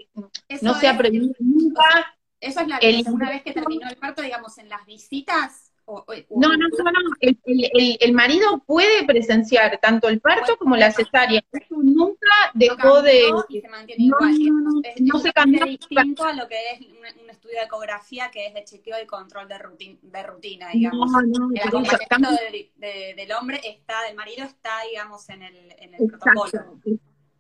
no 0.62 0.74
se 0.74 0.88
ha 0.88 0.97
prohibido 0.97 1.34
nunca. 1.38 2.16
Eso 2.41 2.61
es 2.61 2.68
la 2.68 2.78
que 2.78 3.05
una 3.07 3.28
vez 3.28 3.43
que 3.43 3.53
terminó 3.53 3.86
el 3.86 3.97
parto, 3.97 4.22
digamos, 4.22 4.57
en 4.57 4.70
las 4.70 4.86
visitas 4.86 5.66
no, 5.87 6.49
no, 6.49 6.57
no, 6.57 6.91
no. 6.91 7.16
El, 7.20 8.12
marido 8.12 8.59
puede 8.66 9.05
presenciar 9.05 9.78
tanto 9.78 10.09
el 10.09 10.20
parto 10.20 10.57
como 10.57 10.76
la 10.76 10.91
cesárea. 10.91 11.45
Eso 11.53 11.76
nunca 11.76 12.26
dejó 12.55 13.03
de. 13.03 13.30
Y 13.49 13.61
se 13.61 13.68
mantiene 13.68 14.05
igual. 14.05 14.34
No, 14.39 14.82
no, 15.01 15.18
se 15.20 15.32
cambió. 15.32 15.64
distinto 15.64 16.24
a 16.24 16.32
lo 16.32 16.49
que 16.49 16.57
es 16.72 16.80
un, 16.80 17.30
estudio 17.30 17.59
de 17.59 17.64
ecografía 17.64 18.30
que 18.32 18.47
es 18.47 18.55
de 18.55 18.64
chequeo 18.64 18.97
y 19.03 19.07
control 19.07 19.47
de, 19.47 19.59
rutina, 19.59 19.99
de 20.03 20.22
rutina 20.24 20.68
digamos. 20.72 21.11
el 21.55 21.62
acompañamiento 21.62 22.30
del 22.76 23.32
hombre 23.32 23.61
está, 23.64 24.03
del 24.03 24.16
marido 24.16 24.45
está, 24.45 24.82
digamos, 24.91 25.28
en 25.28 25.43
el, 25.43 25.74
en 25.78 25.95
el 25.95 26.07
protocolo. 26.09 26.80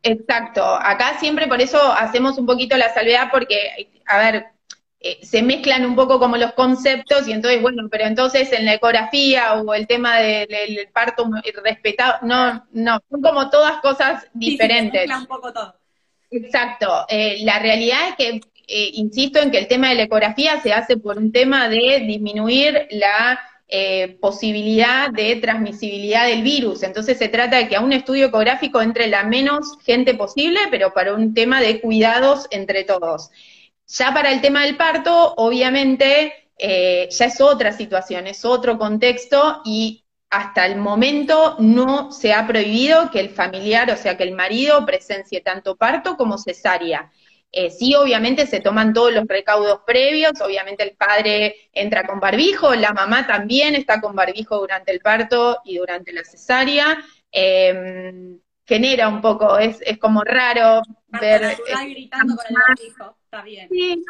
Exacto. 0.02 0.62
Acá 0.64 1.18
siempre 1.18 1.48
por 1.48 1.60
eso 1.60 1.80
hacemos 1.80 2.38
un 2.38 2.46
poquito 2.46 2.76
la 2.76 2.94
salvedad 2.94 3.28
porque, 3.32 3.90
a 4.06 4.18
ver, 4.18 4.46
eh, 5.06 5.18
se 5.22 5.40
mezclan 5.40 5.86
un 5.86 5.94
poco 5.94 6.18
como 6.18 6.36
los 6.36 6.52
conceptos 6.54 7.28
y 7.28 7.32
entonces, 7.32 7.62
bueno, 7.62 7.86
pero 7.88 8.06
entonces 8.06 8.52
en 8.52 8.64
la 8.64 8.74
ecografía 8.74 9.54
o 9.54 9.72
el 9.72 9.86
tema 9.86 10.18
del, 10.18 10.88
parto 10.92 11.30
respetado, 11.62 12.14
no, 12.22 12.66
no, 12.72 12.98
son 13.08 13.22
como 13.22 13.48
todas 13.48 13.80
cosas 13.80 14.26
diferentes. 14.34 15.02
Sí, 15.02 15.08
se 15.08 15.14
un 15.14 15.26
poco 15.26 15.52
todo. 15.52 15.76
Exacto. 16.30 17.06
Eh, 17.08 17.38
la 17.44 17.60
realidad 17.60 17.98
es 18.08 18.16
que, 18.16 18.40
eh, 18.66 18.90
insisto 18.94 19.38
en 19.38 19.52
que 19.52 19.58
el 19.58 19.68
tema 19.68 19.90
de 19.90 19.94
la 19.94 20.02
ecografía 20.02 20.60
se 20.60 20.72
hace 20.72 20.96
por 20.96 21.18
un 21.18 21.30
tema 21.30 21.68
de 21.68 22.00
disminuir 22.00 22.88
la 22.90 23.40
posibilidad 24.20 25.10
de 25.10 25.34
transmisibilidad 25.36 26.26
del 26.26 26.42
virus. 26.42 26.84
Entonces 26.84 27.18
se 27.18 27.28
trata 27.28 27.56
de 27.56 27.66
que 27.66 27.74
a 27.74 27.80
un 27.80 27.92
estudio 27.92 28.26
ecográfico 28.26 28.80
entre 28.80 29.08
la 29.08 29.24
menos 29.24 29.76
gente 29.84 30.14
posible, 30.14 30.60
pero 30.70 30.94
para 30.94 31.14
un 31.14 31.34
tema 31.34 31.60
de 31.60 31.80
cuidados 31.80 32.46
entre 32.52 32.84
todos. 32.84 33.30
Ya 33.86 34.12
para 34.12 34.32
el 34.32 34.40
tema 34.40 34.64
del 34.64 34.76
parto, 34.76 35.34
obviamente, 35.36 36.50
eh, 36.58 37.08
ya 37.10 37.26
es 37.26 37.40
otra 37.40 37.72
situación, 37.72 38.26
es 38.26 38.44
otro 38.44 38.78
contexto 38.78 39.62
y 39.64 40.04
hasta 40.28 40.66
el 40.66 40.76
momento 40.76 41.56
no 41.60 42.10
se 42.10 42.32
ha 42.32 42.46
prohibido 42.46 43.10
que 43.10 43.20
el 43.20 43.30
familiar, 43.30 43.90
o 43.90 43.96
sea, 43.96 44.16
que 44.16 44.24
el 44.24 44.32
marido 44.32 44.84
presencie 44.84 45.40
tanto 45.40 45.76
parto 45.76 46.16
como 46.16 46.36
cesárea. 46.36 47.12
Eh, 47.52 47.70
sí, 47.70 47.94
obviamente 47.94 48.46
se 48.46 48.60
toman 48.60 48.92
todos 48.92 49.12
los 49.12 49.24
recaudos 49.28 49.80
previos, 49.86 50.32
obviamente 50.40 50.82
el 50.82 50.96
padre 50.96 51.54
entra 51.72 52.04
con 52.04 52.18
barbijo, 52.18 52.74
la 52.74 52.92
mamá 52.92 53.26
también 53.26 53.76
está 53.76 54.00
con 54.00 54.16
barbijo 54.16 54.58
durante 54.58 54.90
el 54.92 55.00
parto 55.00 55.60
y 55.64 55.76
durante 55.78 56.12
la 56.12 56.24
cesárea. 56.24 56.98
Em, 57.30 58.40
genera 58.66 59.08
un 59.08 59.20
poco, 59.20 59.58
es, 59.58 59.78
es 59.82 59.96
como 59.98 60.22
raro 60.24 60.82
ver... 61.08 61.56
gritando 61.88 62.34
con 62.34 62.46
el 62.48 62.56
barbijo 62.66 63.16
bien. 63.42 63.68
Sí, 63.70 64.02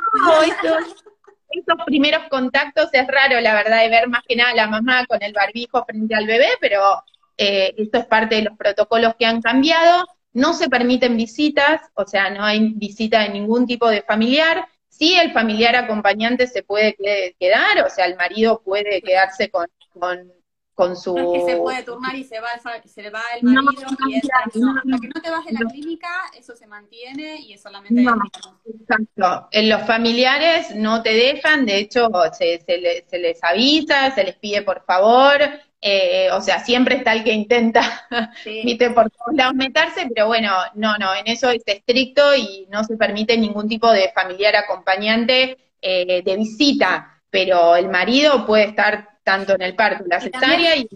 estos, 1.51 1.77
primeros 1.87 2.25
contactos 2.29 2.89
es 2.93 3.07
raro, 3.07 3.41
la 3.41 3.55
verdad, 3.55 3.83
de 3.83 3.89
ver 3.89 4.09
más 4.09 4.23
que 4.27 4.37
nada 4.37 4.51
a 4.51 4.57
la 4.57 4.67
mamá 4.67 5.07
con 5.07 5.23
el 5.23 5.33
barbijo 5.33 5.85
frente 5.85 6.15
al 6.15 6.27
bebé, 6.27 6.49
pero 6.61 7.03
eh, 7.37 7.75
esto 7.77 7.99
es 7.99 8.07
parte 8.07 8.37
de 8.37 8.43
los 8.43 8.57
protocolos 8.57 9.15
que 9.19 9.27
han 9.27 9.41
cambiado. 9.41 10.05
No 10.33 10.53
se 10.53 10.69
permiten 10.69 11.17
visitas, 11.17 11.81
o 11.95 12.07
sea, 12.07 12.31
no 12.31 12.45
hay 12.45 12.73
visita 12.75 13.21
de 13.21 13.31
ningún 13.31 13.67
tipo 13.67 13.89
de 13.89 14.03
familiar. 14.03 14.67
Sí, 14.89 15.15
el 15.15 15.33
familiar 15.33 15.77
acompañante 15.77 16.47
se 16.47 16.63
puede 16.63 16.97
quedar, 17.39 17.85
o 17.85 17.91
sea, 17.91 18.07
el 18.07 18.17
marido 18.17 18.63
puede 18.63 19.03
quedarse 19.03 19.51
con, 19.51 19.67
con 19.91 20.31
con 20.77 20.95
su... 20.95 21.17
No 21.17 21.35
es 21.35 21.43
que 21.43 21.53
se 21.53 21.57
puede 21.57 21.83
turnar 21.83 22.15
y 22.15 22.23
se 22.23 22.39
va, 22.39 22.49
se 22.85 23.11
va 23.11 23.23
el 23.35 23.43
marido 23.43 23.87
y 24.09 24.17
es, 24.17 24.25
no, 24.57 24.73
hasta 24.77 24.99
que 25.01 25.09
no 25.09 25.21
te 25.23 25.31
vas 25.31 25.47
de 25.47 25.53
la 25.53 25.71
clínica, 25.71 26.09
eso 26.39 26.55
se 26.55 26.67
mantiene 26.67 27.41
y 27.41 27.55
es 27.55 27.63
solamente... 27.63 28.03
exacto. 28.03 29.49
En 29.53 29.71
los 29.71 29.83
familiares 29.85 30.77
no 30.77 31.03
te 31.03 31.15
dejan, 31.15 31.65
de 31.65 31.79
hecho 31.79 32.11
se, 32.39 32.61
se, 32.61 33.19
les 33.19 33.43
avisa, 33.43 34.15
se 34.15 34.23
les 34.23 34.37
pide 34.37 34.61
por 34.61 34.85
favor, 34.85 35.41
eh, 35.81 36.29
o 36.31 36.43
sea, 36.43 36.63
siempre 36.63 36.97
está 36.97 37.15
el 37.15 37.25
que 37.25 37.33
intenta, 37.33 38.07
viste, 38.45 38.91
por 38.91 39.11
todos 39.11 39.35
lados 39.35 39.55
meterse, 39.55 40.07
pero 40.15 40.27
bueno, 40.27 40.53
no, 40.75 40.99
no, 40.99 41.15
en 41.15 41.27
eso 41.27 41.49
es 41.49 41.63
estricto 41.65 42.37
y 42.37 42.67
no 42.69 42.85
se 42.85 42.99
permite 42.99 43.39
ningún 43.39 43.67
tipo 43.67 43.91
de 43.91 44.13
familiar 44.15 44.55
acompañante 44.57 45.57
eh, 45.81 46.23
de 46.23 46.37
visita, 46.37 47.23
pero 47.31 47.77
el 47.77 47.89
marido 47.89 48.45
puede 48.45 48.65
estar 48.65 49.16
tanto 49.27 49.55
en 49.55 49.63
el 49.63 49.75
parto, 49.75 50.05
la 50.07 50.21
cesárea 50.21 50.77
y, 50.77 50.89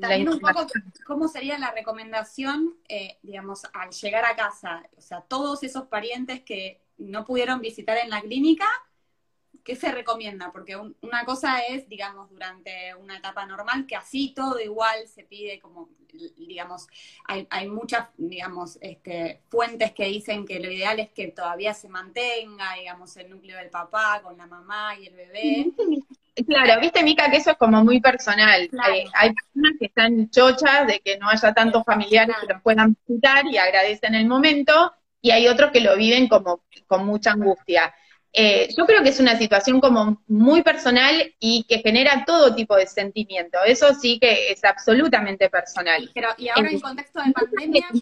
también 0.00 0.28
un 0.28 0.38
poco 0.38 0.66
cómo 1.04 1.26
sería 1.26 1.58
la 1.58 1.72
recomendación, 1.72 2.76
eh, 2.88 3.18
digamos, 3.22 3.62
al 3.72 3.90
llegar 3.90 4.24
a 4.24 4.36
casa, 4.36 4.84
o 4.96 5.00
sea, 5.00 5.22
todos 5.22 5.64
esos 5.64 5.88
parientes 5.88 6.42
que 6.42 6.80
no 6.96 7.24
pudieron 7.24 7.60
visitar 7.60 7.98
en 7.98 8.08
la 8.08 8.20
clínica, 8.20 8.66
¿qué 9.64 9.74
se 9.74 9.90
recomienda? 9.90 10.52
Porque 10.52 10.76
una 10.76 11.24
cosa 11.24 11.58
es, 11.58 11.88
digamos, 11.88 12.30
durante 12.30 12.94
una 12.94 13.16
etapa 13.16 13.44
normal, 13.46 13.84
que 13.84 13.96
así 13.96 14.32
todo 14.32 14.60
igual 14.60 15.08
se 15.08 15.24
pide 15.24 15.58
como, 15.58 15.88
digamos, 16.36 16.86
hay, 17.26 17.48
hay 17.50 17.68
muchas, 17.68 18.10
digamos, 18.16 18.78
este, 18.80 19.42
fuentes 19.48 19.90
que 19.90 20.04
dicen 20.04 20.46
que 20.46 20.60
lo 20.60 20.70
ideal 20.70 21.00
es 21.00 21.10
que 21.10 21.26
todavía 21.32 21.74
se 21.74 21.88
mantenga, 21.88 22.74
digamos, 22.74 23.16
el 23.16 23.28
núcleo 23.28 23.58
del 23.58 23.70
papá 23.70 24.20
con 24.22 24.36
la 24.36 24.46
mamá 24.46 24.96
y 25.00 25.08
el 25.08 25.16
bebé. 25.16 25.72
Claro, 26.46 26.80
viste, 26.80 27.02
Mica, 27.02 27.30
que 27.30 27.38
eso 27.38 27.50
es 27.50 27.56
como 27.56 27.84
muy 27.84 28.00
personal. 28.00 28.62
Eh, 28.62 29.04
hay 29.14 29.32
personas 29.32 29.72
que 29.78 29.86
están 29.86 30.30
chochas 30.30 30.86
de 30.86 31.00
que 31.00 31.18
no 31.18 31.28
haya 31.28 31.52
tantos 31.52 31.84
familiares 31.84 32.36
que 32.40 32.52
los 32.52 32.62
puedan 32.62 32.96
visitar 33.06 33.46
y 33.46 33.58
agradecen 33.58 34.14
el 34.14 34.26
momento, 34.26 34.92
y 35.20 35.30
hay 35.30 35.48
otros 35.48 35.70
que 35.70 35.80
lo 35.80 35.96
viven 35.96 36.28
como 36.28 36.62
con 36.86 37.06
mucha 37.06 37.32
angustia. 37.32 37.92
Eh, 38.32 38.68
yo 38.76 38.86
creo 38.86 39.02
que 39.02 39.08
es 39.08 39.18
una 39.18 39.36
situación 39.36 39.80
como 39.80 40.22
muy 40.28 40.62
personal 40.62 41.34
y 41.40 41.64
que 41.64 41.78
genera 41.78 42.24
todo 42.24 42.54
tipo 42.54 42.76
de 42.76 42.86
sentimiento. 42.86 43.58
Eso 43.66 43.92
sí 43.94 44.18
que 44.20 44.52
es 44.52 44.62
absolutamente 44.64 45.50
personal. 45.50 46.08
Pero, 46.14 46.28
y 46.38 46.48
ahora 46.48 46.70
en, 46.70 46.80
contexto 46.80 47.20
de 47.22 47.32
pandemia. 47.32 47.88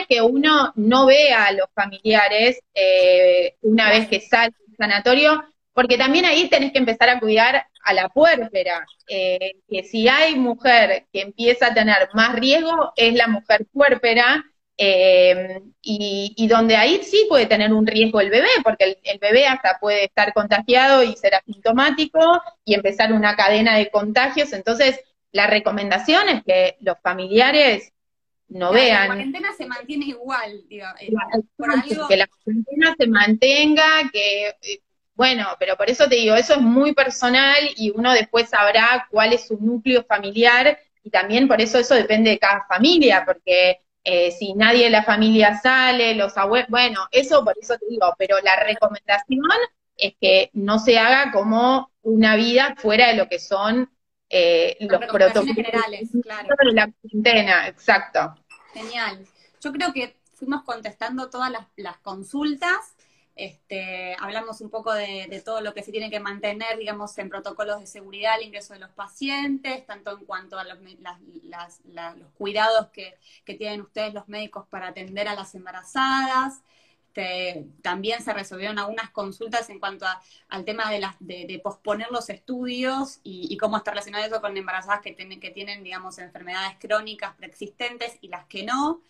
Es 0.00 0.06
que 0.06 0.20
uno 0.20 0.72
no 0.76 1.06
vea 1.06 1.46
a 1.46 1.52
los 1.52 1.68
familiares 1.74 2.60
eh, 2.74 3.56
una 3.62 3.90
vez 3.90 4.08
que 4.08 4.20
sale 4.20 4.52
del 4.66 4.76
sanatorio, 4.76 5.44
porque 5.72 5.96
también 5.96 6.24
ahí 6.24 6.48
tenés 6.48 6.72
que 6.72 6.78
empezar 6.78 7.08
a 7.08 7.20
cuidar 7.20 7.66
a 7.84 7.94
la 7.94 8.08
puérpera, 8.08 8.84
eh, 9.08 9.52
que 9.68 9.84
si 9.84 10.08
hay 10.08 10.36
mujer 10.36 11.06
que 11.12 11.22
empieza 11.22 11.68
a 11.68 11.74
tener 11.74 12.08
más 12.12 12.34
riesgo, 12.34 12.92
es 12.96 13.14
la 13.14 13.28
mujer 13.28 13.66
puérpera, 13.72 14.44
eh, 14.82 15.60
y, 15.82 16.48
donde 16.48 16.74
ahí 16.74 17.00
sí 17.02 17.26
puede 17.28 17.44
tener 17.44 17.72
un 17.72 17.86
riesgo 17.86 18.20
el 18.20 18.30
bebé, 18.30 18.48
porque 18.64 18.98
el, 19.02 19.18
bebé 19.18 19.46
hasta 19.46 19.78
puede 19.78 20.04
estar 20.04 20.32
contagiado 20.32 21.02
y 21.02 21.14
ser 21.16 21.34
asintomático 21.34 22.18
y 22.64 22.74
empezar 22.74 23.12
una 23.12 23.36
cadena 23.36 23.76
de 23.76 23.90
contagios. 23.90 24.54
Entonces, 24.54 24.98
la 25.32 25.46
recomendación 25.46 26.30
es 26.30 26.42
que 26.44 26.76
los 26.80 26.96
familiares 27.02 27.92
no 28.48 28.72
vean. 28.72 29.02
La 29.02 29.14
cuarentena 29.14 29.52
se 29.56 29.66
mantiene 29.66 30.06
igual, 30.06 30.62
digo, 30.66 30.86
eh, 30.98 31.12
que 32.08 32.16
la 32.16 32.26
cuarentena 32.26 32.94
se 32.98 33.06
mantenga, 33.06 34.10
que 34.10 34.54
bueno, 35.20 35.48
pero 35.58 35.76
por 35.76 35.90
eso 35.90 36.08
te 36.08 36.14
digo, 36.14 36.34
eso 36.34 36.54
es 36.54 36.62
muy 36.62 36.94
personal 36.94 37.58
y 37.76 37.92
uno 37.94 38.14
después 38.14 38.48
sabrá 38.48 39.06
cuál 39.10 39.34
es 39.34 39.48
su 39.48 39.58
núcleo 39.58 40.02
familiar 40.02 40.78
y 41.04 41.10
también 41.10 41.46
por 41.46 41.60
eso 41.60 41.78
eso 41.78 41.94
depende 41.94 42.30
de 42.30 42.38
cada 42.38 42.64
familia, 42.66 43.22
porque 43.26 43.82
eh, 44.02 44.30
si 44.30 44.54
nadie 44.54 44.84
de 44.84 44.90
la 44.90 45.02
familia 45.02 45.60
sale, 45.60 46.14
los 46.14 46.38
abuelos, 46.38 46.70
bueno, 46.70 47.06
eso 47.10 47.44
por 47.44 47.54
eso 47.60 47.76
te 47.76 47.84
digo, 47.90 48.14
pero 48.16 48.38
la 48.42 48.64
recomendación 48.64 49.44
es 49.94 50.14
que 50.18 50.48
no 50.54 50.78
se 50.78 50.98
haga 50.98 51.32
como 51.32 51.90
una 52.00 52.34
vida 52.36 52.74
fuera 52.78 53.08
de 53.08 53.16
lo 53.16 53.28
que 53.28 53.38
son 53.38 53.90
eh, 54.30 54.78
los 54.80 55.00
protocolos 55.00 55.54
generales, 55.54 56.08
claro. 56.22 56.48
de 56.64 56.72
la 56.72 56.90
cuarentena, 56.90 57.68
exacto. 57.68 58.36
Genial. 58.72 59.26
Yo 59.60 59.70
creo 59.70 59.92
que 59.92 60.16
fuimos 60.34 60.62
contestando 60.62 61.28
todas 61.28 61.52
las 61.76 61.98
consultas. 61.98 62.94
Este, 63.40 64.14
hablamos 64.20 64.60
un 64.60 64.68
poco 64.68 64.92
de, 64.92 65.42
todo 65.42 65.62
lo 65.62 65.72
que 65.72 65.82
se 65.82 65.90
tiene 65.90 66.10
que 66.10 66.20
mantener, 66.20 66.76
digamos, 66.76 67.16
en 67.16 67.30
protocolos 67.30 67.80
de 67.80 67.86
seguridad 67.86 68.34
al 68.34 68.42
ingreso 68.42 68.74
de 68.74 68.80
los 68.80 68.90
pacientes, 68.90 69.86
tanto 69.86 70.10
en 70.10 70.26
cuanto 70.26 70.58
a 70.58 70.64
los, 70.64 70.76
cuidados 72.36 72.88
que, 72.88 73.18
tienen 73.56 73.80
ustedes 73.80 74.12
los 74.12 74.28
médicos 74.28 74.66
para 74.68 74.88
atender 74.88 75.26
a 75.26 75.34
las 75.34 75.54
embarazadas. 75.54 76.60
Este, 77.06 77.64
también 77.80 78.22
se 78.22 78.34
resolvieron 78.34 78.78
algunas 78.78 79.08
consultas 79.08 79.70
en 79.70 79.80
cuanto 79.80 80.04
al 80.50 80.64
tema 80.66 80.90
de, 81.18 81.60
posponer 81.64 82.08
los 82.10 82.28
estudios 82.28 83.20
y, 83.22 83.56
cómo 83.56 83.78
está 83.78 83.92
relacionado 83.92 84.26
eso 84.26 84.42
con 84.42 84.54
embarazadas 84.54 85.00
que, 85.00 85.16
que 85.16 85.50
tienen, 85.50 85.82
digamos, 85.82 86.18
enfermedades 86.18 86.76
crónicas 86.78 87.34
preexistentes 87.36 88.18
y 88.20 88.28
las 88.28 88.44
que 88.44 88.64
no. 88.64 89.00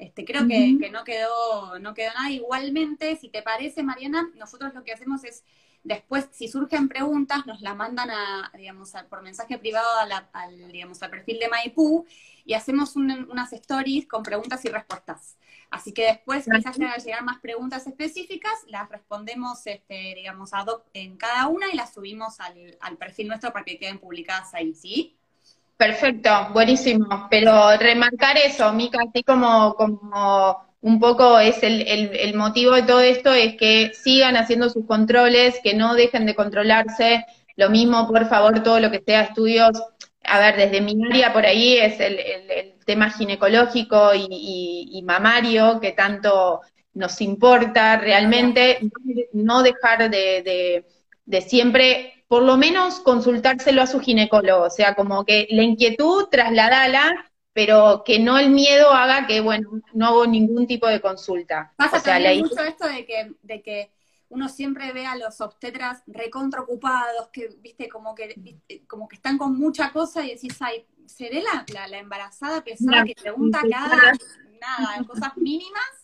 Este, 0.00 0.24
creo 0.24 0.48
que, 0.48 0.90
no 0.90 1.04
quedó, 1.04 1.78
no 1.78 1.92
quedó 1.92 2.10
nada. 2.14 2.30
Igualmente, 2.30 3.16
si 3.16 3.28
te 3.28 3.42
parece, 3.42 3.82
Mariana, 3.82 4.30
nosotros 4.34 4.72
lo 4.72 4.82
que 4.82 4.94
hacemos 4.94 5.24
es 5.24 5.44
después, 5.84 6.26
si 6.32 6.48
surgen 6.48 6.88
preguntas, 6.88 7.44
nos 7.44 7.60
la 7.60 7.74
mandan 7.74 8.10
a, 8.10 8.50
digamos, 8.56 8.92
por 9.10 9.20
mensaje 9.22 9.58
privado 9.58 9.86
al, 10.32 10.72
digamos, 10.72 11.02
al 11.02 11.10
perfil 11.10 11.38
de 11.38 11.48
Maipú 11.48 12.06
y 12.46 12.54
hacemos 12.54 12.96
unas 12.96 13.52
stories 13.52 14.08
con 14.08 14.22
preguntas 14.22 14.64
y 14.64 14.70
respuestas. 14.70 15.36
Así 15.70 15.92
que 15.92 16.06
después 16.06 16.46
quizás 16.46 16.78
que 16.78 17.02
llegar 17.04 17.22
más 17.22 17.38
preguntas 17.40 17.86
específicas, 17.86 18.54
las 18.68 18.88
respondemos, 18.88 19.66
este, 19.66 20.14
digamos, 20.14 20.54
ad 20.54 20.66
hoc 20.66 20.86
en 20.94 21.18
cada 21.18 21.46
una 21.48 21.68
y 21.70 21.76
las 21.76 21.92
subimos 21.92 22.40
al, 22.40 22.78
al 22.80 22.96
perfil 22.96 23.28
nuestro 23.28 23.52
para 23.52 23.66
que 23.66 23.78
queden 23.78 23.98
publicadas 23.98 24.54
ahí, 24.54 24.74
¿sí? 24.74 25.19
Perfecto, 25.80 26.28
buenísimo. 26.52 27.26
Pero 27.30 27.74
remarcar 27.78 28.36
eso, 28.36 28.70
Mica, 28.74 28.98
así 29.08 29.22
como, 29.22 29.74
como 29.76 30.74
un 30.82 31.00
poco 31.00 31.38
es 31.38 31.62
el, 31.62 31.80
el, 31.86 32.34
motivo 32.34 32.74
de 32.74 32.82
todo 32.82 33.00
esto, 33.00 33.32
es 33.32 33.56
que 33.56 33.92
sigan 33.94 34.36
haciendo 34.36 34.68
sus 34.68 34.84
controles, 34.84 35.58
que 35.64 35.72
no 35.72 35.94
dejen 35.94 36.26
de 36.26 36.34
controlarse. 36.34 37.24
Lo 37.56 37.70
mismo, 37.70 38.06
por 38.06 38.28
favor, 38.28 38.62
todo 38.62 38.78
lo 38.78 38.90
que 38.90 39.02
sea 39.06 39.22
estudios, 39.22 39.82
a 40.24 40.38
ver, 40.38 40.56
desde 40.56 40.82
mi 40.82 40.94
área 41.06 41.32
por 41.32 41.46
ahí 41.46 41.78
es 41.78 41.98
el, 41.98 42.18
el 42.18 42.74
tema 42.84 43.08
ginecológico 43.08 44.10
y, 44.14 45.02
mamario, 45.02 45.80
que 45.80 45.92
tanto 45.92 46.60
nos 46.92 47.22
importa 47.22 47.96
realmente 47.96 48.80
no 49.32 49.62
dejar 49.62 50.10
de, 50.10 50.84
de, 51.24 51.40
siempre, 51.40 52.19
por 52.30 52.44
lo 52.44 52.56
menos 52.56 53.00
consultárselo 53.00 53.82
a 53.82 53.88
su 53.88 53.98
ginecólogo, 53.98 54.66
o 54.66 54.70
sea, 54.70 54.94
como 54.94 55.24
que 55.24 55.48
la 55.50 55.64
inquietud 55.64 56.28
trasladala, 56.30 57.28
pero 57.52 58.04
que 58.06 58.20
no 58.20 58.38
el 58.38 58.50
miedo 58.50 58.92
haga 58.92 59.26
que, 59.26 59.40
bueno, 59.40 59.68
no 59.94 60.06
hago 60.06 60.26
ningún 60.28 60.68
tipo 60.68 60.86
de 60.86 61.00
consulta. 61.00 61.74
Pasa 61.74 61.96
o 61.96 62.00
sea, 62.00 62.14
también 62.14 62.42
mucho 62.42 62.62
esto 62.62 62.86
de 62.86 63.04
que, 63.04 63.34
de 63.42 63.62
que 63.62 63.90
uno 64.28 64.48
siempre 64.48 64.92
ve 64.92 65.06
a 65.06 65.16
los 65.16 65.40
obstetras 65.40 66.04
recontra 66.06 66.60
ocupados, 66.60 67.30
que, 67.32 67.48
viste, 67.58 67.88
como 67.88 68.14
que, 68.14 68.60
como 68.86 69.08
que 69.08 69.16
están 69.16 69.36
con 69.36 69.58
mucha 69.58 69.90
cosa 69.90 70.24
y 70.24 70.34
decís, 70.34 70.56
ay, 70.60 70.86
¿seré 71.06 71.42
la, 71.42 71.66
la, 71.88 71.98
embarazada 71.98 72.62
pesada 72.62 73.02
que 73.02 73.16
pregunta 73.20 73.60
cada, 73.68 74.12
nada, 74.60 75.04
cosas 75.04 75.36
mínimas? 75.36 75.99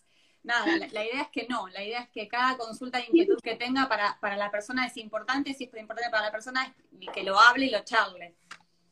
Nada, 0.47 0.65
la, 0.93 1.05
idea 1.05 1.23
es 1.23 1.29
que 1.33 1.49
no, 1.49 1.67
la 1.67 1.83
idea 1.83 2.03
es 2.03 2.09
que 2.11 2.29
cada 2.29 2.57
consulta 2.57 2.99
de 2.99 3.07
inquietud 3.09 3.41
que 3.43 3.57
tenga 3.57 3.89
para, 3.89 4.17
para 4.21 4.37
la 4.37 4.49
persona 4.49 4.87
es 4.87 4.97
importante, 4.97 5.53
si 5.53 5.65
es 5.65 5.75
importante 5.75 6.09
para 6.09 6.27
la 6.27 6.31
persona, 6.31 6.73
es 7.01 7.11
que 7.11 7.25
lo 7.25 7.37
hable 7.37 7.67
y 7.67 7.71
lo 7.71 7.83
charle. 7.83 8.37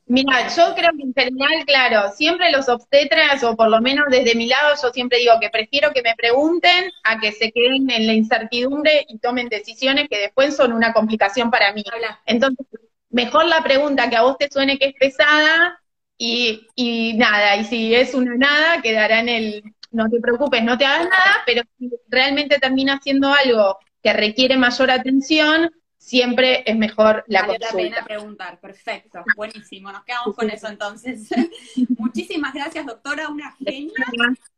Mira, 0.06 0.48
yo 0.48 0.74
creo 0.74 0.90
que 0.96 1.02
en 1.04 1.14
general, 1.14 1.64
claro, 1.64 2.12
siempre 2.12 2.50
los 2.50 2.68
obstetras, 2.68 3.44
o 3.44 3.54
por 3.54 3.68
lo 3.68 3.80
menos 3.80 4.06
desde 4.10 4.34
mi 4.34 4.48
lado, 4.48 4.74
yo 4.82 4.90
siempre 4.90 5.18
digo 5.18 5.34
que 5.40 5.48
prefiero 5.48 5.92
que 5.92 6.02
me 6.02 6.16
pregunten 6.16 6.90
a 7.04 7.20
que 7.20 7.30
se 7.30 7.52
queden 7.52 7.88
en 7.88 8.08
la 8.08 8.14
incertidumbre 8.14 9.06
y 9.08 9.18
tomen 9.20 9.48
decisiones 9.48 10.08
que 10.10 10.18
después 10.18 10.56
son 10.56 10.72
una 10.72 10.92
complicación 10.92 11.52
para 11.52 11.72
mí. 11.72 11.84
Entonces, 12.26 12.66
mejor 13.10 13.46
la 13.46 13.62
pregunta 13.62 14.10
que 14.10 14.16
a 14.16 14.22
vos 14.22 14.36
te 14.38 14.50
suene 14.50 14.76
que 14.76 14.86
es 14.86 14.94
pesada 14.98 15.80
y, 16.18 16.66
y 16.74 17.14
nada, 17.14 17.56
y 17.56 17.64
si 17.64 17.94
es 17.94 18.12
una 18.12 18.34
nada, 18.36 18.82
quedará 18.82 19.20
en 19.20 19.28
el, 19.28 19.73
no 19.94 20.08
te 20.10 20.20
preocupes, 20.20 20.62
no 20.62 20.76
te 20.76 20.84
hagas 20.84 21.08
nada, 21.08 21.42
pero 21.46 21.62
si 21.78 21.90
realmente 22.08 22.58
termina 22.58 23.00
siendo 23.00 23.32
algo 23.32 23.78
que 24.02 24.12
requiere 24.12 24.56
mayor 24.56 24.90
atención, 24.90 25.70
siempre 25.96 26.62
es 26.66 26.76
mejor 26.76 27.24
la 27.28 27.42
vale 27.42 27.58
consulta. 27.58 27.82
la 27.82 27.90
pena 27.90 28.04
preguntar, 28.04 28.60
perfecto, 28.60 29.24
buenísimo, 29.36 29.90
nos 29.90 30.04
quedamos 30.04 30.34
con 30.36 30.50
eso 30.50 30.68
entonces. 30.68 31.28
Muchísimas 31.98 32.52
gracias, 32.52 32.84
doctora, 32.84 33.28
una 33.28 33.52
genia. 33.52 34.04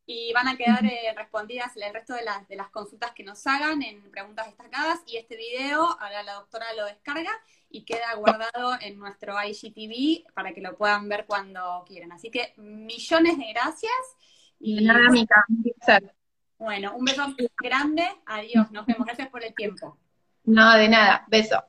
Y 0.08 0.32
van 0.32 0.48
a 0.48 0.56
quedar 0.56 0.84
eh, 0.84 1.12
respondidas 1.16 1.76
el 1.76 1.92
resto 1.92 2.14
de 2.14 2.22
las, 2.22 2.46
de 2.48 2.56
las 2.56 2.70
consultas 2.70 3.12
que 3.12 3.24
nos 3.24 3.44
hagan 3.46 3.82
en 3.82 4.08
preguntas 4.10 4.46
destacadas. 4.46 5.00
Y 5.06 5.16
este 5.16 5.36
video, 5.36 5.82
ahora 5.82 6.22
la 6.22 6.34
doctora 6.34 6.66
lo 6.76 6.84
descarga 6.84 7.32
y 7.70 7.84
queda 7.84 8.14
guardado 8.14 8.76
en 8.80 8.98
nuestro 8.98 9.34
IGTV 9.42 10.32
para 10.32 10.52
que 10.52 10.60
lo 10.60 10.76
puedan 10.76 11.08
ver 11.08 11.26
cuando 11.26 11.84
quieran. 11.86 12.12
Así 12.12 12.30
que 12.30 12.54
millones 12.56 13.36
de 13.36 13.52
gracias. 13.52 13.92
Y 14.58 14.84
nada, 14.84 15.08
Mica, 15.10 15.44
Bueno, 16.58 16.96
un 16.96 17.04
beso 17.04 17.34
grande. 17.58 18.04
Adiós, 18.26 18.70
nos 18.72 18.86
vemos. 18.86 19.06
Gracias 19.06 19.28
por 19.28 19.44
el 19.44 19.54
tiempo. 19.54 19.98
No, 20.44 20.74
de 20.74 20.88
nada. 20.88 21.24
Beso. 21.28 21.62